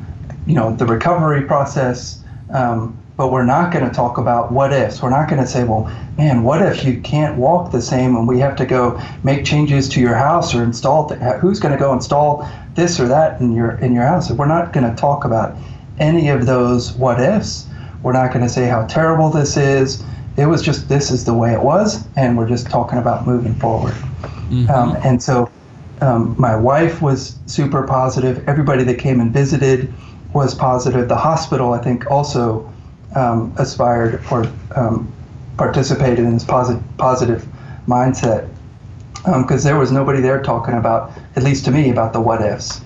you 0.47 0.55
know, 0.55 0.75
the 0.75 0.87
recovery 0.87 1.43
process. 1.43 2.23
Um, 2.51 2.99
but 3.17 3.31
we're 3.31 3.45
not 3.45 3.73
going 3.73 3.89
to 3.89 3.95
talk 3.95 4.19
about 4.19 4.51
what 4.51 4.73
ifs. 4.73 5.01
We're 5.01 5.11
not 5.11 5.29
going 5.29 5.41
to 5.41 5.47
say, 5.47 5.63
well, 5.63 5.85
man, 6.19 6.43
what 6.43 6.63
if 6.63 6.85
you 6.85 7.01
can't 7.01 7.39
walk 7.39 7.71
the 7.71 7.81
same 7.81 8.17
and 8.17 8.27
we 8.27 8.41
have 8.41 8.57
to 8.57 8.67
go 8.67 9.01
make 9.23 9.45
changes 9.45 9.89
to 9.91 10.01
your 10.01 10.17
house 10.17 10.53
or 10.55 10.65
install? 10.65 11.09
Th- 11.09 11.21
who's 11.37 11.61
going 11.61 11.73
to 11.73 11.79
go 11.79 11.93
install 11.93 12.49
this 12.75 12.99
or 12.99 13.07
that 13.07 13.41
in 13.41 13.53
your 13.53 13.77
in 13.77 13.95
your 13.95 14.05
house? 14.05 14.31
We're 14.33 14.47
not 14.47 14.73
going 14.73 14.89
to 14.89 15.01
talk 15.01 15.25
about 15.25 15.57
any 15.99 16.29
of 16.29 16.47
those 16.47 16.93
what 16.95 17.21
ifs. 17.21 17.69
We're 18.03 18.13
not 18.13 18.33
going 18.33 18.45
to 18.45 18.49
say 18.49 18.67
how 18.67 18.85
terrible 18.87 19.31
this 19.31 19.57
is. 19.57 20.03
It 20.37 20.47
was 20.47 20.63
just 20.63 20.89
this 20.89 21.11
is 21.11 21.25
the 21.25 21.35
way 21.35 21.53
it 21.53 21.63
was, 21.63 22.07
and 22.17 22.37
we're 22.37 22.49
just 22.49 22.69
talking 22.69 22.99
about 22.99 23.27
moving 23.27 23.55
forward. 23.55 23.95
Mm-hmm. 23.95 24.71
Um, 24.71 24.97
and 25.05 25.23
so, 25.23 25.51
um, 26.01 26.35
my 26.39 26.57
wife 26.57 27.01
was 27.01 27.39
super 27.47 27.87
positive. 27.87 28.47
Everybody 28.49 28.85
that 28.85 28.99
came 28.99 29.21
and 29.21 29.33
visited 29.33 29.93
was 30.33 30.55
positive. 30.55 31.09
The 31.09 31.17
hospital, 31.17 31.73
I 31.73 31.79
think, 31.79 32.11
also 32.11 32.71
um, 33.15 33.55
aspired 33.59 34.23
or 34.31 34.51
um, 34.75 35.13
participated 35.57 36.21
in 36.21 36.35
this 36.35 36.45
positive 36.45 36.83
positive 36.99 37.47
mindset 37.87 38.49
because 39.25 39.65
um, 39.65 39.71
there 39.71 39.79
was 39.79 39.91
nobody 39.91 40.21
there 40.21 40.43
talking 40.43 40.75
about, 40.75 41.13
at 41.37 41.43
least 41.43 41.65
to 41.65 41.71
me, 41.71 41.91
about 41.91 42.13
the 42.13 42.21
what 42.21 42.43
ifs. 42.43 42.83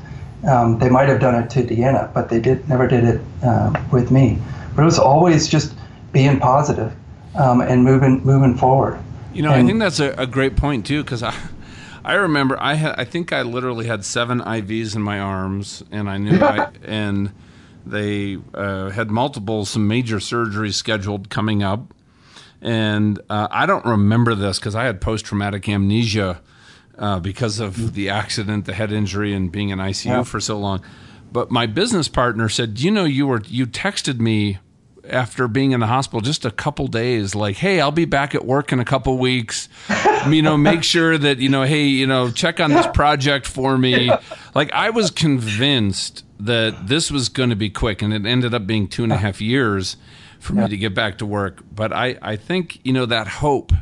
Um, 0.46 0.78
they 0.78 0.88
might 0.88 1.08
have 1.08 1.20
done 1.20 1.34
it 1.34 1.50
to 1.50 1.64
Deanna, 1.64 2.12
but 2.14 2.28
they 2.28 2.38
did 2.38 2.68
never 2.68 2.86
did 2.86 3.04
it 3.04 3.20
uh, 3.42 3.72
with 3.90 4.10
me. 4.10 4.38
But 4.76 4.82
it 4.82 4.84
was 4.84 4.98
always 4.98 5.48
just 5.48 5.74
being 6.12 6.38
positive, 6.38 6.94
um, 7.38 7.60
and 7.60 7.84
moving 7.84 8.22
moving 8.24 8.56
forward. 8.56 9.00
You 9.32 9.42
know, 9.42 9.52
and, 9.52 9.62
I 9.62 9.66
think 9.66 9.78
that's 9.78 10.00
a, 10.00 10.10
a 10.18 10.26
great 10.26 10.56
point 10.56 10.84
too, 10.84 11.02
because 11.02 11.22
I. 11.22 11.34
I 12.04 12.14
remember 12.14 12.56
I 12.58 12.74
had 12.74 12.94
I 12.96 13.04
think 13.04 13.34
I 13.34 13.42
literally 13.42 13.86
had 13.86 14.02
seven 14.02 14.40
IVs 14.40 14.96
in 14.96 15.02
my 15.02 15.20
arms, 15.20 15.82
and 15.90 16.08
I 16.08 16.16
knew 16.16 16.40
I 16.40 16.70
and 16.82 17.32
they 17.84 18.38
uh, 18.54 18.88
had 18.90 19.10
multiple 19.10 19.66
some 19.66 19.86
major 19.86 20.16
surgeries 20.16 20.72
scheduled 20.74 21.28
coming 21.28 21.62
up, 21.62 21.92
and 22.62 23.20
uh, 23.28 23.48
I 23.50 23.66
don't 23.66 23.84
remember 23.84 24.34
this 24.34 24.58
because 24.58 24.74
I 24.74 24.84
had 24.84 25.02
post 25.02 25.26
traumatic 25.26 25.68
amnesia 25.68 26.40
uh, 26.96 27.20
because 27.20 27.60
of 27.60 27.92
the 27.92 28.08
accident, 28.08 28.64
the 28.64 28.74
head 28.74 28.90
injury, 28.90 29.34
and 29.34 29.52
being 29.52 29.68
in 29.68 29.78
ICU 29.78 30.06
yeah. 30.06 30.22
for 30.22 30.40
so 30.40 30.58
long. 30.58 30.82
But 31.30 31.50
my 31.50 31.66
business 31.66 32.08
partner 32.08 32.48
said, 32.48 32.80
"You 32.80 32.90
know, 32.90 33.04
you 33.04 33.26
were 33.26 33.42
you 33.44 33.66
texted 33.66 34.18
me 34.18 34.60
after 35.10 35.48
being 35.48 35.72
in 35.72 35.80
the 35.80 35.86
hospital 35.86 36.20
just 36.20 36.44
a 36.44 36.50
couple 36.50 36.86
days 36.86 37.34
like 37.34 37.56
hey 37.56 37.80
i'll 37.80 37.90
be 37.90 38.04
back 38.04 38.34
at 38.34 38.44
work 38.44 38.72
in 38.72 38.80
a 38.80 38.84
couple 38.84 39.16
weeks. 39.18 39.68
You 40.28 40.42
know 40.42 40.56
make 40.56 40.82
sure 40.94 41.16
that 41.16 41.38
you 41.38 41.48
know 41.48 41.62
hey 41.62 41.84
you 41.84 42.06
know 42.06 42.30
check 42.30 42.60
on 42.60 42.70
this 42.70 42.86
project 42.88 43.46
for 43.46 43.78
me. 43.78 44.10
Like 44.54 44.72
i 44.72 44.90
was 44.90 45.12
convinced 45.12 46.24
that 46.40 46.88
this 46.88 47.12
was 47.12 47.28
going 47.28 47.50
to 47.50 47.56
be 47.56 47.70
quick 47.70 48.02
and 48.02 48.12
it 48.12 48.26
ended 48.26 48.54
up 48.54 48.66
being 48.66 48.88
two 48.88 49.04
and 49.04 49.12
a 49.12 49.16
half 49.16 49.40
years 49.40 49.96
for 50.40 50.54
me 50.54 50.66
to 50.68 50.76
get 50.76 50.94
back 50.94 51.18
to 51.18 51.26
work. 51.26 51.62
But 51.72 51.92
i 51.92 52.18
i 52.22 52.34
think 52.34 52.80
you 52.84 52.92
know 52.92 53.06
that 53.06 53.28
hope 53.28 53.72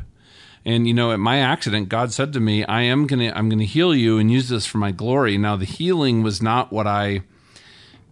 and 0.65 0.87
you 0.87 0.93
know 0.93 1.11
at 1.11 1.19
my 1.19 1.39
accident 1.39 1.89
god 1.89 2.11
said 2.11 2.31
to 2.33 2.39
me 2.39 2.63
i 2.65 2.81
am 2.81 3.07
going 3.07 3.19
to 3.19 3.35
i'm 3.35 3.49
going 3.49 3.59
to 3.59 3.65
heal 3.65 3.95
you 3.95 4.19
and 4.19 4.31
use 4.31 4.49
this 4.49 4.67
for 4.67 4.77
my 4.77 4.91
glory. 4.91 5.37
Now 5.37 5.55
the 5.55 5.65
healing 5.65 6.21
was 6.21 6.41
not 6.43 6.71
what 6.71 6.85
i 6.85 7.23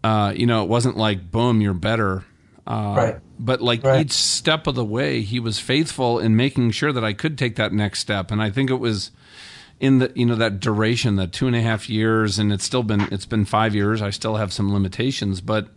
uh, 0.06 0.32
you 0.36 0.46
know, 0.46 0.62
it 0.62 0.70
wasn't 0.70 0.96
like, 0.96 1.32
boom, 1.32 1.62
you're 1.62 1.74
better 1.74 2.24
uh, 2.68 2.94
right. 2.98 3.16
But 3.38 3.62
like 3.62 3.84
right. 3.84 4.02
each 4.06 4.14
step 4.14 4.68
of 4.68 4.76
the 4.76 4.86
way, 4.86 5.22
he 5.22 5.40
was 5.40 5.60
faithful 5.60 6.20
in 6.20 6.36
making 6.36 6.72
sure 6.72 6.92
that 6.92 7.04
I 7.04 7.14
could 7.14 7.38
take 7.38 7.58
that 7.58 7.74
next 7.74 8.00
step. 8.00 8.32
And 8.32 8.42
I 8.42 8.50
think 8.50 8.70
it 8.70 8.80
was 8.80 9.12
in 9.80 10.00
the 10.00 10.12
you 10.16 10.26
know 10.26 10.36
that 10.36 10.60
duration, 10.60 11.16
that 11.18 11.32
two 11.32 11.48
and 11.48 11.56
a 11.56 11.62
half 11.62 11.90
years, 11.90 12.40
and 12.40 12.52
it's 12.52 12.64
still 12.64 12.84
been 12.84 13.02
it's 13.12 13.26
been 13.26 13.46
five 13.46 13.76
years. 13.76 14.02
I 14.02 14.10
still 14.10 14.38
have 14.38 14.52
some 14.52 14.74
limitations, 14.74 15.42
but 15.42 15.70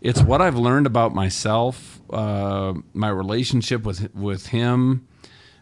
it's 0.00 0.20
what 0.20 0.42
I've 0.42 0.56
learned 0.56 0.86
about 0.86 1.14
myself, 1.14 2.00
uh, 2.10 2.74
my 2.92 3.08
relationship 3.08 3.84
with 3.84 4.14
with 4.14 4.48
him. 4.48 5.06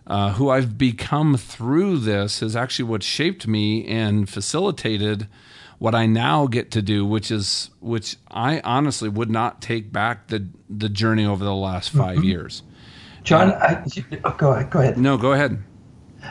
Uh, 0.09 0.35
who 0.35 0.49
I've 0.49 0.79
become 0.79 1.37
through 1.37 1.99
this 1.99 2.41
is 2.41 2.55
actually 2.55 2.85
what 2.85 3.03
shaped 3.03 3.49
me 3.49 3.85
and 3.89 4.31
facilitated 4.31 5.27
what 5.79 5.95
I 5.95 6.07
now 6.07 6.47
get 6.47 6.71
to 6.73 6.83
do, 6.83 7.05
which 7.05 7.31
is 7.31 7.71
which 7.81 8.17
I 8.31 8.61
honestly 8.61 9.09
would 9.09 9.31
not 9.31 9.61
take 9.61 9.93
back 9.93 10.29
the 10.29 10.49
the 10.69 10.89
journey 10.89 11.25
over 11.25 11.45
the 11.45 11.55
last 11.55 11.91
5 11.91 12.17
mm-hmm. 12.17 12.25
years. 12.25 12.63
John, 13.23 13.53
I, 13.53 13.85
oh, 14.25 14.35
go 14.39 14.53
ahead. 14.53 14.71
Go 14.71 14.81
ahead. 14.81 14.99
No, 14.99 15.19
go 15.19 15.33
ahead. 15.33 15.63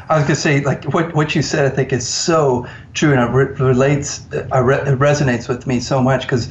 I 0.10 0.16
was 0.16 0.24
going 0.24 0.36
to 0.36 0.42
say, 0.42 0.62
like 0.62 0.84
what 0.86 1.14
what 1.14 1.36
you 1.36 1.42
said, 1.42 1.72
I 1.72 1.76
think 1.76 1.94
is 1.94 2.08
so 2.08 2.68
true, 2.94 3.14
and 3.14 3.22
it 3.22 3.60
relates, 3.60 4.26
it 4.32 4.50
resonates 4.50 5.48
with 5.48 5.68
me 5.68 5.80
so 5.80 6.02
much 6.02 6.22
because, 6.24 6.50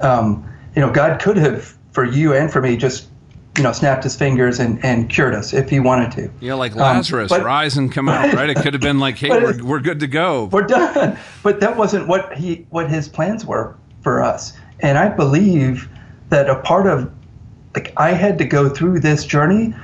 um, 0.00 0.46
you 0.74 0.82
know, 0.82 0.90
God 0.90 1.20
could 1.20 1.36
have 1.36 1.76
for 1.92 2.04
you 2.04 2.34
and 2.34 2.50
for 2.50 2.60
me 2.60 2.76
just 2.76 3.08
you 3.56 3.62
know, 3.62 3.72
snapped 3.72 4.02
his 4.04 4.16
fingers 4.16 4.58
and, 4.58 4.82
and 4.84 5.10
cured 5.10 5.34
us 5.34 5.52
if 5.52 5.68
he 5.68 5.78
wanted 5.78 6.10
to. 6.12 6.30
Yeah, 6.40 6.54
like 6.54 6.74
Lazarus, 6.74 7.30
um, 7.30 7.38
but, 7.38 7.44
rise 7.44 7.76
and 7.76 7.92
come 7.92 8.08
out, 8.08 8.32
right? 8.32 8.48
It 8.48 8.56
could 8.56 8.72
have 8.72 8.80
been 8.80 8.98
like, 8.98 9.18
hey, 9.18 9.28
we're, 9.42 9.62
we're 9.62 9.80
good 9.80 10.00
to 10.00 10.06
go. 10.06 10.44
We're 10.46 10.62
done. 10.62 11.18
But 11.42 11.60
that 11.60 11.76
wasn't 11.76 12.08
what 12.08 12.36
he 12.36 12.66
what 12.70 12.88
his 12.88 13.08
plans 13.08 13.44
were 13.44 13.76
for 14.02 14.22
us. 14.22 14.54
And 14.80 14.96
I 14.96 15.08
believe 15.08 15.88
that 16.30 16.48
a 16.48 16.56
part 16.56 16.86
of 16.86 17.12
like 17.74 17.92
I 17.96 18.12
had 18.12 18.38
to 18.38 18.44
go 18.44 18.68
through 18.68 19.00
this 19.00 19.24
journey 19.26 19.74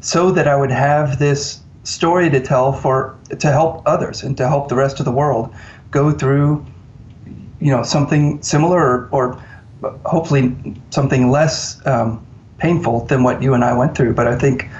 so 0.00 0.30
that 0.32 0.48
I 0.48 0.56
would 0.56 0.70
have 0.70 1.18
this 1.18 1.60
story 1.84 2.30
to 2.30 2.40
tell 2.40 2.72
for 2.72 3.16
to 3.38 3.52
help 3.52 3.82
others 3.86 4.22
and 4.22 4.36
to 4.38 4.48
help 4.48 4.68
the 4.68 4.74
rest 4.74 4.98
of 4.98 5.04
the 5.04 5.12
world 5.12 5.54
go 5.90 6.10
through 6.10 6.64
you 7.60 7.70
know 7.70 7.82
something 7.82 8.42
similar 8.42 8.80
or, 8.80 9.08
or 9.12 9.44
hopefully 10.04 10.54
something 10.90 11.30
less 11.30 11.84
um, 11.86 12.24
painful 12.64 13.04
than 13.04 13.22
what 13.22 13.42
you 13.42 13.52
and 13.52 13.62
I 13.62 13.74
went 13.74 13.94
through. 13.94 14.14
But 14.14 14.26
I 14.26 14.38
think 14.38 14.70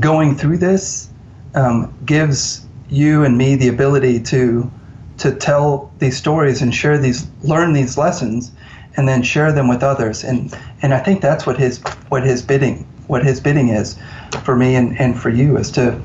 going 0.00 0.34
through 0.34 0.56
this 0.56 1.10
um, 1.54 1.94
gives 2.06 2.66
you 2.88 3.22
and 3.22 3.36
me 3.36 3.54
the 3.54 3.68
ability 3.68 4.22
to 4.32 4.70
to 5.18 5.34
tell 5.34 5.90
these 5.98 6.16
stories 6.16 6.62
and 6.62 6.72
share 6.72 6.96
these, 6.96 7.26
learn 7.42 7.72
these 7.72 7.98
lessons, 7.98 8.52
and 8.96 9.08
then 9.08 9.22
share 9.22 9.52
them 9.52 9.68
with 9.68 9.82
others. 9.82 10.24
And 10.24 10.56
and 10.80 10.94
I 10.94 11.00
think 11.00 11.20
that's 11.20 11.44
what 11.44 11.58
his 11.58 11.82
what 12.08 12.22
his 12.22 12.40
bidding 12.40 12.86
what 13.08 13.22
his 13.24 13.40
bidding 13.40 13.68
is 13.68 13.96
for 14.44 14.56
me 14.56 14.74
and, 14.76 14.98
and 14.98 15.18
for 15.18 15.28
you 15.28 15.58
is 15.58 15.70
to 15.72 16.00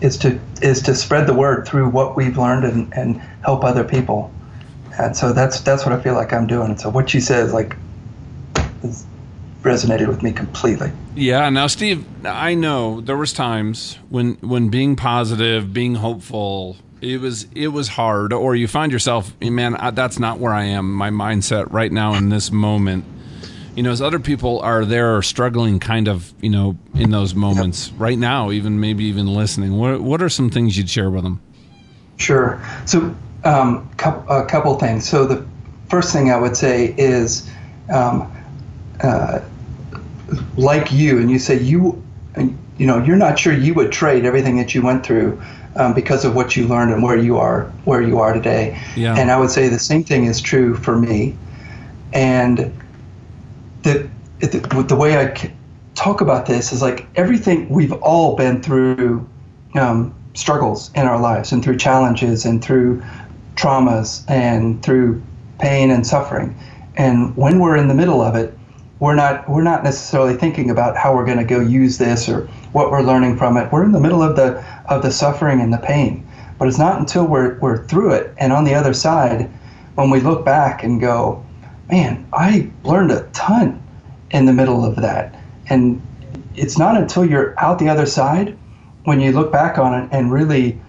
is 0.00 0.16
to 0.18 0.40
is 0.62 0.80
to 0.82 0.94
spread 0.94 1.26
the 1.26 1.34
word 1.34 1.66
through 1.66 1.90
what 1.90 2.16
we've 2.16 2.38
learned 2.38 2.64
and, 2.64 2.92
and 2.94 3.20
help 3.42 3.64
other 3.64 3.84
people. 3.84 4.32
And 4.98 5.14
so 5.14 5.34
that's 5.34 5.60
that's 5.60 5.84
what 5.84 5.92
I 5.92 6.00
feel 6.00 6.14
like 6.14 6.32
I'm 6.32 6.46
doing. 6.46 6.70
And 6.70 6.80
so 6.80 6.88
what 6.88 7.12
you 7.12 7.20
said 7.20 7.44
is 7.44 7.52
like 7.52 7.76
is 8.82 9.04
resonated 9.64 10.06
with 10.08 10.22
me 10.22 10.30
completely. 10.30 10.92
Yeah. 11.16 11.48
Now, 11.50 11.66
Steve, 11.66 12.06
I 12.24 12.54
know 12.54 13.00
there 13.00 13.16
was 13.16 13.32
times 13.32 13.98
when 14.10 14.34
when 14.34 14.68
being 14.68 14.94
positive, 14.94 15.72
being 15.72 15.96
hopeful, 15.96 16.76
it 17.00 17.20
was 17.20 17.48
it 17.54 17.68
was 17.68 17.88
hard, 17.88 18.32
or 18.32 18.54
you 18.54 18.68
find 18.68 18.92
yourself, 18.92 19.32
man, 19.40 19.76
that's 19.94 20.18
not 20.18 20.38
where 20.38 20.52
I 20.52 20.64
am. 20.64 20.92
My 20.92 21.10
mindset 21.10 21.72
right 21.72 21.90
now 21.90 22.14
in 22.14 22.28
this 22.28 22.52
moment. 22.52 23.04
You 23.74 23.82
know, 23.82 23.90
as 23.90 24.00
other 24.00 24.20
people 24.20 24.60
are 24.60 24.84
there 24.84 25.20
struggling, 25.22 25.80
kind 25.80 26.06
of, 26.06 26.32
you 26.40 26.48
know, 26.48 26.78
in 26.94 27.10
those 27.10 27.34
moments 27.34 27.88
yep. 27.88 28.00
right 28.00 28.16
now, 28.16 28.52
even 28.52 28.78
maybe 28.78 29.02
even 29.06 29.26
listening. 29.26 29.76
What 29.76 30.00
what 30.00 30.22
are 30.22 30.28
some 30.28 30.48
things 30.48 30.76
you'd 30.76 30.88
share 30.88 31.10
with 31.10 31.24
them? 31.24 31.40
Sure. 32.16 32.64
So, 32.86 33.16
um, 33.42 33.90
a 33.98 34.44
couple 34.46 34.78
things. 34.78 35.08
So 35.08 35.26
the 35.26 35.44
first 35.88 36.12
thing 36.12 36.30
I 36.30 36.36
would 36.36 36.56
say 36.56 36.94
is. 36.96 37.50
Um, 37.90 38.30
uh, 39.02 39.40
like 40.56 40.92
you 40.92 41.18
and 41.18 41.30
you 41.30 41.38
say 41.38 41.58
you 41.60 42.02
you 42.78 42.86
know 42.86 43.02
you're 43.02 43.16
not 43.16 43.38
sure 43.38 43.52
you 43.52 43.74
would 43.74 43.92
trade 43.92 44.24
everything 44.24 44.56
that 44.56 44.74
you 44.74 44.82
went 44.82 45.04
through 45.04 45.40
um, 45.76 45.92
because 45.92 46.24
of 46.24 46.34
what 46.34 46.56
you 46.56 46.66
learned 46.66 46.92
and 46.92 47.02
where 47.02 47.16
you 47.16 47.36
are 47.36 47.64
where 47.84 48.00
you 48.00 48.18
are 48.18 48.32
today. 48.32 48.80
Yeah. 48.96 49.16
and 49.16 49.30
i 49.30 49.38
would 49.38 49.50
say 49.50 49.68
the 49.68 49.78
same 49.78 50.04
thing 50.04 50.24
is 50.24 50.40
true 50.40 50.74
for 50.74 50.96
me. 50.96 51.36
And 52.12 52.72
the 53.82 54.08
the, 54.40 54.84
the 54.88 54.96
way 54.96 55.18
i 55.18 55.52
talk 55.94 56.20
about 56.20 56.46
this 56.46 56.72
is 56.72 56.82
like 56.82 57.06
everything 57.16 57.68
we've 57.68 57.92
all 57.92 58.36
been 58.36 58.62
through 58.62 59.26
um, 59.74 60.14
struggles 60.34 60.90
in 60.94 61.06
our 61.06 61.20
lives 61.20 61.52
and 61.52 61.62
through 61.62 61.76
challenges 61.76 62.44
and 62.44 62.64
through 62.64 63.02
traumas 63.56 64.28
and 64.28 64.82
through 64.82 65.22
pain 65.60 65.90
and 65.90 66.06
suffering. 66.06 66.56
And 66.96 67.36
when 67.36 67.60
we're 67.60 67.76
in 67.76 67.88
the 67.88 67.94
middle 67.94 68.20
of 68.20 68.34
it 68.34 68.56
we're 69.00 69.14
not 69.14 69.48
we're 69.48 69.62
not 69.62 69.84
necessarily 69.84 70.34
thinking 70.34 70.70
about 70.70 70.96
how 70.96 71.14
we're 71.14 71.24
going 71.24 71.38
to 71.38 71.44
go 71.44 71.60
use 71.60 71.98
this 71.98 72.28
or 72.28 72.46
what 72.72 72.90
we're 72.90 73.02
learning 73.02 73.36
from 73.36 73.56
it. 73.56 73.70
We're 73.72 73.84
in 73.84 73.92
the 73.92 74.00
middle 74.00 74.22
of 74.22 74.36
the 74.36 74.64
of 74.88 75.02
the 75.02 75.10
suffering 75.10 75.60
and 75.60 75.72
the 75.72 75.78
pain. 75.78 76.26
But 76.58 76.68
it's 76.68 76.78
not 76.78 76.98
until 76.98 77.26
we're 77.26 77.58
we're 77.58 77.84
through 77.86 78.12
it 78.12 78.34
and 78.38 78.52
on 78.52 78.64
the 78.64 78.74
other 78.74 78.94
side 78.94 79.50
when 79.94 80.10
we 80.10 80.20
look 80.20 80.44
back 80.44 80.82
and 80.82 81.00
go, 81.00 81.44
man, 81.90 82.26
I 82.32 82.70
learned 82.82 83.12
a 83.12 83.28
ton 83.32 83.82
in 84.30 84.46
the 84.46 84.52
middle 84.52 84.84
of 84.84 84.96
that. 84.96 85.34
And 85.68 86.02
it's 86.56 86.78
not 86.78 86.96
until 86.96 87.24
you're 87.24 87.58
out 87.58 87.78
the 87.78 87.88
other 87.88 88.06
side 88.06 88.56
when 89.04 89.20
you 89.20 89.32
look 89.32 89.52
back 89.52 89.78
on 89.78 90.02
it 90.02 90.08
and 90.12 90.32
really 90.32 90.80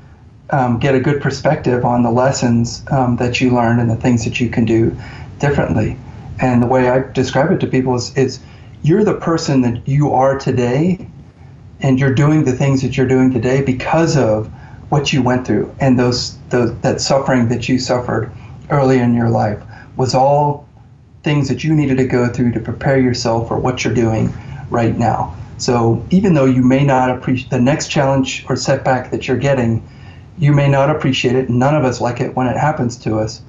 um, 0.51 0.79
get 0.79 0.95
a 0.95 0.99
good 0.99 1.21
perspective 1.21 1.85
on 1.85 2.03
the 2.03 2.11
lessons 2.11 2.83
um, 2.91 3.17
that 3.17 3.41
you 3.41 3.53
learned 3.53 3.81
and 3.81 3.89
the 3.89 3.95
things 3.95 4.25
that 4.25 4.39
you 4.39 4.49
can 4.49 4.65
do 4.65 4.95
differently. 5.39 5.97
And 6.39 6.61
the 6.61 6.67
way 6.67 6.89
I 6.89 6.99
describe 7.11 7.51
it 7.51 7.59
to 7.61 7.67
people 7.67 7.95
is, 7.95 8.15
is 8.17 8.39
you're 8.81 9.03
the 9.03 9.15
person 9.15 9.61
that 9.61 9.87
you 9.87 10.11
are 10.11 10.37
today, 10.37 11.07
and 11.81 11.99
you're 11.99 12.13
doing 12.13 12.43
the 12.43 12.53
things 12.53 12.81
that 12.81 12.97
you're 12.97 13.07
doing 13.07 13.31
today 13.31 13.61
because 13.61 14.17
of 14.17 14.47
what 14.89 15.11
you 15.11 15.21
went 15.21 15.45
through 15.45 15.75
and 15.79 15.99
those, 15.99 16.37
those 16.49 16.77
that 16.79 17.01
suffering 17.01 17.49
that 17.49 17.67
you 17.67 17.77
suffered 17.79 18.31
early 18.69 18.99
in 18.99 19.13
your 19.13 19.29
life 19.29 19.61
was 19.97 20.13
all 20.13 20.67
things 21.23 21.47
that 21.49 21.63
you 21.63 21.73
needed 21.73 21.97
to 21.97 22.05
go 22.05 22.27
through 22.29 22.51
to 22.51 22.59
prepare 22.59 22.99
yourself 22.99 23.47
for 23.47 23.59
what 23.59 23.83
you're 23.83 23.93
doing 23.93 24.33
right 24.69 24.97
now. 24.97 25.35
So 25.57 26.05
even 26.11 26.33
though 26.33 26.45
you 26.45 26.61
may 26.61 26.83
not 26.83 27.09
appreciate 27.09 27.49
the 27.49 27.59
next 27.59 27.87
challenge 27.87 28.45
or 28.49 28.55
setback 28.55 29.11
that 29.11 29.27
you're 29.27 29.37
getting, 29.37 29.87
you 30.37 30.53
may 30.53 30.69
not 30.69 30.89
appreciate 30.89 31.35
it. 31.35 31.49
None 31.49 31.75
of 31.75 31.83
us 31.83 32.01
like 32.01 32.19
it 32.21 32.35
when 32.35 32.47
it 32.47 32.57
happens 32.57 32.97
to 32.97 33.17
us. 33.19 33.41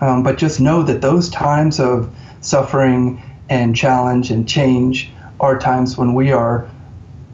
Um, 0.00 0.22
but 0.22 0.38
just 0.38 0.60
know 0.60 0.82
that 0.82 1.00
those 1.00 1.30
times 1.30 1.78
of 1.78 2.12
suffering 2.42 3.22
and 3.48 3.74
challenge 3.74 4.30
and 4.30 4.48
change 4.48 5.10
are 5.40 5.58
times 5.58 5.96
when 5.96 6.14
we 6.14 6.32
are 6.32 6.68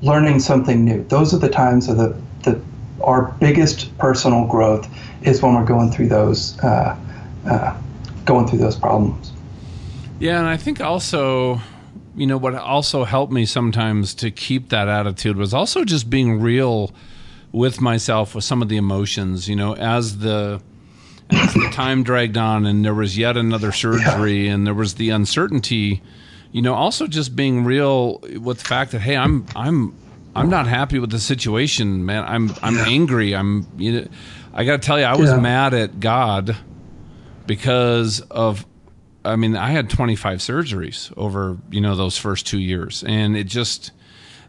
learning 0.02 0.40
something 0.40 0.84
new. 0.84 1.04
Those 1.04 1.34
are 1.34 1.38
the 1.38 1.48
times 1.48 1.88
of 1.88 1.96
the, 1.96 2.16
the 2.44 2.60
our 3.02 3.32
biggest 3.40 3.96
personal 3.98 4.46
growth 4.46 4.88
is 5.22 5.42
when 5.42 5.54
we're 5.54 5.64
going 5.64 5.90
through 5.90 6.08
those 6.08 6.58
uh, 6.60 6.96
uh, 7.46 7.76
going 8.24 8.46
through 8.46 8.58
those 8.58 8.76
problems. 8.76 9.32
Yeah, 10.18 10.38
and 10.38 10.48
I 10.48 10.56
think 10.56 10.80
also, 10.80 11.60
you 12.16 12.26
know, 12.26 12.36
what 12.36 12.54
also 12.54 13.04
helped 13.04 13.32
me 13.32 13.46
sometimes 13.46 14.14
to 14.14 14.30
keep 14.30 14.70
that 14.70 14.88
attitude 14.88 15.36
was 15.36 15.54
also 15.54 15.84
just 15.84 16.10
being 16.10 16.40
real 16.40 16.92
with 17.52 17.80
myself 17.80 18.34
with 18.34 18.44
some 18.44 18.62
of 18.62 18.68
the 18.68 18.76
emotions. 18.76 19.48
You 19.48 19.56
know, 19.56 19.74
as 19.76 20.18
the 20.18 20.60
as 21.30 21.54
the 21.54 21.68
time 21.72 22.02
dragged 22.02 22.36
on 22.36 22.66
and 22.66 22.84
there 22.84 22.94
was 22.94 23.18
yet 23.18 23.36
another 23.36 23.72
surgery 23.72 24.46
yeah. 24.46 24.52
and 24.52 24.66
there 24.66 24.74
was 24.74 24.94
the 24.94 25.10
uncertainty 25.10 26.02
you 26.52 26.62
know 26.62 26.74
also 26.74 27.06
just 27.06 27.36
being 27.36 27.64
real 27.64 28.18
with 28.40 28.58
the 28.58 28.64
fact 28.64 28.92
that 28.92 29.00
hey 29.00 29.16
i'm 29.16 29.46
i'm 29.54 29.94
i'm 30.34 30.48
not 30.48 30.66
happy 30.66 30.98
with 30.98 31.10
the 31.10 31.18
situation 31.18 32.04
man 32.04 32.24
i'm 32.24 32.52
i'm 32.62 32.76
yeah. 32.76 32.86
angry 32.86 33.34
i'm 33.34 33.66
you 33.76 33.92
know 33.92 34.08
i 34.54 34.64
got 34.64 34.80
to 34.80 34.86
tell 34.86 34.98
you 34.98 35.04
i 35.04 35.16
was 35.16 35.30
yeah. 35.30 35.38
mad 35.38 35.74
at 35.74 36.00
god 36.00 36.56
because 37.46 38.20
of 38.30 38.64
i 39.24 39.36
mean 39.36 39.56
i 39.56 39.70
had 39.70 39.90
25 39.90 40.38
surgeries 40.38 41.12
over 41.16 41.58
you 41.70 41.80
know 41.80 41.94
those 41.94 42.16
first 42.16 42.46
2 42.46 42.58
years 42.58 43.04
and 43.06 43.36
it 43.36 43.44
just 43.44 43.90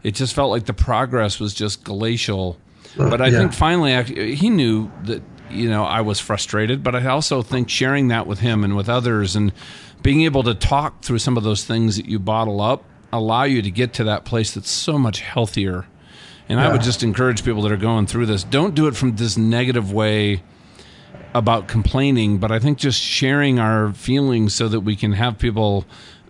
it 0.02 0.14
just 0.14 0.34
felt 0.34 0.50
like 0.50 0.64
the 0.64 0.72
progress 0.72 1.38
was 1.38 1.52
just 1.52 1.84
glacial 1.84 2.56
but 2.96 3.20
I 3.20 3.30
think 3.30 3.52
finally 3.52 4.02
he 4.34 4.50
knew 4.50 4.90
that 5.04 5.22
you 5.50 5.68
know, 5.68 5.84
I 5.84 6.00
was 6.00 6.20
frustrated, 6.20 6.82
but 6.82 6.94
I 6.94 7.06
also 7.06 7.42
think 7.42 7.68
sharing 7.68 8.08
that 8.08 8.26
with 8.26 8.40
him 8.40 8.64
and 8.64 8.76
with 8.76 8.88
others 8.88 9.36
and 9.36 9.52
being 10.02 10.22
able 10.22 10.42
to 10.44 10.54
talk 10.54 11.02
through 11.02 11.18
some 11.18 11.36
of 11.36 11.44
those 11.44 11.64
things 11.64 11.96
that 11.96 12.06
you 12.06 12.18
bottle 12.18 12.60
up 12.60 12.84
allow 13.12 13.42
you 13.42 13.60
to 13.62 13.70
get 13.70 13.92
to 13.94 14.04
that 14.04 14.24
place 14.24 14.54
that's 14.54 14.70
so 14.70 14.98
much 14.98 15.20
healthier. 15.20 15.86
And 16.48 16.58
yeah. 16.58 16.68
I 16.68 16.72
would 16.72 16.82
just 16.82 17.02
encourage 17.02 17.44
people 17.44 17.62
that 17.62 17.72
are 17.72 17.76
going 17.76 18.06
through 18.06 18.26
this, 18.26 18.44
don't 18.44 18.74
do 18.74 18.86
it 18.86 18.96
from 18.96 19.16
this 19.16 19.36
negative 19.36 19.92
way 19.92 20.42
about 21.34 21.68
complaining, 21.68 22.38
but 22.38 22.50
I 22.50 22.58
think 22.58 22.78
just 22.78 23.00
sharing 23.00 23.58
our 23.58 23.92
feelings 23.92 24.54
so 24.54 24.68
that 24.68 24.80
we 24.80 24.96
can 24.96 25.12
have 25.12 25.38
people 25.38 25.84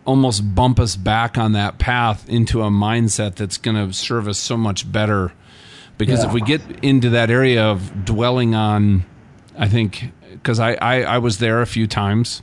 almost 0.05 0.55
bump 0.55 0.81
us 0.81 0.97
back 0.97 1.39
on 1.39 1.53
that 1.53 1.79
path 1.79 2.29
into 2.29 2.63
a 2.63 2.71
mindset 2.71 3.37
that's 3.37 3.59
going 3.59 3.77
to 3.77 3.93
serve 3.93 4.29
us 4.29 4.39
so 4.39 4.57
much 4.57 4.91
better 4.91 5.33
because 5.99 6.23
yeah. 6.23 6.29
if 6.29 6.33
we 6.33 6.41
get 6.41 6.63
into 6.83 7.11
that 7.11 7.31
area 7.31 7.63
of 7.63 8.05
dwelling 8.05 8.55
on 8.55 9.05
i 9.61 9.69
think 9.69 10.13
because 10.33 10.59
I, 10.59 10.73
I 10.75 11.03
i 11.03 11.19
was 11.19 11.39
there 11.39 11.61
a 11.63 11.67
few 11.67 11.87
times 11.87 12.43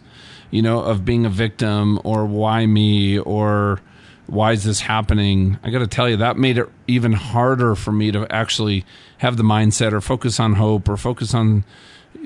you 0.51 0.61
know 0.61 0.79
of 0.79 1.03
being 1.03 1.25
a 1.25 1.29
victim 1.29 1.99
or 2.05 2.25
why 2.25 2.65
me 2.65 3.19
or 3.19 3.81
why 4.27 4.51
is 4.51 4.63
this 4.63 4.81
happening? 4.81 5.57
I 5.63 5.69
got 5.69 5.79
to 5.79 5.87
tell 5.87 6.09
you 6.09 6.17
that 6.17 6.37
made 6.37 6.57
it 6.57 6.69
even 6.85 7.13
harder 7.13 7.75
for 7.75 7.91
me 7.91 8.11
to 8.11 8.27
actually 8.29 8.85
have 9.19 9.37
the 9.37 9.43
mindset 9.43 9.93
or 9.93 10.01
focus 10.01 10.39
on 10.39 10.53
hope 10.53 10.87
or 10.89 10.97
focus 10.97 11.33
on 11.33 11.63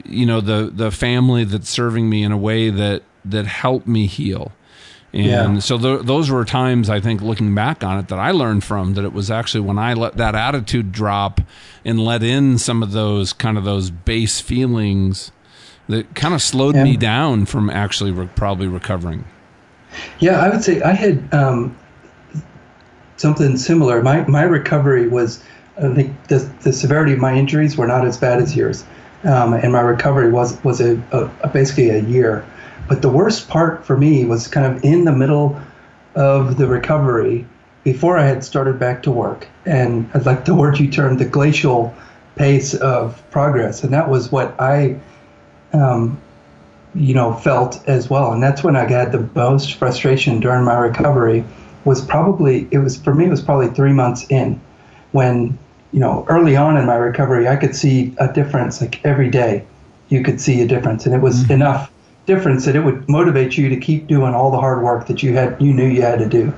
you 0.06 0.26
know 0.26 0.42
the 0.42 0.72
the 0.74 0.92
family 0.92 1.44
that's 1.44 1.70
serving 1.70 2.10
me 2.10 2.24
in 2.24 2.32
a 2.32 2.38
way 2.38 2.70
that 2.70 3.04
that 3.24 3.46
helped 3.46 3.88
me 3.88 4.08
heal 4.08 4.52
and 5.14 5.56
yeah. 5.56 5.60
so 5.60 5.78
th- 5.78 6.02
those 6.04 6.30
were 6.30 6.46
times 6.46 6.90
I 6.90 7.00
think 7.00 7.22
looking 7.22 7.54
back 7.54 7.84
on 7.84 8.00
it 8.00 8.08
that 8.08 8.20
I 8.20 8.32
learned 8.32 8.64
from 8.64 8.94
that 8.94 9.04
it 9.04 9.14
was 9.14 9.30
actually 9.30 9.62
when 9.62 9.78
I 9.78 9.94
let 9.94 10.18
that 10.18 10.36
attitude 10.36 10.92
drop 10.92 11.42
and 11.84 12.00
let 12.00 12.24
in 12.24 12.58
some 12.58 12.82
of 12.82 12.92
those 12.92 13.34
kind 13.34 13.58
of 13.58 13.64
those 13.64 13.90
base 13.90 14.40
feelings 14.40 15.32
that 15.88 16.16
kind 16.16 16.34
of 16.34 16.42
slowed 16.42 16.76
yeah. 16.76 16.84
me 16.84 16.96
down 16.96 17.46
from 17.46 17.70
actually 17.70 18.12
re- 18.12 18.30
probably 18.36 18.68
recovering. 18.68 19.26
Yeah, 20.20 20.40
I 20.40 20.50
would 20.50 20.64
say 20.64 20.82
I 20.82 20.94
had 20.94 21.34
um, 21.34 21.78
something 23.18 23.58
similar. 23.58 24.02
My 24.02 24.26
my 24.28 24.44
recovery 24.44 25.08
was 25.08 25.44
I 25.78 25.94
think 25.94 26.28
the, 26.28 26.40
the 26.62 26.74
severity 26.74 27.14
of 27.14 27.20
my 27.20 27.34
injuries 27.34 27.78
were 27.78 27.88
not 27.88 28.06
as 28.06 28.18
bad 28.18 28.42
as 28.42 28.56
yours, 28.56 28.86
um, 29.24 29.54
and 29.54 29.74
my 29.74 29.82
recovery 29.82 30.32
was 30.32 30.62
was 30.64 30.80
a, 30.80 31.02
a, 31.12 31.30
a 31.42 31.48
basically 31.50 31.90
a 31.90 32.00
year. 32.00 32.46
But 32.92 33.02
the 33.02 33.10
worst 33.10 33.48
part 33.48 33.86
for 33.86 33.96
me 33.96 34.26
was 34.26 34.50
kind 34.50 34.66
of 34.66 34.84
in 34.84 35.06
the 35.06 35.14
middle 35.14 35.58
of 36.14 36.58
the 36.58 36.68
recovery 36.68 37.46
before 37.86 38.18
I 38.18 38.26
had 38.26 38.44
started 38.44 38.80
back 38.80 39.02
to 39.04 39.12
work. 39.12 39.48
And 39.66 40.10
I'd 40.14 40.26
like 40.26 40.44
the 40.44 40.54
word 40.54 40.78
you 40.78 40.92
termed 40.92 41.18
the 41.20 41.24
glacial 41.24 41.96
pace 42.36 42.74
of 42.74 43.24
progress. 43.32 43.86
And 43.86 43.94
that 43.94 44.10
was 44.10 44.30
what 44.30 44.60
I, 44.60 45.00
um, 45.72 46.20
you 46.94 47.14
know, 47.14 47.34
felt 47.34 47.82
as 47.88 48.10
well. 48.10 48.34
And 48.34 48.44
that's 48.44 48.62
when 48.62 48.76
I 48.76 48.86
got 48.86 49.14
the 49.14 49.26
most 49.36 49.76
frustration 49.76 50.42
during 50.42 50.66
my 50.66 50.78
recovery 50.78 51.46
was 51.86 52.04
probably, 52.04 52.68
it 52.72 52.80
was, 52.80 52.98
for 53.02 53.16
me, 53.16 53.28
it 53.28 53.30
was 53.30 53.42
probably 53.42 53.70
three 53.70 53.94
months 53.94 54.26
in 54.30 54.60
when, 55.14 55.58
you 55.94 56.02
know, 56.02 56.26
early 56.28 56.58
on 56.58 56.76
in 56.76 56.86
my 56.86 56.96
recovery, 56.96 57.48
I 57.48 57.56
could 57.56 57.74
see 57.74 58.14
a 58.18 58.34
difference 58.34 58.82
like 58.82 59.00
every 59.06 59.30
day. 59.30 59.66
You 60.10 60.26
could 60.26 60.42
see 60.42 60.62
a 60.62 60.68
difference. 60.68 61.06
And 61.06 61.16
it 61.16 61.22
was 61.22 61.44
mm-hmm. 61.44 61.54
enough 61.54 61.90
difference 62.26 62.66
that 62.66 62.76
it 62.76 62.82
would 62.82 63.10
motivate 63.10 63.58
you 63.58 63.70
to 63.70 63.78
keep 63.78 64.08
doing 64.08 64.34
all 64.34 64.52
the 64.52 64.60
hard 64.60 64.84
work 64.84 65.08
that 65.08 65.24
you 65.24 65.34
had 65.34 65.62
you 65.62 65.74
knew 65.74 65.88
you 65.88 66.02
had 66.02 66.20
to 66.20 66.28
do. 66.28 66.54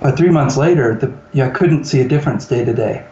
But 0.00 0.16
three 0.16 0.30
months 0.30 0.56
later, 0.56 0.94
the, 0.94 1.12
yeah, 1.32 1.46
I 1.46 1.50
couldn't 1.50 1.84
see 1.84 2.00
a 2.00 2.08
difference 2.08 2.46
day 2.46 2.64
to 2.64 2.72
day. 2.72 3.06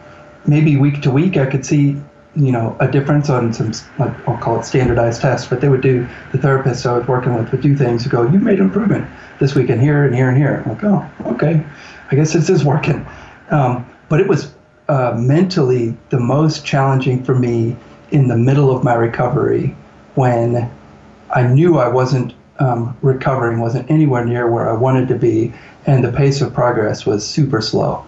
Maybe 0.45 0.75
week 0.77 1.01
to 1.03 1.11
week, 1.11 1.37
I 1.37 1.45
could 1.45 1.65
see 1.65 2.01
you 2.35 2.51
know 2.51 2.77
a 2.79 2.87
difference 2.87 3.29
on 3.29 3.53
some 3.53 3.71
like 3.97 4.27
I'll 4.27 4.37
call 4.37 4.59
it 4.59 4.65
standardized 4.65 5.21
tests. 5.21 5.47
But 5.47 5.61
they 5.61 5.69
would 5.69 5.81
do 5.81 6.07
the 6.31 6.37
therapist 6.37 6.85
I 6.85 6.97
was 6.97 7.07
working 7.07 7.33
with 7.33 7.51
would 7.51 7.61
do 7.61 7.75
things 7.75 8.03
to 8.03 8.09
go, 8.09 8.23
you 8.23 8.39
made 8.39 8.59
improvement 8.59 9.09
this 9.39 9.55
week 9.55 9.69
and 9.69 9.81
here 9.81 10.05
and 10.05 10.15
here 10.15 10.29
and 10.29 10.37
here. 10.37 10.63
I'm 10.65 10.69
like, 10.69 10.83
oh, 10.83 11.33
okay, 11.33 11.65
I 12.11 12.15
guess 12.15 12.33
this 12.33 12.49
is 12.49 12.63
working. 12.63 13.05
Um, 13.49 13.89
but 14.09 14.19
it 14.19 14.27
was 14.27 14.53
uh, 14.89 15.15
mentally 15.17 15.95
the 16.09 16.19
most 16.19 16.65
challenging 16.65 17.23
for 17.23 17.35
me 17.35 17.75
in 18.11 18.27
the 18.27 18.37
middle 18.37 18.75
of 18.75 18.83
my 18.83 18.95
recovery 18.95 19.75
when 20.15 20.69
I 21.33 21.43
knew 21.47 21.77
I 21.77 21.87
wasn't 21.87 22.33
um, 22.59 22.97
recovering, 23.01 23.59
wasn't 23.59 23.89
anywhere 23.89 24.25
near 24.25 24.49
where 24.49 24.69
I 24.69 24.73
wanted 24.73 25.07
to 25.09 25.15
be, 25.15 25.53
and 25.85 26.03
the 26.03 26.11
pace 26.11 26.41
of 26.41 26.53
progress 26.53 27.05
was 27.05 27.25
super 27.25 27.61
slow. 27.61 28.05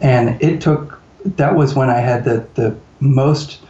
And 0.00 0.40
it 0.42 0.60
took, 0.60 1.00
that 1.24 1.54
was 1.54 1.74
when 1.74 1.88
I 1.88 1.98
had 1.98 2.24
the, 2.24 2.46
the 2.54 2.76
most 3.00 3.60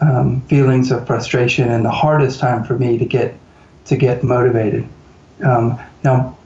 um, 0.00 0.40
feelings 0.42 0.90
of 0.90 1.06
frustration 1.06 1.70
and 1.70 1.84
the 1.84 1.90
hardest 1.90 2.38
time 2.38 2.64
for 2.64 2.78
me 2.78 2.98
to 2.98 3.04
get 3.04 3.34
to 3.86 3.96
get 3.96 4.22
motivated. 4.24 4.86
Um, 5.44 5.78
now, 6.02 6.36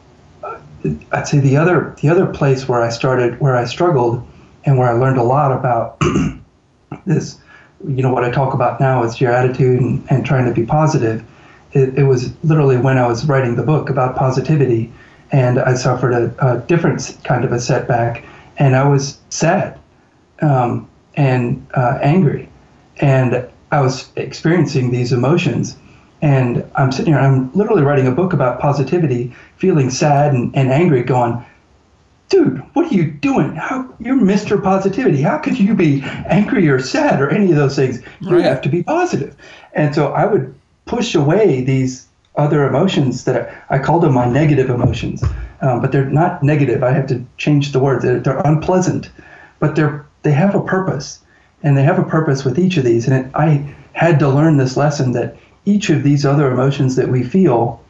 I'd 1.12 1.26
say 1.26 1.38
the 1.38 1.56
other 1.56 1.96
the 2.00 2.08
other 2.08 2.26
place 2.26 2.68
where 2.68 2.82
I 2.82 2.90
started, 2.90 3.40
where 3.40 3.56
I 3.56 3.64
struggled, 3.64 4.26
and 4.64 4.78
where 4.78 4.88
I 4.88 4.92
learned 4.92 5.18
a 5.18 5.22
lot 5.22 5.52
about 5.52 6.00
this, 7.06 7.38
you 7.86 8.02
know, 8.02 8.12
what 8.12 8.24
I 8.24 8.30
talk 8.30 8.54
about 8.54 8.80
now 8.80 9.02
is 9.04 9.20
your 9.20 9.32
attitude 9.32 9.80
and, 9.80 10.06
and 10.10 10.24
trying 10.24 10.46
to 10.46 10.52
be 10.52 10.64
positive 10.64 11.24
it, 11.72 11.98
it, 11.98 12.04
was 12.04 12.32
literally 12.42 12.76
when 12.76 12.98
I 12.98 13.06
was 13.06 13.26
writing 13.26 13.56
the 13.56 13.62
book 13.62 13.90
about 13.90 14.16
positivity, 14.16 14.92
and 15.30 15.58
I 15.58 15.74
suffered 15.74 16.12
a, 16.12 16.34
a 16.46 16.58
different 16.60 17.16
kind 17.24 17.44
of 17.44 17.52
a 17.52 17.60
setback, 17.60 18.24
and 18.58 18.74
I 18.76 18.88
was 18.88 19.18
sad 19.30 19.78
um, 20.42 20.88
and 21.14 21.66
uh, 21.74 21.98
angry, 22.02 22.48
and 22.98 23.48
I 23.70 23.80
was 23.80 24.10
experiencing 24.16 24.90
these 24.90 25.12
emotions. 25.12 25.76
And 26.22 26.68
I'm 26.74 26.92
sitting 26.92 27.14
here, 27.14 27.22
I'm 27.22 27.50
literally 27.54 27.82
writing 27.82 28.06
a 28.06 28.12
book 28.12 28.34
about 28.34 28.60
positivity, 28.60 29.34
feeling 29.56 29.88
sad 29.88 30.34
and, 30.34 30.54
and 30.54 30.70
angry, 30.70 31.02
going, 31.02 31.42
dude, 32.28 32.58
what 32.74 32.90
are 32.90 32.94
you 32.94 33.10
doing? 33.10 33.54
How 33.56 33.92
you're 33.98 34.16
Mr. 34.16 34.62
Positivity. 34.62 35.22
How 35.22 35.38
could 35.38 35.58
you 35.58 35.74
be 35.74 36.02
angry 36.26 36.68
or 36.68 36.78
sad 36.78 37.20
or 37.20 37.30
any 37.30 37.50
of 37.50 37.56
those 37.56 37.76
things? 37.76 38.02
You 38.20 38.36
right. 38.36 38.44
have 38.44 38.60
to 38.62 38.68
be 38.68 38.82
positive. 38.82 39.34
And 39.72 39.94
so 39.94 40.12
I 40.12 40.26
would 40.26 40.54
push 40.90 41.14
away 41.14 41.62
these 41.62 42.08
other 42.34 42.66
emotions 42.66 43.24
that 43.24 43.36
I, 43.70 43.76
I 43.76 43.78
called 43.78 44.02
them 44.02 44.14
my 44.14 44.26
negative 44.26 44.68
emotions, 44.68 45.22
um, 45.60 45.80
but 45.80 45.92
they're 45.92 46.10
not 46.10 46.42
negative. 46.42 46.82
I 46.82 46.90
have 46.90 47.06
to 47.08 47.24
change 47.36 47.70
the 47.70 47.78
word. 47.78 48.02
They're, 48.02 48.18
they're 48.18 48.42
unpleasant, 48.44 49.08
but 49.60 49.76
they're 49.76 50.04
they 50.22 50.32
have 50.32 50.54
a 50.54 50.60
purpose, 50.60 51.20
and 51.62 51.76
they 51.76 51.84
have 51.84 51.98
a 51.98 52.10
purpose 52.16 52.44
with 52.44 52.58
each 52.58 52.76
of 52.76 52.84
these. 52.84 53.06
And 53.06 53.14
it, 53.24 53.30
I 53.34 53.74
had 53.92 54.18
to 54.18 54.28
learn 54.28 54.56
this 54.56 54.76
lesson 54.76 55.12
that 55.12 55.36
each 55.64 55.90
of 55.90 56.02
these 56.02 56.26
other 56.26 56.50
emotions 56.50 56.96
that 56.96 57.08
we 57.08 57.22
feel 57.22 57.80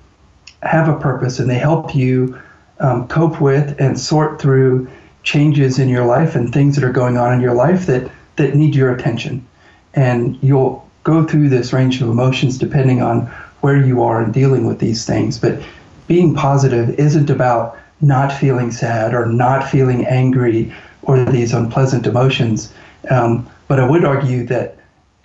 have 0.63 0.89
a 0.89 1.01
purpose, 1.01 1.39
and 1.41 1.49
they 1.49 1.59
help 1.59 1.95
you 1.95 2.39
um, 2.81 3.09
cope 3.09 3.41
with 3.41 3.81
and 3.81 3.99
sort 3.99 4.41
through 4.41 4.89
changes 5.23 5.79
in 5.79 5.89
your 5.89 6.05
life 6.05 6.37
and 6.37 6.53
things 6.53 6.77
that 6.77 6.85
are 6.85 6.93
going 6.93 7.17
on 7.17 7.33
in 7.33 7.41
your 7.41 7.55
life 7.55 7.87
that 7.87 8.11
that 8.37 8.55
need 8.55 8.75
your 8.75 8.95
attention. 8.95 9.47
And 9.95 10.39
you'll 10.43 10.90
go 11.03 11.27
through 11.27 11.49
this 11.49 11.73
range 11.73 12.01
of 12.01 12.09
emotions 12.09 12.59
depending 12.59 13.03
on 13.03 13.27
where 13.61 13.77
you 13.77 14.03
are 14.03 14.23
in 14.23 14.33
dealing 14.33 14.67
with 14.67 14.79
these 14.79 15.05
things. 15.05 15.39
But 15.39 15.63
being 16.07 16.35
positive 16.35 16.91
isn't 16.99 17.31
about 17.31 17.79
not 18.01 18.33
feeling 18.33 18.71
sad 18.71 19.15
or 19.15 19.27
not 19.27 19.69
feeling 19.69 20.07
angry 20.07 20.73
or 21.03 21.25
these 21.25 21.53
unpleasant 21.53 22.07
emotions. 22.07 22.73
Um, 23.11 23.49
but 23.69 23.79
I 23.79 23.89
would 23.89 24.05
argue 24.05 24.45
that 24.47 24.77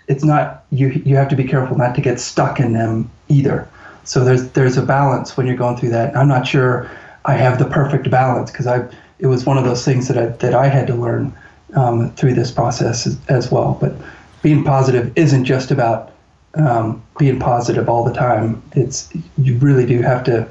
it's 0.07 0.23
not 0.23 0.63
you. 0.71 0.89
You 1.05 1.15
have 1.15 1.29
to 1.29 1.35
be 1.35 1.45
careful 1.45 1.77
not 1.77 1.95
to 1.95 2.01
get 2.01 2.19
stuck 2.19 2.59
in 2.59 2.73
them 2.73 3.09
either. 3.27 3.67
So 4.03 4.23
there's 4.23 4.49
there's 4.51 4.77
a 4.77 4.83
balance 4.83 5.35
when 5.35 5.47
you're 5.47 5.55
going 5.55 5.77
through 5.77 5.89
that. 5.89 6.15
I'm 6.15 6.27
not 6.27 6.47
sure 6.47 6.89
I 7.25 7.33
have 7.33 7.57
the 7.57 7.65
perfect 7.65 8.09
balance 8.11 8.51
because 8.51 8.67
I 8.67 8.87
it 9.19 9.27
was 9.27 9.45
one 9.45 9.57
of 9.57 9.63
those 9.63 9.83
things 9.83 10.07
that 10.07 10.17
I 10.17 10.27
that 10.27 10.53
I 10.53 10.67
had 10.67 10.87
to 10.87 10.95
learn 10.95 11.33
um, 11.75 12.11
through 12.11 12.35
this 12.35 12.51
process 12.51 13.07
as, 13.07 13.17
as, 13.27 13.51
well. 13.51 13.77
But 13.81 13.95
being 14.45 14.63
positive 14.63 15.11
isn't 15.15 15.43
just 15.43 15.71
about 15.71 16.11
um, 16.53 17.03
being 17.17 17.39
positive 17.39 17.89
all 17.89 18.03
the 18.03 18.13
time. 18.13 18.61
It's 18.73 19.11
you 19.39 19.57
really 19.57 19.87
do 19.87 20.03
have 20.03 20.23
to. 20.25 20.47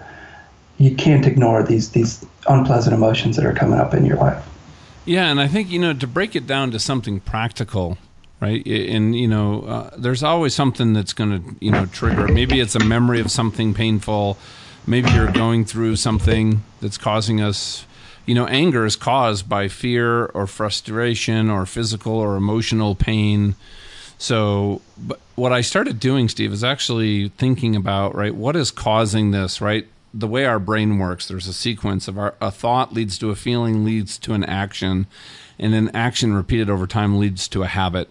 You 0.78 0.96
can't 0.96 1.24
ignore 1.24 1.62
these 1.62 1.92
these 1.92 2.26
unpleasant 2.48 2.92
emotions 2.92 3.36
that 3.36 3.46
are 3.46 3.54
coming 3.54 3.78
up 3.78 3.94
in 3.94 4.04
your 4.04 4.16
life. 4.16 4.44
Yeah, 5.04 5.30
and 5.30 5.40
I 5.40 5.46
think 5.46 5.70
you 5.70 5.78
know 5.78 5.94
to 5.94 6.08
break 6.08 6.34
it 6.34 6.44
down 6.44 6.72
to 6.72 6.80
something 6.80 7.20
practical 7.20 7.96
right? 8.40 8.66
And 8.66 9.16
you 9.16 9.28
know, 9.28 9.62
uh, 9.62 9.90
there's 9.96 10.24
always 10.24 10.54
something 10.54 10.92
that's 10.92 11.12
going 11.12 11.30
to 11.40 11.56
you 11.64 11.70
know 11.70 11.86
trigger. 11.86 12.26
Maybe 12.26 12.58
it's 12.58 12.74
a 12.74 12.84
memory 12.84 13.20
of 13.20 13.30
something 13.30 13.72
painful. 13.74 14.36
Maybe 14.88 15.08
you're 15.12 15.30
going 15.32 15.64
through 15.64 15.96
something 15.96 16.64
that's 16.80 16.98
causing 16.98 17.40
us. 17.40 17.86
You 18.26 18.34
know, 18.34 18.46
anger 18.48 18.84
is 18.84 18.96
caused 18.96 19.48
by 19.48 19.68
fear 19.68 20.26
or 20.26 20.46
frustration 20.48 21.48
or 21.48 21.64
physical 21.64 22.12
or 22.12 22.34
emotional 22.36 22.96
pain. 22.96 23.54
So, 24.18 24.80
but 24.96 25.20
what 25.34 25.52
I 25.52 25.60
started 25.60 25.98
doing, 26.00 26.28
Steve, 26.28 26.52
is 26.52 26.64
actually 26.64 27.28
thinking 27.30 27.74
about 27.76 28.14
right 28.14 28.34
what 28.34 28.56
is 28.56 28.70
causing 28.70 29.30
this, 29.30 29.60
right? 29.60 29.86
The 30.12 30.28
way 30.28 30.44
our 30.44 30.60
brain 30.60 30.98
works, 30.98 31.26
there's 31.26 31.48
a 31.48 31.52
sequence 31.52 32.06
of 32.06 32.18
our 32.18 32.34
a 32.40 32.50
thought 32.50 32.92
leads 32.92 33.18
to 33.18 33.30
a 33.30 33.36
feeling, 33.36 33.84
leads 33.84 34.18
to 34.18 34.32
an 34.34 34.44
action, 34.44 35.06
and 35.58 35.74
an 35.74 35.90
action 35.94 36.34
repeated 36.34 36.70
over 36.70 36.86
time 36.86 37.18
leads 37.18 37.48
to 37.48 37.62
a 37.62 37.68
habit. 37.68 38.08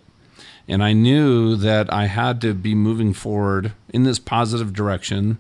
And 0.68 0.84
I 0.84 0.94
knew 0.94 1.56
that 1.58 1.92
I 1.92 2.06
had 2.06 2.40
to 2.42 2.54
be 2.54 2.76
moving 2.76 3.14
forward 3.14 3.74
in 3.90 4.04
this 4.04 4.20
positive 4.20 4.74
direction, 4.74 5.38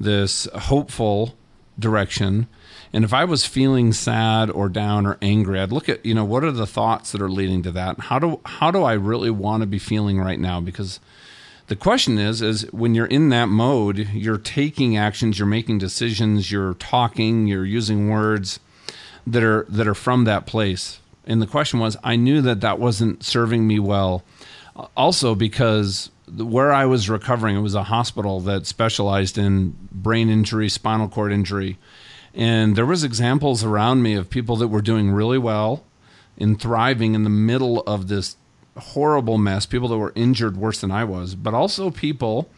this 0.00 0.48
hopeful 0.54 1.36
direction. 1.78 2.48
And 2.92 3.04
if 3.04 3.12
I 3.12 3.24
was 3.24 3.44
feeling 3.44 3.92
sad 3.92 4.50
or 4.50 4.68
down 4.68 5.06
or 5.06 5.18
angry, 5.20 5.60
I'd 5.60 5.72
look 5.72 5.88
at, 5.88 6.04
you 6.04 6.14
know, 6.14 6.24
what 6.24 6.44
are 6.44 6.52
the 6.52 6.66
thoughts 6.66 7.12
that 7.12 7.20
are 7.20 7.28
leading 7.28 7.62
to 7.62 7.70
that? 7.72 8.00
How 8.00 8.18
do 8.18 8.40
how 8.44 8.70
do 8.70 8.82
I 8.82 8.94
really 8.94 9.30
want 9.30 9.62
to 9.62 9.66
be 9.66 9.78
feeling 9.78 10.18
right 10.18 10.40
now? 10.40 10.60
Because 10.60 11.00
the 11.66 11.76
question 11.76 12.18
is 12.18 12.40
is 12.40 12.62
when 12.72 12.94
you're 12.94 13.06
in 13.06 13.28
that 13.28 13.46
mode, 13.46 13.98
you're 14.12 14.38
taking 14.38 14.96
actions, 14.96 15.38
you're 15.38 15.46
making 15.46 15.78
decisions, 15.78 16.50
you're 16.50 16.74
talking, 16.74 17.46
you're 17.46 17.66
using 17.66 18.08
words 18.08 18.58
that 19.26 19.42
are 19.42 19.66
that 19.68 19.86
are 19.86 19.94
from 19.94 20.24
that 20.24 20.46
place. 20.46 21.00
And 21.26 21.42
the 21.42 21.46
question 21.46 21.78
was, 21.78 21.96
I 22.02 22.16
knew 22.16 22.40
that 22.40 22.62
that 22.62 22.78
wasn't 22.78 23.22
serving 23.22 23.66
me 23.66 23.78
well 23.78 24.24
also 24.96 25.34
because 25.34 26.10
where 26.36 26.72
I 26.72 26.84
was 26.84 27.08
recovering, 27.08 27.56
it 27.56 27.60
was 27.60 27.74
a 27.74 27.84
hospital 27.84 28.40
that 28.40 28.66
specialized 28.66 29.38
in 29.38 29.76
brain 29.90 30.28
injury, 30.28 30.68
spinal 30.68 31.08
cord 31.08 31.32
injury, 31.32 31.78
and 32.34 32.76
there 32.76 32.86
was 32.86 33.04
examples 33.04 33.64
around 33.64 34.02
me 34.02 34.14
of 34.14 34.30
people 34.30 34.56
that 34.56 34.68
were 34.68 34.82
doing 34.82 35.10
really 35.10 35.38
well 35.38 35.84
and 36.38 36.60
thriving 36.60 37.14
in 37.14 37.24
the 37.24 37.30
middle 37.30 37.80
of 37.80 38.08
this 38.08 38.36
horrible 38.76 39.38
mess. 39.38 39.66
People 39.66 39.88
that 39.88 39.98
were 39.98 40.12
injured 40.14 40.56
worse 40.56 40.80
than 40.80 40.90
I 40.90 41.04
was, 41.04 41.34
but 41.34 41.54
also 41.54 41.90
people 41.90 42.48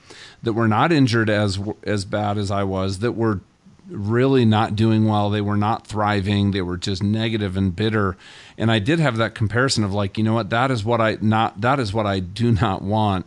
that 0.42 0.52
were 0.52 0.68
not 0.68 0.92
injured 0.92 1.30
as 1.30 1.59
as 1.83 2.04
bad 2.04 2.38
as 2.38 2.50
I 2.50 2.64
was 2.64 2.98
that 2.98 3.12
were 3.12 3.40
really 3.88 4.44
not 4.44 4.76
doing 4.76 5.06
well. 5.06 5.30
They 5.30 5.40
were 5.40 5.56
not 5.56 5.87
thriving. 5.87 6.52
They 6.52 6.62
were 6.62 6.76
just 6.76 7.02
negative 7.02 7.56
and 7.56 7.74
bitter. 7.74 8.16
And 8.56 8.70
I 8.70 8.78
did 8.78 9.00
have 9.00 9.16
that 9.16 9.35
comparison 9.35 9.85
of 9.85 9.92
like, 9.92 10.16
you 10.16 10.24
know 10.24 10.35
what, 10.35 10.50
that 10.50 10.70
is 10.70 10.85
what 10.85 11.00
I 11.00 11.18
not 11.20 11.61
that 11.61 11.80
is 11.80 11.92
what 11.92 12.06
I 12.06 12.20
do 12.20 12.52
not 12.52 12.83
want. 12.83 13.26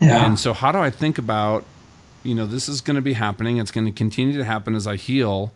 Yeah. 0.00 0.26
And 0.26 0.38
so 0.38 0.52
how 0.52 0.72
do 0.72 0.78
I 0.78 0.90
think 0.90 1.18
about, 1.18 1.64
you 2.22 2.34
know, 2.34 2.46
this 2.46 2.68
is 2.68 2.80
going 2.80 2.96
to 2.96 3.02
be 3.02 3.14
happening. 3.14 3.58
It's 3.58 3.70
going 3.70 3.86
to 3.86 3.92
continue 3.92 4.36
to 4.36 4.44
happen 4.44 4.74
as 4.74 4.86
I 4.86 4.96
heal, 4.96 5.52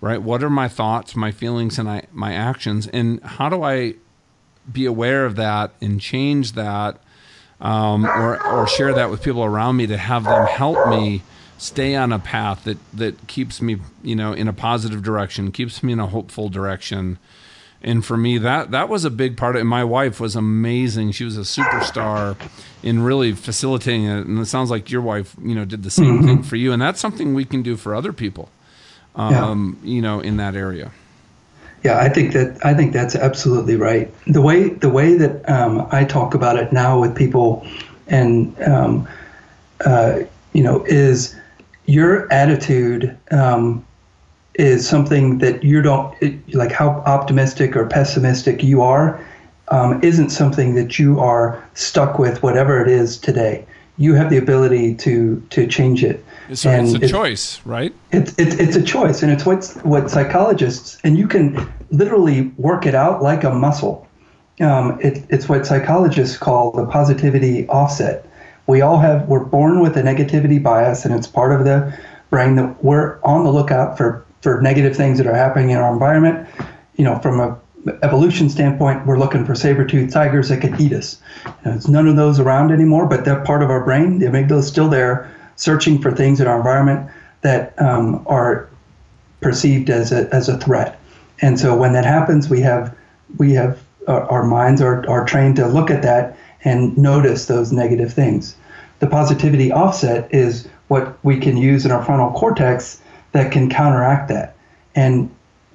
right? 0.00 0.22
What 0.22 0.42
are 0.42 0.50
my 0.50 0.68
thoughts, 0.68 1.16
my 1.16 1.32
feelings, 1.32 1.78
and 1.78 1.88
I, 1.88 2.06
my 2.12 2.32
actions, 2.32 2.86
and 2.88 3.22
how 3.22 3.48
do 3.48 3.62
I 3.62 3.94
be 4.70 4.86
aware 4.86 5.26
of 5.26 5.36
that 5.36 5.72
and 5.80 6.00
change 6.00 6.52
that, 6.52 7.00
um, 7.60 8.06
or 8.06 8.44
or 8.46 8.66
share 8.66 8.92
that 8.92 9.10
with 9.10 9.22
people 9.22 9.44
around 9.44 9.76
me 9.76 9.86
to 9.86 9.96
have 9.96 10.24
them 10.24 10.46
help 10.46 10.88
me 10.88 11.22
stay 11.58 11.94
on 11.94 12.12
a 12.12 12.18
path 12.18 12.64
that 12.64 12.76
that 12.92 13.26
keeps 13.28 13.62
me 13.62 13.76
you 14.02 14.16
know 14.16 14.32
in 14.32 14.48
a 14.48 14.52
positive 14.52 15.00
direction 15.00 15.52
keeps 15.52 15.80
me 15.80 15.92
in 15.92 16.00
a 16.00 16.08
hopeful 16.08 16.48
direction 16.48 17.18
and 17.82 18.04
for 18.04 18.16
me 18.16 18.38
that 18.38 18.70
that 18.70 18.88
was 18.88 19.04
a 19.04 19.10
big 19.10 19.36
part 19.36 19.56
of 19.56 19.62
it. 19.62 19.64
My 19.64 19.84
wife 19.84 20.20
was 20.20 20.36
amazing. 20.36 21.12
She 21.12 21.24
was 21.24 21.36
a 21.36 21.42
superstar 21.42 22.36
in 22.82 23.02
really 23.02 23.32
facilitating 23.32 24.04
it. 24.04 24.26
And 24.26 24.38
it 24.38 24.46
sounds 24.46 24.70
like 24.70 24.90
your 24.90 25.02
wife 25.02 25.36
you 25.42 25.54
know 25.54 25.64
did 25.64 25.82
the 25.82 25.90
same 25.90 26.18
mm-hmm. 26.18 26.26
thing 26.26 26.42
for 26.42 26.56
you. 26.56 26.72
And 26.72 26.80
that's 26.80 27.00
something 27.00 27.34
we 27.34 27.44
can 27.44 27.62
do 27.62 27.76
for 27.76 27.94
other 27.94 28.12
people 28.12 28.48
um, 29.14 29.78
yeah. 29.82 29.90
you 29.90 30.02
know 30.02 30.20
in 30.20 30.36
that 30.38 30.54
area. 30.54 30.90
Yeah 31.82 31.98
i 31.98 32.08
think 32.08 32.32
that 32.32 32.64
i 32.64 32.72
think 32.74 32.92
that's 32.92 33.16
absolutely 33.16 33.76
right. 33.76 34.12
The 34.26 34.40
way 34.40 34.68
the 34.68 34.88
way 34.88 35.16
that 35.16 35.48
um, 35.48 35.86
i 35.90 36.04
talk 36.04 36.34
about 36.34 36.56
it 36.56 36.72
now 36.72 37.00
with 37.00 37.16
people 37.16 37.66
and 38.06 38.60
um, 38.62 39.08
uh, 39.84 40.20
you 40.52 40.62
know 40.62 40.84
is 40.84 41.36
your 41.86 42.32
attitude 42.32 43.16
um, 43.32 43.84
is 44.54 44.86
something 44.86 45.38
that 45.38 45.64
you 45.64 45.80
don't 45.80 46.14
it, 46.20 46.54
like 46.54 46.72
how 46.72 46.90
optimistic 47.06 47.74
or 47.76 47.86
pessimistic 47.86 48.62
you 48.62 48.82
are 48.82 49.24
um, 49.68 50.02
isn't 50.02 50.30
something 50.30 50.74
that 50.74 50.98
you 50.98 51.18
are 51.18 51.62
stuck 51.74 52.18
with 52.18 52.42
whatever 52.42 52.82
it 52.82 52.88
is 52.88 53.16
today. 53.16 53.64
You 53.96 54.14
have 54.14 54.30
the 54.30 54.36
ability 54.36 54.94
to 54.96 55.42
to 55.50 55.66
change 55.66 56.04
it. 56.04 56.24
So 56.52 56.70
and 56.70 56.88
it's 56.88 57.02
a 57.02 57.04
it, 57.06 57.10
choice 57.10 57.60
right? 57.64 57.94
It's 58.10 58.32
it, 58.38 58.60
it's 58.60 58.76
a 58.76 58.82
choice 58.82 59.22
and 59.22 59.32
it's 59.32 59.46
what's 59.46 59.74
what 59.76 60.10
psychologists 60.10 60.98
and 61.04 61.16
you 61.16 61.26
can 61.26 61.72
literally 61.90 62.48
work 62.56 62.86
it 62.86 62.94
out 62.94 63.22
like 63.22 63.44
a 63.44 63.50
muscle. 63.50 64.06
Um, 64.60 65.00
it, 65.00 65.24
it's 65.30 65.48
what 65.48 65.66
psychologists 65.66 66.36
call 66.36 66.72
the 66.72 66.86
positivity 66.86 67.66
offset. 67.68 68.26
We 68.66 68.80
all 68.82 68.98
have 68.98 69.26
we're 69.28 69.44
born 69.44 69.80
with 69.80 69.96
a 69.96 70.02
negativity 70.02 70.62
bias 70.62 71.04
and 71.04 71.14
it's 71.14 71.26
part 71.26 71.52
of 71.52 71.64
the 71.64 71.98
brain 72.28 72.56
that 72.56 72.82
we're 72.82 73.18
on 73.22 73.44
the 73.44 73.52
lookout 73.52 73.96
for 73.96 74.24
for 74.42 74.60
negative 74.60 74.94
things 74.96 75.18
that 75.18 75.26
are 75.26 75.34
happening 75.34 75.70
in 75.70 75.78
our 75.78 75.92
environment. 75.92 76.48
You 76.96 77.04
know 77.04 77.18
from 77.20 77.40
a 77.40 77.58
evolution 78.02 78.48
standpoint 78.48 79.04
we're 79.06 79.18
looking 79.18 79.44
for 79.44 79.56
saber-toothed 79.56 80.12
tigers 80.12 80.48
that 80.50 80.60
could 80.60 80.80
eat 80.80 80.92
us. 80.92 81.20
You 81.46 81.52
know, 81.64 81.80
none 81.88 82.06
of 82.06 82.16
those 82.16 82.38
around 82.38 82.70
anymore 82.70 83.06
but 83.06 83.24
that 83.24 83.44
part 83.44 83.62
of 83.62 83.70
our 83.70 83.84
brain. 83.84 84.18
The 84.18 84.26
amygdala 84.26 84.58
is 84.58 84.66
still 84.66 84.88
there 84.88 85.34
searching 85.56 86.00
for 86.00 86.12
things 86.12 86.40
in 86.40 86.46
our 86.46 86.56
environment 86.56 87.10
that 87.40 87.80
um, 87.80 88.24
are 88.26 88.68
perceived 89.40 89.90
as 89.90 90.12
a, 90.12 90.32
as 90.32 90.48
a 90.48 90.58
threat. 90.58 90.98
And 91.40 91.58
so 91.58 91.76
when 91.76 91.92
that 91.94 92.04
happens 92.04 92.48
we 92.48 92.60
have 92.60 92.94
we 93.38 93.52
have 93.54 93.82
our, 94.06 94.22
our 94.30 94.44
minds 94.44 94.80
are, 94.80 95.08
are 95.08 95.24
trained 95.24 95.56
to 95.56 95.66
look 95.66 95.90
at 95.90 96.02
that 96.02 96.36
and 96.64 96.96
notice 96.96 97.46
those 97.46 97.72
negative 97.72 98.12
things. 98.12 98.56
The 99.00 99.08
positivity 99.08 99.72
offset 99.72 100.32
is 100.32 100.68
what 100.86 101.18
we 101.24 101.38
can 101.40 101.56
use 101.56 101.84
in 101.84 101.90
our 101.90 102.04
frontal 102.04 102.30
cortex 102.30 103.01
that 103.32 103.52
can 103.52 103.68
counteract 103.68 104.28
that. 104.28 104.56
And 104.94 105.30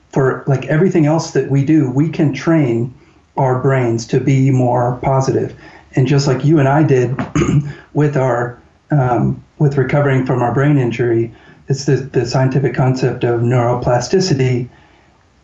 for 0.10 0.44
like 0.48 0.66
everything 0.66 1.06
else 1.06 1.32
that 1.32 1.50
we 1.50 1.66
do, 1.66 1.90
we 1.90 2.10
can 2.10 2.34
train 2.34 2.94
our 3.36 3.62
brains 3.62 4.06
to 4.08 4.20
be 4.20 4.50
more 4.52 4.98
positive. 5.02 5.56
And 5.96 6.08
just 6.08 6.28
like 6.28 6.46
you 6.46 6.60
and 6.60 6.68
I 6.68 6.84
did 6.84 7.16
with 7.94 8.18
our 8.18 8.60
um, 8.90 9.44
with 9.58 9.78
recovering 9.78 10.26
from 10.26 10.42
our 10.42 10.54
brain 10.54 10.78
injury, 10.78 11.34
it's 11.68 11.86
the, 11.86 11.96
the 11.96 12.26
scientific 12.26 12.74
concept 12.74 13.24
of 13.24 13.42
neuroplasticity. 13.42 14.70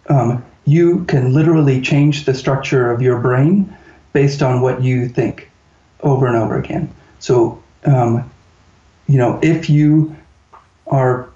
Um, 0.07 0.43
you 0.65 1.03
can 1.05 1.33
literally 1.33 1.81
change 1.81 2.25
the 2.25 2.33
structure 2.33 2.91
of 2.91 3.01
your 3.01 3.19
brain 3.19 3.75
based 4.13 4.41
on 4.41 4.61
what 4.61 4.81
you 4.81 5.09
think 5.09 5.49
over 6.01 6.27
and 6.27 6.37
over 6.37 6.57
again. 6.57 6.93
So, 7.19 7.61
um, 7.85 8.29
you 9.07 9.17
know, 9.17 9.39
if 9.41 9.69
you 9.69 10.15
are 10.87 11.27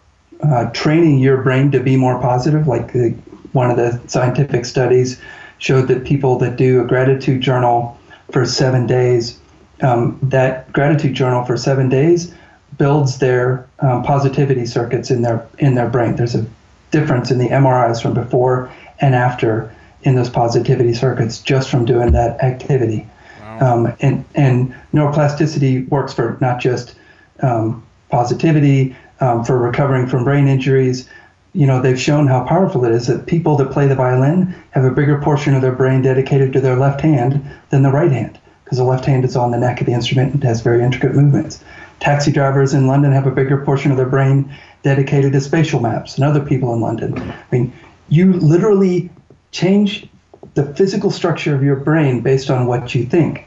uh, 0.43 0.69
training 0.71 1.19
your 1.19 1.41
brain 1.41 1.71
to 1.71 1.79
be 1.79 1.97
more 1.97 2.19
positive, 2.21 2.67
like 2.67 2.93
the, 2.93 3.09
one 3.53 3.71
of 3.71 3.77
the 3.77 4.01
scientific 4.07 4.65
studies 4.65 5.19
showed 5.59 5.87
that 5.87 6.05
people 6.05 6.37
that 6.37 6.55
do 6.55 6.81
a 6.81 6.85
gratitude 6.85 7.41
journal 7.41 7.97
for 8.31 8.45
seven 8.45 8.85
days, 8.85 9.39
um, 9.81 10.19
that 10.21 10.71
gratitude 10.73 11.13
journal 11.13 11.43
for 11.43 11.57
seven 11.57 11.89
days 11.89 12.33
builds 12.77 13.19
their 13.19 13.67
um, 13.79 14.03
positivity 14.03 14.65
circuits 14.65 15.09
in 15.09 15.23
their 15.23 15.47
in 15.57 15.75
their 15.75 15.89
brain. 15.89 16.15
There's 16.15 16.35
a 16.35 16.45
difference 16.91 17.31
in 17.31 17.37
the 17.37 17.49
MRIs 17.49 18.01
from 18.01 18.13
before 18.13 18.71
and 18.99 19.15
after 19.15 19.73
in 20.03 20.15
those 20.15 20.29
positivity 20.29 20.93
circuits 20.93 21.39
just 21.39 21.69
from 21.69 21.85
doing 21.85 22.11
that 22.11 22.41
activity. 22.43 23.07
Wow. 23.41 23.73
Um, 23.73 23.93
and, 23.99 24.25
and 24.35 24.75
neuroplasticity 24.93 25.87
works 25.89 26.13
for 26.13 26.37
not 26.39 26.59
just 26.59 26.95
um, 27.41 27.85
positivity, 28.09 28.95
um, 29.19 29.43
for 29.43 29.57
recovering 29.57 30.07
from 30.07 30.23
brain 30.23 30.47
injuries. 30.47 31.09
You 31.53 31.65
know, 31.65 31.81
they've 31.81 31.99
shown 31.99 32.27
how 32.27 32.43
powerful 32.45 32.85
it 32.85 32.91
is 32.91 33.07
that 33.07 33.25
people 33.25 33.55
that 33.57 33.71
play 33.71 33.87
the 33.87 33.95
violin 33.95 34.55
have 34.71 34.85
a 34.85 34.91
bigger 34.91 35.19
portion 35.21 35.55
of 35.55 35.61
their 35.61 35.71
brain 35.71 36.01
dedicated 36.01 36.53
to 36.53 36.61
their 36.61 36.75
left 36.75 37.01
hand 37.01 37.43
than 37.69 37.83
the 37.83 37.91
right 37.91 38.11
hand 38.11 38.39
because 38.63 38.77
the 38.77 38.83
left 38.83 39.05
hand 39.05 39.23
is 39.23 39.37
on 39.37 39.51
the 39.51 39.57
neck 39.57 39.79
of 39.79 39.87
the 39.87 39.93
instrument 39.93 40.33
and 40.33 40.43
has 40.43 40.61
very 40.61 40.83
intricate 40.83 41.15
movements. 41.15 41.63
Taxi 42.01 42.31
drivers 42.31 42.73
in 42.73 42.85
London 42.85 43.13
have 43.13 43.25
a 43.25 43.31
bigger 43.31 43.63
portion 43.63 43.91
of 43.91 43.97
their 43.97 44.05
brain 44.05 44.53
dedicated 44.83 45.31
to 45.33 45.41
spatial 45.41 45.79
maps 45.79 46.15
and 46.15 46.25
other 46.25 46.41
people 46.41 46.73
in 46.73 46.81
London. 46.81 47.17
I 47.17 47.45
mean, 47.51 47.73
you 48.09 48.33
literally 48.33 49.09
change 49.51 50.07
the 50.53 50.73
physical 50.75 51.11
structure 51.11 51.55
of 51.55 51.63
your 51.63 51.77
brain 51.77 52.21
based 52.21 52.49
on 52.49 52.67
what 52.67 52.93
you 52.93 53.05
think. 53.05 53.45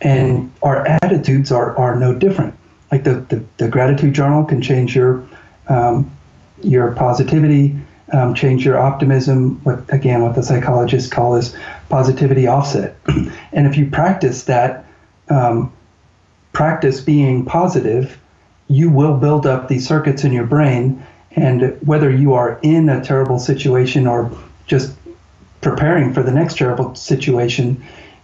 And 0.00 0.52
our 0.62 0.86
attitudes 0.86 1.50
are, 1.50 1.76
are 1.76 1.96
no 1.96 2.14
different. 2.14 2.54
Like 2.90 3.04
the, 3.04 3.20
the, 3.20 3.44
the 3.58 3.68
gratitude 3.68 4.14
journal 4.14 4.44
can 4.44 4.62
change 4.62 4.96
your 4.96 5.26
um, 5.68 6.10
your 6.62 6.92
positivity, 6.92 7.76
um, 8.12 8.34
change 8.34 8.64
your 8.64 8.78
optimism. 8.78 9.60
What 9.64 9.82
again, 9.92 10.22
what 10.22 10.34
the 10.34 10.42
psychologists 10.42 11.10
call 11.10 11.36
is 11.36 11.54
positivity 11.88 12.46
offset. 12.46 12.96
and 13.52 13.66
if 13.66 13.76
you 13.76 13.90
practice 13.90 14.44
that, 14.44 14.86
um, 15.28 15.72
practice 16.52 17.00
being 17.00 17.44
positive, 17.44 18.18
you 18.68 18.90
will 18.90 19.16
build 19.16 19.46
up 19.46 19.68
these 19.68 19.86
circuits 19.86 20.24
in 20.24 20.32
your 20.32 20.46
brain. 20.46 21.04
And 21.32 21.78
whether 21.86 22.10
you 22.10 22.34
are 22.34 22.58
in 22.62 22.88
a 22.88 23.02
terrible 23.04 23.38
situation 23.38 24.06
or 24.06 24.30
just 24.66 24.94
preparing 25.60 26.12
for 26.12 26.22
the 26.22 26.32
next 26.32 26.56
terrible 26.56 26.94
situation, 26.94 27.82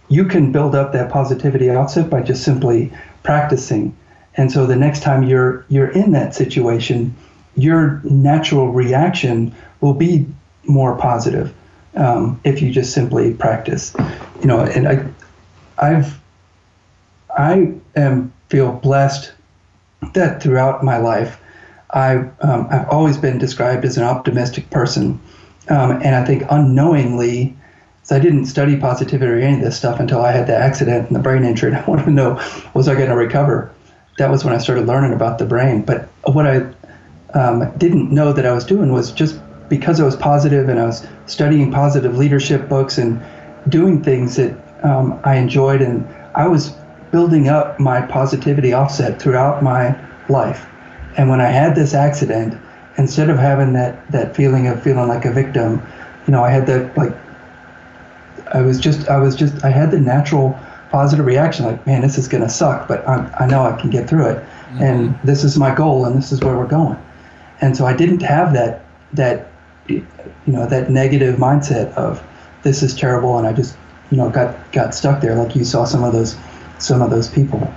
you 0.09 0.25
can 0.25 0.51
build 0.51 0.75
up 0.75 0.93
that 0.93 1.11
positivity 1.11 1.69
offset 1.69 2.09
by 2.09 2.21
just 2.21 2.43
simply 2.43 2.91
practicing. 3.23 3.95
And 4.37 4.51
so 4.51 4.65
the 4.65 4.75
next 4.75 5.01
time 5.01 5.23
you're 5.23 5.65
you're 5.69 5.89
in 5.89 6.11
that 6.11 6.35
situation, 6.35 7.15
your 7.55 8.01
natural 8.03 8.69
reaction 8.69 9.55
will 9.81 9.93
be 9.93 10.27
more 10.65 10.97
positive 10.97 11.53
um, 11.95 12.39
if 12.43 12.61
you 12.61 12.71
just 12.71 12.93
simply 12.93 13.33
practice. 13.33 13.95
You 14.41 14.47
know, 14.47 14.59
and 14.59 14.87
I, 14.87 15.05
I've, 15.77 16.19
I 17.35 17.73
am 17.95 18.33
feel 18.49 18.71
blessed 18.71 19.31
that 20.13 20.41
throughout 20.41 20.83
my 20.83 20.97
life, 20.97 21.39
I, 21.91 22.17
um, 22.41 22.67
I've 22.69 22.89
always 22.89 23.17
been 23.17 23.37
described 23.37 23.85
as 23.85 23.97
an 23.97 24.03
optimistic 24.03 24.69
person, 24.69 25.19
um, 25.69 25.91
and 26.03 26.15
I 26.15 26.25
think 26.25 26.43
unknowingly. 26.49 27.55
So 28.03 28.15
I 28.15 28.19
didn't 28.19 28.45
study 28.45 28.77
positivity 28.77 29.31
or 29.31 29.37
any 29.37 29.55
of 29.55 29.61
this 29.61 29.77
stuff 29.77 29.99
until 29.99 30.21
I 30.21 30.31
had 30.31 30.45
the 30.45 30.55
accident 30.55 31.07
and 31.07 31.15
the 31.15 31.21
brain 31.21 31.43
injury. 31.43 31.71
And 31.71 31.79
I 31.81 31.85
wanted 31.85 32.05
to 32.05 32.11
know, 32.11 32.41
was 32.73 32.87
I 32.87 32.93
going 32.93 33.09
to 33.09 33.15
recover? 33.15 33.73
That 34.17 34.29
was 34.29 34.45
when 34.45 34.53
I 34.53 34.57
started 34.57 34.87
learning 34.87 35.13
about 35.13 35.37
the 35.37 35.45
brain. 35.45 35.81
But 35.81 36.07
what 36.23 36.47
I 36.47 36.65
um, 37.33 37.71
didn't 37.77 38.11
know 38.11 38.31
that 38.33 38.45
I 38.45 38.53
was 38.53 38.65
doing 38.65 38.91
was 38.91 39.11
just 39.11 39.39
because 39.69 39.99
I 39.99 40.05
was 40.05 40.15
positive 40.15 40.69
and 40.69 40.79
I 40.79 40.85
was 40.85 41.05
studying 41.25 41.71
positive 41.71 42.17
leadership 42.17 42.69
books 42.69 42.97
and 42.97 43.21
doing 43.67 44.03
things 44.03 44.35
that 44.35 44.55
um, 44.83 45.19
I 45.23 45.35
enjoyed, 45.35 45.81
and 45.81 46.07
I 46.35 46.47
was 46.47 46.73
building 47.11 47.47
up 47.47 47.79
my 47.79 48.01
positivity 48.01 48.73
offset 48.73 49.21
throughout 49.21 49.63
my 49.63 49.97
life. 50.29 50.67
And 51.17 51.29
when 51.29 51.41
I 51.41 51.47
had 51.47 51.75
this 51.75 51.93
accident, 51.93 52.59
instead 52.97 53.29
of 53.29 53.37
having 53.37 53.73
that 53.73 54.09
that 54.11 54.35
feeling 54.35 54.67
of 54.67 54.81
feeling 54.83 55.07
like 55.07 55.25
a 55.25 55.31
victim, 55.31 55.81
you 56.27 56.31
know, 56.31 56.43
I 56.43 56.49
had 56.49 56.67
that 56.67 56.95
like 56.97 57.15
I 58.53 58.61
was 58.61 58.79
just 58.79 59.07
I 59.07 59.17
was 59.17 59.35
just 59.35 59.63
I 59.63 59.69
had 59.69 59.91
the 59.91 59.99
natural 59.99 60.59
positive 60.97 61.25
reaction 61.25 61.65
like 61.65 61.85
man 61.85 62.01
this 62.01 62.17
is 62.17 62.27
gonna 62.27 62.49
suck 62.61 62.87
but 62.87 62.99
i 63.07 63.15
I 63.43 63.45
know 63.51 63.61
I 63.71 63.73
can 63.81 63.89
get 63.89 64.07
through 64.09 64.27
it 64.33 64.37
mm-hmm. 64.37 64.83
and 64.87 64.97
this 65.29 65.43
is 65.43 65.57
my 65.65 65.71
goal 65.81 66.05
and 66.05 66.13
this 66.19 66.31
is 66.31 66.39
where 66.45 66.55
we're 66.59 66.73
going 66.81 66.99
and 67.61 67.75
so 67.75 67.85
I 67.85 67.93
didn't 67.95 68.21
have 68.21 68.53
that 68.53 68.85
that 69.13 69.47
you 69.87 70.05
know 70.47 70.65
that 70.65 70.89
negative 70.89 71.35
mindset 71.37 71.93
of 71.93 72.23
this 72.63 72.81
is 72.83 72.95
terrible, 72.95 73.37
and 73.37 73.47
I 73.47 73.53
just 73.53 73.77
you 74.11 74.17
know 74.17 74.29
got 74.29 74.71
got 74.71 74.93
stuck 74.93 75.21
there 75.21 75.35
like 75.35 75.55
you 75.55 75.63
saw 75.63 75.85
some 75.85 76.03
of 76.03 76.13
those 76.13 76.35
some 76.79 77.01
of 77.01 77.09
those 77.09 77.29
people. 77.29 77.71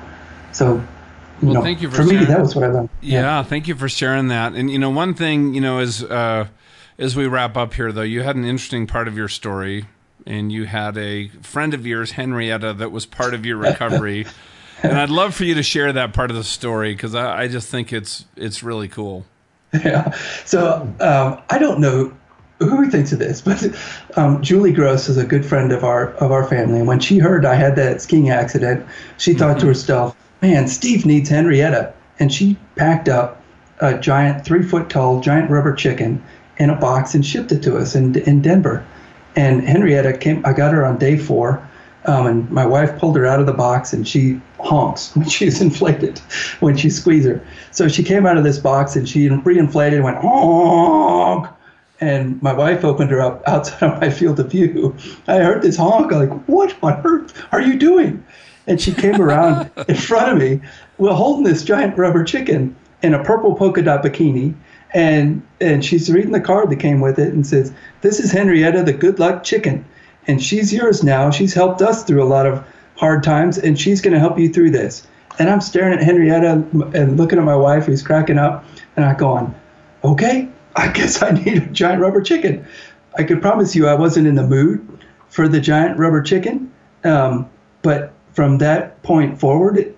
So 0.52 0.74
you 1.40 1.48
well, 1.48 1.54
know, 1.54 1.62
thank 1.62 1.82
you 1.82 1.90
for, 1.90 2.02
for 2.02 2.04
me 2.04 2.24
that 2.24 2.40
was 2.40 2.54
what 2.54 2.64
I 2.64 2.68
learned. 2.68 2.88
Yeah, 3.00 3.20
yeah, 3.20 3.42
thank 3.42 3.68
you 3.68 3.76
for 3.76 3.88
sharing 3.88 4.28
that. 4.28 4.54
And 4.54 4.70
you 4.70 4.78
know, 4.78 4.90
one 4.90 5.14
thing 5.14 5.54
you 5.54 5.60
know 5.60 5.78
is 5.78 6.02
uh, 6.02 6.48
as 6.98 7.14
we 7.14 7.26
wrap 7.26 7.56
up 7.56 7.74
here, 7.74 7.92
though, 7.92 8.02
you 8.02 8.22
had 8.22 8.36
an 8.36 8.44
interesting 8.44 8.86
part 8.86 9.06
of 9.06 9.16
your 9.16 9.28
story, 9.28 9.86
and 10.28 10.52
you 10.52 10.66
had 10.66 10.96
a 10.98 11.28
friend 11.42 11.72
of 11.72 11.86
yours, 11.86 12.12
Henrietta, 12.12 12.74
that 12.74 12.92
was 12.92 13.06
part 13.06 13.32
of 13.32 13.46
your 13.46 13.56
recovery. 13.56 14.26
and 14.82 14.98
I'd 14.98 15.08
love 15.08 15.34
for 15.34 15.44
you 15.44 15.54
to 15.54 15.62
share 15.62 15.92
that 15.94 16.12
part 16.12 16.30
of 16.30 16.36
the 16.36 16.44
story 16.44 16.92
because 16.92 17.14
I, 17.14 17.44
I 17.44 17.48
just 17.48 17.68
think 17.68 17.92
it's 17.92 18.26
it's 18.36 18.62
really 18.62 18.88
cool. 18.88 19.24
Yeah. 19.72 20.12
So 20.44 20.82
um, 21.00 21.42
I 21.48 21.58
don't 21.58 21.80
know 21.80 22.14
who 22.58 22.90
thinks 22.90 23.12
of 23.12 23.18
this, 23.18 23.40
but 23.42 23.64
um, 24.16 24.42
Julie 24.42 24.72
Gross 24.72 25.08
is 25.08 25.16
a 25.16 25.24
good 25.24 25.44
friend 25.44 25.72
of 25.72 25.82
our 25.82 26.12
of 26.14 26.30
our 26.30 26.46
family, 26.46 26.78
and 26.78 26.86
when 26.86 27.00
she 27.00 27.18
heard 27.18 27.46
I 27.46 27.54
had 27.54 27.74
that 27.76 28.02
skiing 28.02 28.30
accident, 28.30 28.86
she 29.16 29.32
thought 29.32 29.52
mm-hmm. 29.52 29.60
to 29.60 29.66
herself, 29.66 30.16
"Man, 30.42 30.68
Steve 30.68 31.06
needs 31.06 31.30
Henrietta," 31.30 31.94
and 32.18 32.32
she 32.32 32.58
packed 32.76 33.08
up 33.08 33.42
a 33.80 33.96
giant, 33.96 34.44
three 34.44 34.62
foot 34.62 34.90
tall, 34.90 35.20
giant 35.20 35.50
rubber 35.50 35.74
chicken 35.74 36.22
in 36.58 36.68
a 36.68 36.76
box 36.76 37.14
and 37.14 37.24
shipped 37.24 37.50
it 37.50 37.62
to 37.62 37.78
us 37.78 37.94
in 37.94 38.14
in 38.16 38.42
Denver. 38.42 38.84
And 39.39 39.62
Henrietta 39.62 40.18
came. 40.18 40.45
I 40.45 40.53
got 40.53 40.72
her 40.72 40.84
on 40.84 40.99
day 40.99 41.16
four, 41.16 41.62
um, 42.07 42.26
and 42.26 42.51
my 42.51 42.66
wife 42.66 42.99
pulled 42.99 43.16
her 43.16 43.24
out 43.24 43.39
of 43.39 43.47
the 43.47 43.53
box, 43.53 43.93
and 43.93 44.07
she 44.07 44.41
honks 44.59 45.14
when 45.16 45.28
she's 45.28 45.61
inflated, 45.61 46.18
when 46.59 46.76
she 46.76 46.91
squeezes 46.91 47.26
her. 47.26 47.47
So 47.70 47.86
she 47.86 48.03
came 48.03 48.26
out 48.26 48.36
of 48.36 48.43
this 48.43 48.59
box 48.59 48.97
and 48.97 49.09
she 49.09 49.28
reinflated 49.28 49.95
and 49.95 50.05
went 50.05 50.18
honk. 50.18 51.47
And 52.01 52.43
my 52.43 52.53
wife 52.53 52.84
opened 52.84 53.12
her 53.12 53.20
up 53.20 53.45
outside 53.47 53.89
of 53.89 54.01
my 54.01 54.11
field 54.11 54.41
of 54.41 54.51
view. 54.51 54.97
I 55.28 55.36
heard 55.36 55.62
this 55.62 55.76
honk. 55.76 56.12
I'm 56.12 56.28
like, 56.28 56.45
what 56.49 56.74
on 56.82 57.01
earth 57.05 57.32
are 57.53 57.62
you 57.62 57.78
doing? 57.78 58.24
And 58.66 58.80
she 58.80 58.93
came 58.93 59.20
around 59.20 59.70
in 59.89 59.95
front 59.95 60.32
of 60.32 60.39
me, 60.39 60.61
well, 60.99 61.14
holding 61.14 61.45
this 61.45 61.62
giant 61.62 61.97
rubber 61.97 62.24
chicken 62.24 62.74
in 63.03 63.14
a 63.14 63.22
purple 63.22 63.55
polka 63.55 63.82
dot 63.82 64.03
bikini. 64.03 64.55
And 64.95 65.47
and 65.61 65.84
she's 65.84 66.11
reading 66.11 66.32
the 66.32 66.41
card 66.41 66.70
that 66.70 66.80
came 66.80 67.01
with 67.01 67.18
it 67.18 67.32
and 67.32 67.47
says, 67.47 67.72
This 68.01 68.20
is 68.20 68.32
Henrietta, 68.32 68.82
the 68.82 68.93
good 68.93 69.18
luck 69.18 69.45
chicken. 69.45 69.84
And 70.26 70.43
she's 70.43 70.72
yours 70.72 71.03
now. 71.03 71.30
She's 71.30 71.55
helped 71.55 71.82
us 71.82 72.05
through 72.05 72.22
a 72.22 72.26
lot 72.26 72.47
of 72.47 72.64
hard 72.97 73.22
times, 73.22 73.59
and 73.59 73.78
she's 73.78 74.01
going 74.01 74.12
to 74.12 74.20
help 74.20 74.39
you 74.39 74.53
through 74.53 74.70
this. 74.70 75.07
And 75.39 75.49
I'm 75.49 75.61
staring 75.61 75.97
at 75.97 76.03
Henrietta 76.03 76.64
and 76.95 77.16
looking 77.16 77.39
at 77.39 77.45
my 77.45 77.57
wife 77.57 77.84
who's 77.86 78.03
cracking 78.03 78.39
up, 78.39 78.64
and 78.97 79.05
I'm 79.05 79.16
going, 79.16 79.55
okay, 80.05 80.49
I 80.76 80.89
guess 80.93 81.22
I 81.22 81.30
need 81.30 81.62
a 81.62 81.66
giant 81.66 82.03
rubber 82.03 82.20
chicken. 82.20 82.66
I 83.16 83.24
could 83.24 83.41
promise 83.41 83.74
you 83.74 83.86
I 83.86 83.95
wasn't 83.95 84.26
in 84.26 84.34
the 84.34 84.47
mood 84.47 84.86
for 85.28 85.49
the 85.49 85.61
giant 85.61 85.99
rubber 85.99 86.22
chicken, 86.22 86.72
um, 87.05 87.49
but 87.82 88.12
from 88.32 88.59
that 88.59 89.03
point 89.03 89.41
forward, 89.41 89.95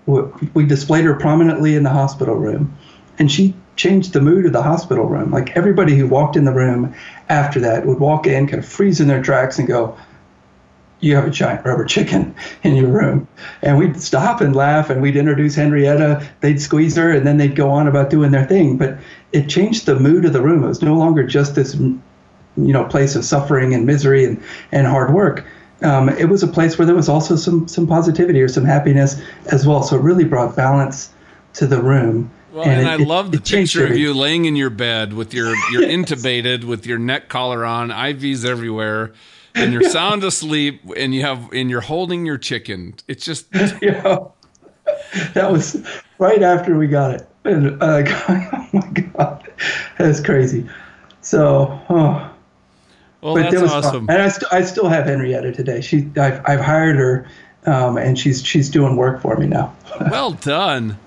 we 0.54 0.64
displayed 0.66 1.04
her 1.04 1.14
prominently 1.14 1.74
in 1.74 1.82
the 1.82 1.90
hospital 1.90 2.36
room, 2.36 2.76
and 3.18 3.30
she 3.30 3.54
changed 3.80 4.12
the 4.12 4.20
mood 4.20 4.44
of 4.44 4.52
the 4.52 4.62
hospital 4.62 5.06
room. 5.06 5.30
Like 5.30 5.56
everybody 5.56 5.96
who 5.96 6.06
walked 6.06 6.36
in 6.36 6.44
the 6.44 6.52
room 6.52 6.94
after 7.30 7.58
that 7.60 7.86
would 7.86 7.98
walk 7.98 8.26
in, 8.26 8.46
kind 8.46 8.62
of 8.62 8.68
freeze 8.68 9.00
in 9.00 9.08
their 9.08 9.22
tracks, 9.22 9.58
and 9.58 9.66
go, 9.66 9.96
you 11.00 11.16
have 11.16 11.26
a 11.26 11.30
giant 11.30 11.64
rubber 11.64 11.86
chicken 11.86 12.34
in 12.62 12.76
your 12.76 12.88
room. 12.88 13.26
And 13.62 13.78
we'd 13.78 14.02
stop 14.02 14.42
and 14.42 14.54
laugh 14.54 14.90
and 14.90 15.00
we'd 15.00 15.16
introduce 15.16 15.54
Henrietta, 15.54 16.28
they'd 16.40 16.60
squeeze 16.60 16.94
her, 16.96 17.10
and 17.10 17.26
then 17.26 17.38
they'd 17.38 17.56
go 17.56 17.70
on 17.70 17.88
about 17.88 18.10
doing 18.10 18.32
their 18.32 18.44
thing. 18.44 18.76
But 18.76 18.98
it 19.32 19.48
changed 19.48 19.86
the 19.86 19.98
mood 19.98 20.26
of 20.26 20.34
the 20.34 20.42
room. 20.42 20.62
It 20.62 20.68
was 20.68 20.82
no 20.82 20.94
longer 20.94 21.26
just 21.26 21.54
this, 21.54 21.74
you 21.74 22.02
know, 22.56 22.84
place 22.84 23.16
of 23.16 23.24
suffering 23.24 23.72
and 23.72 23.86
misery 23.86 24.26
and, 24.26 24.42
and 24.72 24.86
hard 24.86 25.14
work. 25.14 25.46
Um, 25.82 26.10
it 26.10 26.28
was 26.28 26.42
a 26.42 26.48
place 26.48 26.76
where 26.76 26.84
there 26.84 26.94
was 26.94 27.08
also 27.08 27.34
some 27.36 27.66
some 27.66 27.86
positivity 27.86 28.42
or 28.42 28.48
some 28.48 28.66
happiness 28.66 29.18
as 29.46 29.66
well. 29.66 29.82
So 29.82 29.96
it 29.96 30.02
really 30.02 30.24
brought 30.24 30.54
balance 30.54 31.10
to 31.54 31.66
the 31.66 31.80
room. 31.80 32.30
Well, 32.52 32.64
and, 32.64 32.86
and 32.86 32.88
it, 32.88 33.04
I 33.04 33.04
love 33.04 33.32
the 33.32 33.40
picture 33.40 33.86
of 33.86 33.96
you 33.96 34.12
laying 34.12 34.44
in 34.44 34.56
your 34.56 34.70
bed 34.70 35.12
with 35.12 35.32
your 35.34 35.54
you're 35.70 35.82
intubated 35.96 36.64
with 36.64 36.86
your 36.86 36.98
neck 36.98 37.28
collar 37.28 37.64
on, 37.64 37.90
IVs 37.90 38.44
everywhere 38.44 39.12
and 39.54 39.72
you're 39.72 39.82
sound 39.90 40.24
asleep 40.24 40.82
and 40.96 41.14
you 41.14 41.22
have 41.22 41.52
and 41.52 41.70
you're 41.70 41.80
holding 41.80 42.26
your 42.26 42.38
chicken. 42.38 42.94
It's 43.08 43.24
just 43.24 43.46
yeah. 43.82 44.18
That 45.34 45.50
was 45.50 45.84
right 46.18 46.42
after 46.42 46.76
we 46.76 46.86
got 46.86 47.14
it. 47.14 47.28
And 47.44 47.82
uh, 47.82 48.02
oh 48.28 48.68
my 48.72 48.88
god, 48.88 49.50
that's 49.98 50.20
crazy. 50.20 50.68
So, 51.22 51.80
oh. 51.88 52.30
well, 53.20 53.34
but 53.34 53.50
that's 53.50 53.72
awesome. 53.72 54.06
Fun. 54.06 54.14
And 54.14 54.22
I, 54.22 54.28
st- 54.28 54.52
I 54.52 54.62
still 54.62 54.88
have 54.88 55.06
Henrietta 55.06 55.52
today. 55.52 55.80
She, 55.80 56.08
I've, 56.16 56.42
I've 56.46 56.60
hired 56.60 56.96
her, 56.96 57.28
um, 57.66 57.96
and 57.96 58.18
she's 58.18 58.44
she's 58.44 58.68
doing 58.68 58.96
work 58.96 59.22
for 59.22 59.36
me 59.36 59.46
now. 59.46 59.74
well 60.10 60.32
done. 60.32 60.98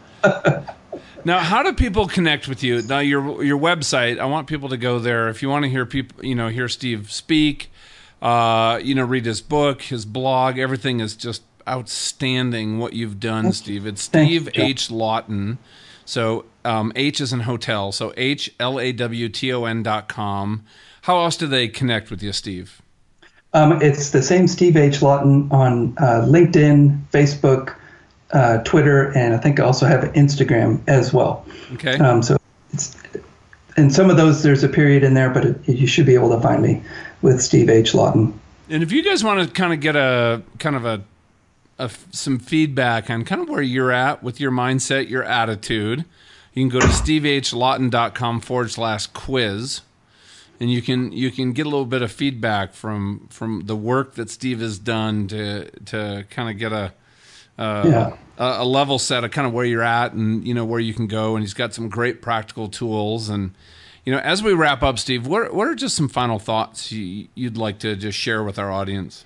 Now, 1.26 1.40
how 1.40 1.64
do 1.64 1.74
people 1.74 2.08
connect 2.08 2.48
with 2.48 2.64
you? 2.64 2.82
Now, 2.82 3.00
your 3.00 3.44
your 3.44 3.60
website. 3.60 4.20
I 4.20 4.26
want 4.26 4.48
people 4.48 4.70
to 4.70 4.78
go 4.78 5.00
there 5.00 5.30
if 5.30 5.42
you 5.42 5.50
want 5.50 5.64
to 5.64 5.70
hear 5.70 5.86
people, 5.86 6.26
you 6.26 6.36
know, 6.36 6.50
hear 6.50 6.68
Steve 6.68 7.12
speak 7.12 7.70
uh, 8.24 8.80
you 8.82 8.96
know, 8.96 9.04
read 9.04 9.26
his 9.26 9.42
book, 9.42 9.82
his 9.84 10.06
blog. 10.06 10.58
Everything 10.58 11.02
is 11.02 11.16
just 11.16 11.44
outstanding. 11.68 12.80
What 12.80 12.94
you've 12.94 13.20
done, 13.20 13.52
Steve. 13.52 13.86
It's 13.86 14.02
Steve 14.02 14.50
H. 14.56 14.90
Lawton. 14.90 15.60
So 16.06 16.46
um, 16.64 16.94
H 16.96 17.20
is 17.20 17.34
in 17.34 17.42
hotel. 17.42 17.92
So 17.92 18.14
H 18.16 18.54
L 18.60 18.80
A 18.80 18.94
W 18.94 19.30
T 19.30 19.52
O 19.54 19.66
N 19.66 19.84
dot 19.84 20.08
com. 20.08 20.64
How 21.02 21.20
else 21.20 21.36
do 21.36 21.48
they 21.48 21.68
connect 21.68 22.10
with 22.10 22.24
you, 22.24 22.32
Steve? 22.32 22.82
Um, 23.54 23.82
it's 23.82 24.12
the 24.12 24.24
same 24.24 24.48
Steve 24.48 24.78
H. 24.78 25.02
Lawton 25.02 25.50
on 25.52 25.96
uh, 25.98 26.26
LinkedIn, 26.26 27.06
Facebook, 27.12 27.76
uh, 28.34 28.58
Twitter, 28.64 29.16
and 29.18 29.34
I 29.34 29.38
think 29.38 29.60
I 29.60 29.64
also 29.64 29.86
have 29.86 30.04
Instagram 30.14 30.82
as 30.88 31.14
well. 31.14 31.46
Okay. 31.74 31.98
Um, 31.98 32.22
so 32.22 32.38
it's 32.72 32.98
in 33.78 33.90
some 33.90 34.10
of 34.10 34.18
those 34.18 34.44
there's 34.44 34.64
a 34.64 34.70
period 34.70 35.04
in 35.04 35.14
there, 35.14 35.30
but 35.30 35.46
it, 35.46 35.70
you 35.70 35.88
should 35.88 36.06
be 36.06 36.16
able 36.16 36.30
to 36.30 36.42
find 36.42 36.62
me 36.62 36.84
with 37.22 37.42
Steve 37.42 37.70
H. 37.70 37.94
Lawton. 37.94 38.40
And 38.70 38.84
if 38.84 38.92
you 38.92 39.04
guys 39.04 39.24
want 39.24 39.48
to 39.48 39.54
kind 39.54 39.74
of 39.74 39.80
get 39.80 39.96
a 39.96 40.42
kind 40.60 40.76
of 40.76 40.86
a, 40.86 41.04
a 41.80 41.90
some 42.12 42.40
feedback 42.40 43.10
on 43.10 43.24
kind 43.24 43.42
of 43.42 43.50
where 43.50 43.62
you're 43.62 43.92
at 43.92 44.24
with 44.24 44.40
your 44.40 44.52
mindset, 44.52 45.10
your 45.10 45.24
attitude, 45.24 46.06
you 46.54 46.64
can 46.64 46.70
go 46.70 46.80
to 46.80 46.88
stevehlawton.com 46.88 48.42
forward 48.42 48.72
slash 48.72 49.08
quiz 49.08 49.82
and 50.60 50.72
you 50.72 50.82
can 50.82 51.12
you 51.12 51.30
can 51.30 51.52
get 51.52 51.66
a 51.66 51.70
little 51.70 51.86
bit 51.86 52.02
of 52.02 52.12
feedback 52.12 52.74
from 52.74 53.28
from 53.30 53.64
the 53.66 53.76
work 53.76 54.16
that 54.16 54.30
Steve 54.30 54.60
has 54.60 54.80
done 54.80 55.28
to 55.28 55.70
to 55.86 56.26
kind 56.30 56.50
of 56.50 56.58
get 56.58 56.72
a 56.72 56.94
uh, 57.58 57.84
Yeah. 57.86 58.16
a, 58.38 58.64
a 58.64 58.66
level 58.66 59.00
set 59.00 59.24
of 59.24 59.32
kind 59.32 59.48
of 59.48 59.54
where 59.54 59.66
you're 59.66 59.84
at 59.84 60.14
and 60.14 60.46
you 60.48 60.54
know 60.54 60.66
where 60.66 60.80
you 60.80 60.94
can 60.94 61.08
go 61.08 61.36
and 61.36 61.44
he's 61.44 61.54
got 61.54 61.74
some 61.74 61.90
great 61.90 62.22
practical 62.22 62.68
tools 62.68 63.30
and 63.30 63.52
you 64.06 64.12
know 64.14 64.20
as 64.20 64.42
we 64.42 64.54
wrap 64.54 64.82
up 64.84 64.98
Steve 65.00 65.28
what 65.28 65.54
what 65.54 65.68
are 65.68 65.76
just 65.76 65.96
some 65.96 66.10
final 66.10 66.40
thoughts 66.40 66.92
you, 66.92 67.28
you'd 67.36 67.58
like 67.58 67.80
to 67.80 67.96
just 67.96 68.18
share 68.18 68.44
with 68.44 68.58
our 68.58 68.72
audience 68.72 69.26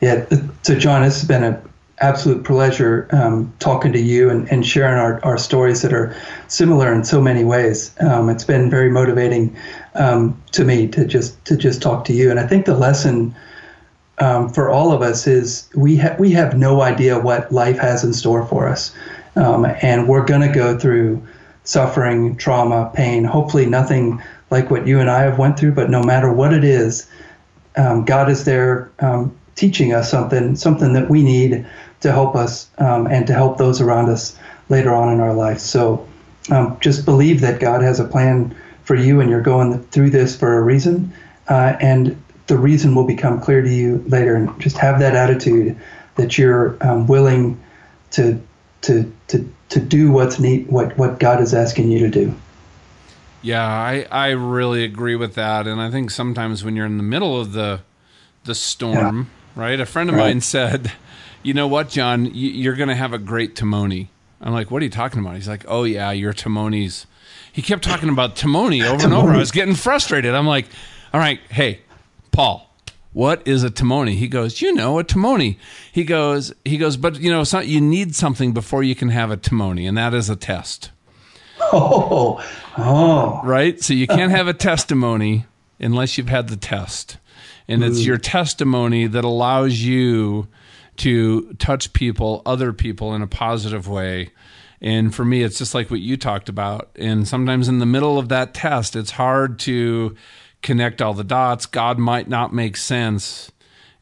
Yeah. 0.00 0.26
So, 0.62 0.74
John, 0.78 1.02
this 1.02 1.20
has 1.20 1.28
been 1.28 1.42
an 1.42 1.56
absolute 2.02 2.44
pleasure 2.44 3.08
um, 3.12 3.50
talking 3.58 3.92
to 3.94 3.98
you 3.98 4.28
and, 4.28 4.46
and 4.52 4.66
sharing 4.66 4.98
our, 4.98 5.24
our 5.24 5.38
stories 5.38 5.80
that 5.80 5.94
are 5.94 6.14
similar 6.48 6.92
in 6.92 7.02
so 7.04 7.22
many 7.22 7.44
ways. 7.44 7.94
Um, 8.00 8.28
it's 8.28 8.44
been 8.44 8.68
very 8.68 8.90
motivating 8.90 9.56
um, 9.94 10.38
to 10.52 10.64
me 10.66 10.86
to 10.88 11.06
just 11.06 11.42
to 11.46 11.56
just 11.56 11.80
talk 11.80 12.04
to 12.06 12.12
you. 12.12 12.30
And 12.30 12.38
I 12.38 12.46
think 12.46 12.66
the 12.66 12.76
lesson 12.76 13.34
um, 14.18 14.48
for 14.48 14.70
all 14.70 14.92
of 14.92 15.02
us 15.02 15.26
is 15.26 15.68
we 15.74 15.96
ha- 15.96 16.16
we 16.18 16.30
have 16.32 16.56
no 16.56 16.80
idea 16.80 17.18
what 17.18 17.52
life 17.52 17.78
has 17.78 18.04
in 18.04 18.12
store 18.12 18.46
for 18.46 18.68
us, 18.68 18.94
um, 19.36 19.66
and 19.82 20.08
we're 20.08 20.24
going 20.24 20.40
to 20.40 20.52
go 20.52 20.78
through 20.78 21.22
suffering, 21.64 22.36
trauma, 22.36 22.90
pain. 22.94 23.24
Hopefully, 23.24 23.66
nothing 23.66 24.22
like 24.50 24.70
what 24.70 24.86
you 24.86 25.00
and 25.00 25.10
I 25.10 25.22
have 25.22 25.38
went 25.38 25.58
through. 25.58 25.72
But 25.72 25.90
no 25.90 26.02
matter 26.02 26.32
what 26.32 26.54
it 26.54 26.64
is, 26.64 27.06
um, 27.76 28.04
God 28.04 28.30
is 28.30 28.44
there 28.44 28.90
um, 29.00 29.36
teaching 29.54 29.92
us 29.92 30.10
something, 30.10 30.56
something 30.56 30.92
that 30.94 31.10
we 31.10 31.22
need 31.22 31.66
to 32.00 32.12
help 32.12 32.34
us 32.36 32.68
um, 32.78 33.06
and 33.06 33.26
to 33.26 33.32
help 33.32 33.58
those 33.58 33.80
around 33.80 34.08
us 34.08 34.38
later 34.68 34.94
on 34.94 35.12
in 35.12 35.20
our 35.20 35.34
life. 35.34 35.58
So 35.58 36.06
um, 36.50 36.76
just 36.80 37.04
believe 37.04 37.40
that 37.40 37.60
God 37.60 37.82
has 37.82 37.98
a 38.00 38.04
plan 38.04 38.54
for 38.84 38.94
you 38.94 39.20
and 39.20 39.28
you're 39.28 39.40
going 39.40 39.82
through 39.84 40.10
this 40.10 40.36
for 40.36 40.58
a 40.58 40.62
reason. 40.62 41.12
Uh, 41.48 41.76
and 41.80 42.20
the 42.46 42.56
reason 42.56 42.94
will 42.94 43.06
become 43.06 43.40
clear 43.40 43.62
to 43.62 43.68
you 43.72 44.04
later. 44.06 44.36
And 44.36 44.60
just 44.60 44.76
have 44.78 44.98
that 45.00 45.14
attitude 45.14 45.76
that 46.16 46.38
you're 46.38 46.76
um, 46.80 47.06
willing 47.06 47.60
to, 48.12 48.40
to, 48.82 49.12
to, 49.28 49.52
to 49.70 49.80
do 49.80 50.10
what's 50.10 50.38
neat, 50.38 50.68
what, 50.68 50.96
what 50.96 51.18
God 51.18 51.40
is 51.40 51.52
asking 51.54 51.90
you 51.90 51.98
to 52.00 52.10
do. 52.10 52.34
Yeah, 53.42 53.64
I, 53.66 54.06
I 54.10 54.30
really 54.30 54.82
agree 54.84 55.14
with 55.16 55.34
that. 55.34 55.66
And 55.66 55.80
I 55.80 55.90
think 55.90 56.10
sometimes 56.10 56.64
when 56.64 56.74
you're 56.74 56.86
in 56.86 56.96
the 56.96 57.02
middle 57.02 57.40
of 57.40 57.52
the 57.52 57.80
the 58.44 58.54
storm, 58.54 59.28
right? 59.56 59.78
A 59.80 59.84
friend 59.86 60.08
of 60.08 60.14
Right. 60.16 60.28
mine 60.28 60.40
said, 60.40 60.92
"You 61.42 61.52
know 61.52 61.66
what, 61.66 61.88
John? 61.88 62.30
You're 62.32 62.76
going 62.76 62.88
to 62.88 62.94
have 62.94 63.12
a 63.12 63.18
great 63.18 63.56
Timoni." 63.56 64.06
I'm 64.40 64.52
like, 64.52 64.70
"What 64.70 64.82
are 64.82 64.84
you 64.84 64.90
talking 64.90 65.20
about?" 65.20 65.34
He's 65.34 65.48
like, 65.48 65.64
"Oh 65.66 65.82
yeah, 65.82 66.12
your 66.12 66.32
Timoni's." 66.32 67.06
He 67.52 67.60
kept 67.62 67.82
talking 67.82 68.08
about 68.08 68.36
Timoni 68.36 68.84
over 68.88 69.04
and 69.04 69.12
over. 69.12 69.32
I 69.32 69.38
was 69.38 69.50
getting 69.50 69.74
frustrated. 69.74 70.32
I'm 70.34 70.46
like, 70.46 70.66
"All 71.12 71.18
right, 71.18 71.40
hey, 71.50 71.80
Paul, 72.36 72.70
what 73.12 73.42
is 73.48 73.64
a 73.64 73.70
Timoni?" 73.70 74.14
He 74.14 74.28
goes, 74.28 74.60
"You 74.60 74.74
know, 74.74 74.98
a 74.98 75.04
Timoni." 75.04 75.56
He 75.90 76.04
goes, 76.04 76.52
he 76.64 76.76
goes, 76.76 76.96
"But 76.96 77.18
you 77.20 77.30
know, 77.30 77.40
it's 77.40 77.52
not, 77.52 77.66
you 77.66 77.80
need 77.80 78.14
something 78.14 78.52
before 78.52 78.82
you 78.82 78.94
can 78.94 79.08
have 79.08 79.30
a 79.30 79.36
Timoni, 79.36 79.88
and 79.88 79.96
that 79.96 80.12
is 80.14 80.28
a 80.28 80.36
test." 80.36 80.90
Oh, 81.72 82.44
oh, 82.76 83.40
right? 83.42 83.82
So 83.82 83.94
you 83.94 84.06
can't 84.06 84.30
have 84.30 84.48
a 84.48 84.52
testimony 84.52 85.46
unless 85.80 86.18
you've 86.18 86.28
had 86.28 86.48
the 86.48 86.56
test. 86.56 87.16
And 87.68 87.82
it's 87.82 88.00
mm. 88.00 88.06
your 88.06 88.18
testimony 88.18 89.06
that 89.06 89.24
allows 89.24 89.80
you 89.80 90.48
to 90.98 91.52
touch 91.54 91.92
people, 91.92 92.42
other 92.46 92.72
people 92.72 93.14
in 93.14 93.22
a 93.22 93.26
positive 93.26 93.88
way. 93.88 94.30
And 94.80 95.14
for 95.14 95.24
me, 95.24 95.42
it's 95.42 95.58
just 95.58 95.74
like 95.74 95.90
what 95.90 96.00
you 96.00 96.16
talked 96.16 96.48
about. 96.48 96.90
And 96.96 97.26
sometimes 97.26 97.68
in 97.68 97.78
the 97.78 97.86
middle 97.86 98.18
of 98.18 98.28
that 98.28 98.54
test, 98.54 98.94
it's 98.94 99.12
hard 99.12 99.58
to 99.60 100.14
connect 100.66 101.00
all 101.00 101.14
the 101.14 101.24
dots. 101.24 101.64
God 101.64 101.98
might 101.98 102.28
not 102.28 102.52
make 102.52 102.76
sense. 102.76 103.50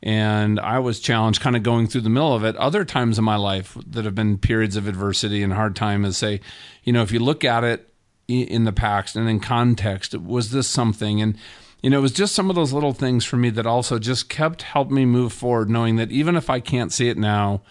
And 0.02 0.58
I 0.58 0.80
was 0.80 0.98
challenged 0.98 1.40
kind 1.40 1.56
of 1.56 1.62
going 1.62 1.86
through 1.86 2.00
the 2.00 2.10
middle 2.10 2.34
of 2.34 2.42
it. 2.42 2.56
Other 2.56 2.84
times 2.84 3.18
in 3.18 3.24
my 3.24 3.36
life 3.36 3.76
that 3.86 4.04
have 4.04 4.14
been 4.14 4.38
periods 4.38 4.74
of 4.74 4.88
adversity 4.88 5.42
and 5.42 5.52
hard 5.52 5.76
time 5.76 6.04
is 6.04 6.16
say, 6.16 6.40
you 6.82 6.92
know, 6.92 7.02
if 7.02 7.12
you 7.12 7.20
look 7.20 7.44
at 7.44 7.64
it 7.64 7.88
in 8.26 8.64
the 8.64 8.72
past 8.72 9.14
and 9.14 9.28
in 9.28 9.40
context, 9.40 10.14
was 10.14 10.50
this 10.50 10.66
something? 10.66 11.20
And, 11.20 11.36
you 11.82 11.90
know, 11.90 11.98
it 11.98 12.02
was 12.02 12.12
just 12.12 12.34
some 12.34 12.50
of 12.50 12.56
those 12.56 12.72
little 12.72 12.92
things 12.94 13.24
for 13.24 13.36
me 13.36 13.50
that 13.50 13.66
also 13.66 13.98
just 13.98 14.28
kept 14.28 14.62
helping 14.62 14.96
me 14.96 15.04
move 15.04 15.32
forward, 15.32 15.70
knowing 15.70 15.96
that 15.96 16.10
even 16.10 16.34
if 16.34 16.48
I 16.48 16.60
can't 16.60 16.92
see 16.92 17.08
it 17.08 17.18
now, 17.18 17.62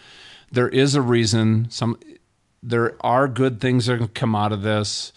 there 0.50 0.68
is 0.68 0.94
a 0.94 1.02
reason. 1.02 1.68
Some 1.68 1.98
there 2.62 2.96
are 3.00 3.28
good 3.28 3.60
things 3.60 3.86
that 3.86 3.98
can 3.98 4.08
come 4.08 4.34
out 4.34 4.52
of 4.52 4.62
this. 4.62 5.12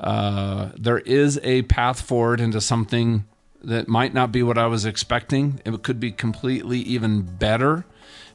Uh, 0.00 0.70
there 0.76 0.98
is 0.98 1.38
a 1.42 1.62
path 1.62 2.00
forward 2.00 2.40
into 2.40 2.60
something 2.60 3.26
that 3.62 3.86
might 3.86 4.14
not 4.14 4.32
be 4.32 4.42
what 4.42 4.56
I 4.56 4.66
was 4.66 4.86
expecting. 4.86 5.60
It 5.64 5.82
could 5.82 6.00
be 6.00 6.10
completely 6.10 6.78
even 6.80 7.22
better, 7.22 7.84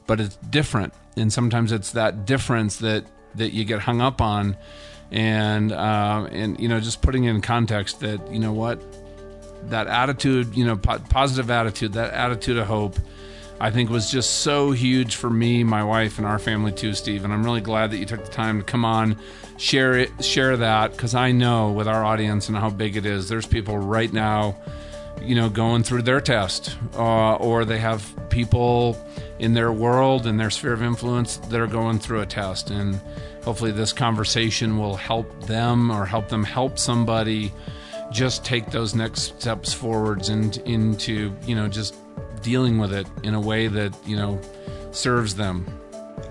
but 0.06 0.20
it's 0.20 0.36
different. 0.36 0.94
And 1.16 1.32
sometimes 1.32 1.72
it's 1.72 1.92
that 1.92 2.24
difference 2.24 2.76
that 2.76 3.06
that 3.34 3.52
you 3.52 3.64
get 3.64 3.80
hung 3.80 4.00
up 4.00 4.20
on, 4.20 4.56
and 5.10 5.72
uh, 5.72 6.28
and 6.30 6.58
you 6.60 6.68
know 6.68 6.78
just 6.80 7.02
putting 7.02 7.24
in 7.24 7.40
context 7.40 8.00
that 8.00 8.32
you 8.32 8.38
know 8.38 8.52
what 8.52 8.80
that 9.70 9.86
attitude, 9.86 10.56
you 10.56 10.64
know, 10.64 10.76
po- 10.76 10.98
positive 10.98 11.50
attitude, 11.50 11.94
that 11.94 12.12
attitude 12.12 12.58
of 12.58 12.66
hope, 12.66 12.96
I 13.58 13.70
think 13.70 13.88
was 13.88 14.10
just 14.10 14.40
so 14.40 14.70
huge 14.72 15.16
for 15.16 15.30
me, 15.30 15.64
my 15.64 15.82
wife, 15.82 16.18
and 16.18 16.26
our 16.26 16.38
family 16.38 16.72
too, 16.72 16.92
Steve. 16.92 17.24
And 17.24 17.32
I'm 17.32 17.44
really 17.44 17.62
glad 17.62 17.90
that 17.90 17.98
you 17.98 18.04
took 18.04 18.24
the 18.24 18.30
time 18.30 18.58
to 18.58 18.64
come 18.64 18.84
on, 18.84 19.16
share 19.56 19.94
it, 19.94 20.24
share 20.24 20.56
that, 20.58 20.92
because 20.92 21.14
I 21.14 21.32
know 21.32 21.72
with 21.72 21.88
our 21.88 22.04
audience 22.04 22.48
and 22.48 22.56
how 22.56 22.68
big 22.68 22.96
it 22.96 23.06
is, 23.06 23.28
there's 23.28 23.46
people 23.46 23.78
right 23.78 24.12
now, 24.12 24.56
you 25.22 25.34
know, 25.34 25.48
going 25.48 25.82
through 25.82 26.02
their 26.02 26.20
test, 26.20 26.76
uh, 26.94 27.36
or 27.36 27.64
they 27.64 27.78
have 27.78 28.14
people 28.28 29.02
in 29.38 29.54
their 29.54 29.72
world 29.72 30.26
and 30.26 30.38
their 30.38 30.50
sphere 30.50 30.74
of 30.74 30.82
influence 30.82 31.38
that 31.38 31.58
are 31.58 31.66
going 31.66 31.98
through 31.98 32.20
a 32.20 32.26
test, 32.26 32.70
and 32.70 33.00
hopefully 33.42 33.72
this 33.72 33.92
conversation 33.92 34.76
will 34.76 34.96
help 34.96 35.46
them 35.46 35.90
or 35.90 36.04
help 36.04 36.28
them 36.28 36.44
help 36.44 36.78
somebody 36.78 37.52
just 38.12 38.44
take 38.44 38.70
those 38.70 38.94
next 38.94 39.40
steps 39.40 39.72
forwards 39.72 40.28
and 40.28 40.58
into 40.58 41.34
you 41.44 41.54
know 41.56 41.66
just 41.66 41.94
dealing 42.46 42.78
with 42.78 42.94
it 42.94 43.06
in 43.24 43.34
a 43.34 43.40
way 43.40 43.66
that 43.66 43.92
you 44.06 44.16
know 44.16 44.40
serves 44.92 45.34
them 45.34 45.66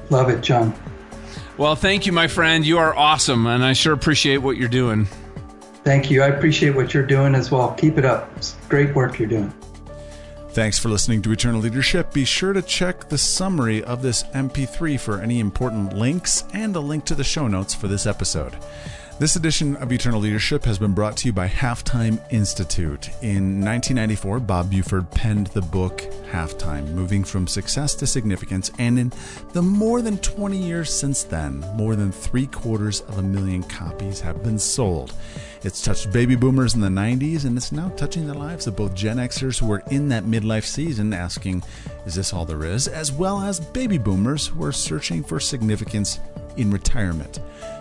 love 0.10 0.30
it, 0.30 0.42
John. 0.42 0.74
well 1.58 1.76
thank 1.76 2.06
you 2.06 2.12
my 2.14 2.28
friend 2.28 2.66
you 2.66 2.78
are 2.78 2.96
awesome 2.96 3.46
and 3.48 3.64
i 3.64 3.74
sure 3.74 3.94
appreciate 3.94 4.38
what 4.38 4.56
you're 4.58 4.70
doing 4.70 5.08
Thank 5.86 6.10
you. 6.10 6.24
I 6.24 6.30
appreciate 6.30 6.76
what 6.76 6.96
you're 6.96 7.06
doing 7.06 7.36
as 7.36 7.52
well. 7.52 7.72
Keep 7.74 8.00
it 8.00 8.06
up. 8.06 8.28
It's 8.38 8.56
great 8.70 8.96
work 8.96 9.20
you're 9.20 9.30
doing. 9.30 9.54
Thanks 10.50 10.80
for 10.80 10.90
listening 10.90 11.22
to 11.22 11.32
Eternal 11.32 11.62
Leadership. 11.62 12.12
Be 12.12 12.26
sure 12.26 12.54
to 12.54 12.64
check 12.64 13.08
the 13.08 13.20
summary 13.20 13.84
of 13.84 14.02
this 14.02 14.24
MP3 14.34 15.00
for 15.00 15.22
any 15.22 15.40
important 15.40 15.94
links 15.94 16.44
and 16.54 16.76
a 16.76 16.80
link 16.80 17.06
to 17.06 17.14
the 17.14 17.24
show 17.24 17.48
notes 17.48 17.76
for 17.76 17.88
this 17.88 18.08
episode. 18.08 18.56
This 19.18 19.38
edition 19.38 19.78
of 19.78 19.94
Eternal 19.94 20.20
Leadership 20.20 20.66
has 20.66 20.78
been 20.78 20.92
brought 20.92 21.16
to 21.18 21.28
you 21.28 21.32
by 21.32 21.48
Halftime 21.48 22.20
Institute. 22.34 23.08
In 23.22 23.62
1994, 23.64 24.42
Bob 24.42 24.70
Buford 24.70 25.10
penned 25.12 25.48
the 25.48 25.62
book 25.62 26.00
Halftime, 26.30 26.90
moving 26.90 27.24
from 27.24 27.48
success 27.48 27.96
to 27.96 28.08
significance, 28.08 28.72
and 28.78 29.00
in 29.00 29.14
the 29.54 29.62
more 29.62 30.02
than 30.02 30.18
20 30.18 30.58
years 30.58 30.94
since 30.94 31.24
then, 31.24 31.62
more 31.76 31.96
than 31.96 32.12
three 32.12 32.46
quarters 32.48 33.02
of 33.08 33.18
a 33.18 33.22
million 33.22 33.64
copies 33.64 34.20
have 34.20 34.44
been 34.44 34.60
sold. 34.60 35.14
It's 35.64 35.82
touched 35.82 36.12
baby 36.12 36.36
boomers 36.36 36.76
in 36.76 36.82
the 36.82 36.90
90s, 36.90 37.46
and 37.46 37.56
it's 37.56 37.72
now 37.72 37.88
touching 37.96 38.28
the 38.28 38.34
lives 38.34 38.68
of 38.68 38.76
both 38.76 38.94
Gen 38.96 39.16
Xers 39.16 39.58
who 39.58 39.72
are 39.72 39.84
in 39.92 40.10
that 40.10 40.26
midlife 40.26 40.66
season 40.66 41.14
asking, 41.14 41.64
Is 42.06 42.16
this 42.16 42.34
all 42.34 42.44
there 42.44 42.66
is? 42.66 42.90
as 42.90 43.14
well 43.14 43.40
as 43.40 43.62
baby 43.62 43.98
boomers 43.98 44.48
who 44.48 44.62
are 44.66 44.74
searching 44.74 45.24
for 45.24 45.40
significance 45.40 46.20
in 46.58 46.72
retirement. 46.72 47.40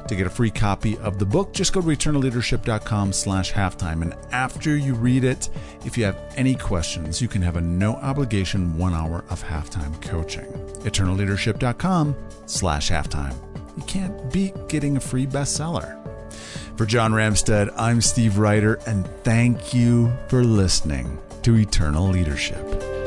To 0.09 0.15
get 0.15 0.27
a 0.27 0.31
free 0.31 0.51
copy 0.51 0.99
of 0.99 1.19
the 1.19 1.25
book, 1.25 1.53
just 1.53 1.73
go 1.73 1.81
to 1.81 1.87
eternalleadership.com 1.87 3.13
slash 3.13 3.53
halftime. 3.53 4.03
And 4.03 4.15
after 4.33 4.77
you 4.77 4.95
read 4.95 5.25
it, 5.25 5.49
if 5.85 5.97
you 5.97 6.05
have 6.05 6.21
any 6.37 6.55
questions, 6.55 7.23
you 7.23 7.29
can 7.29 7.41
have 7.43 7.57
a 7.57 7.61
no 7.61 7.95
obligation 7.97 8.77
one 8.77 8.93
hour 8.93 9.25
of 9.31 9.43
halftime 9.43 10.01
coaching. 10.03 10.47
eternalleadership.com 10.85 12.15
slash 12.47 12.91
halftime. 12.91 13.35
You 13.77 13.83
can't 13.85 14.33
beat 14.33 14.69
getting 14.69 14.97
a 14.97 15.01
free 15.01 15.27
bestseller. 15.27 16.01
For 16.77 16.87
John 16.87 17.13
Ramstead, 17.13 17.73
I'm 17.77 18.01
Steve 18.01 18.39
Ryder, 18.39 18.81
and 18.87 19.07
thank 19.23 19.73
you 19.73 20.13
for 20.29 20.45
listening 20.45 21.19
to 21.43 21.57
Eternal 21.57 22.09
Leadership. 22.09 23.04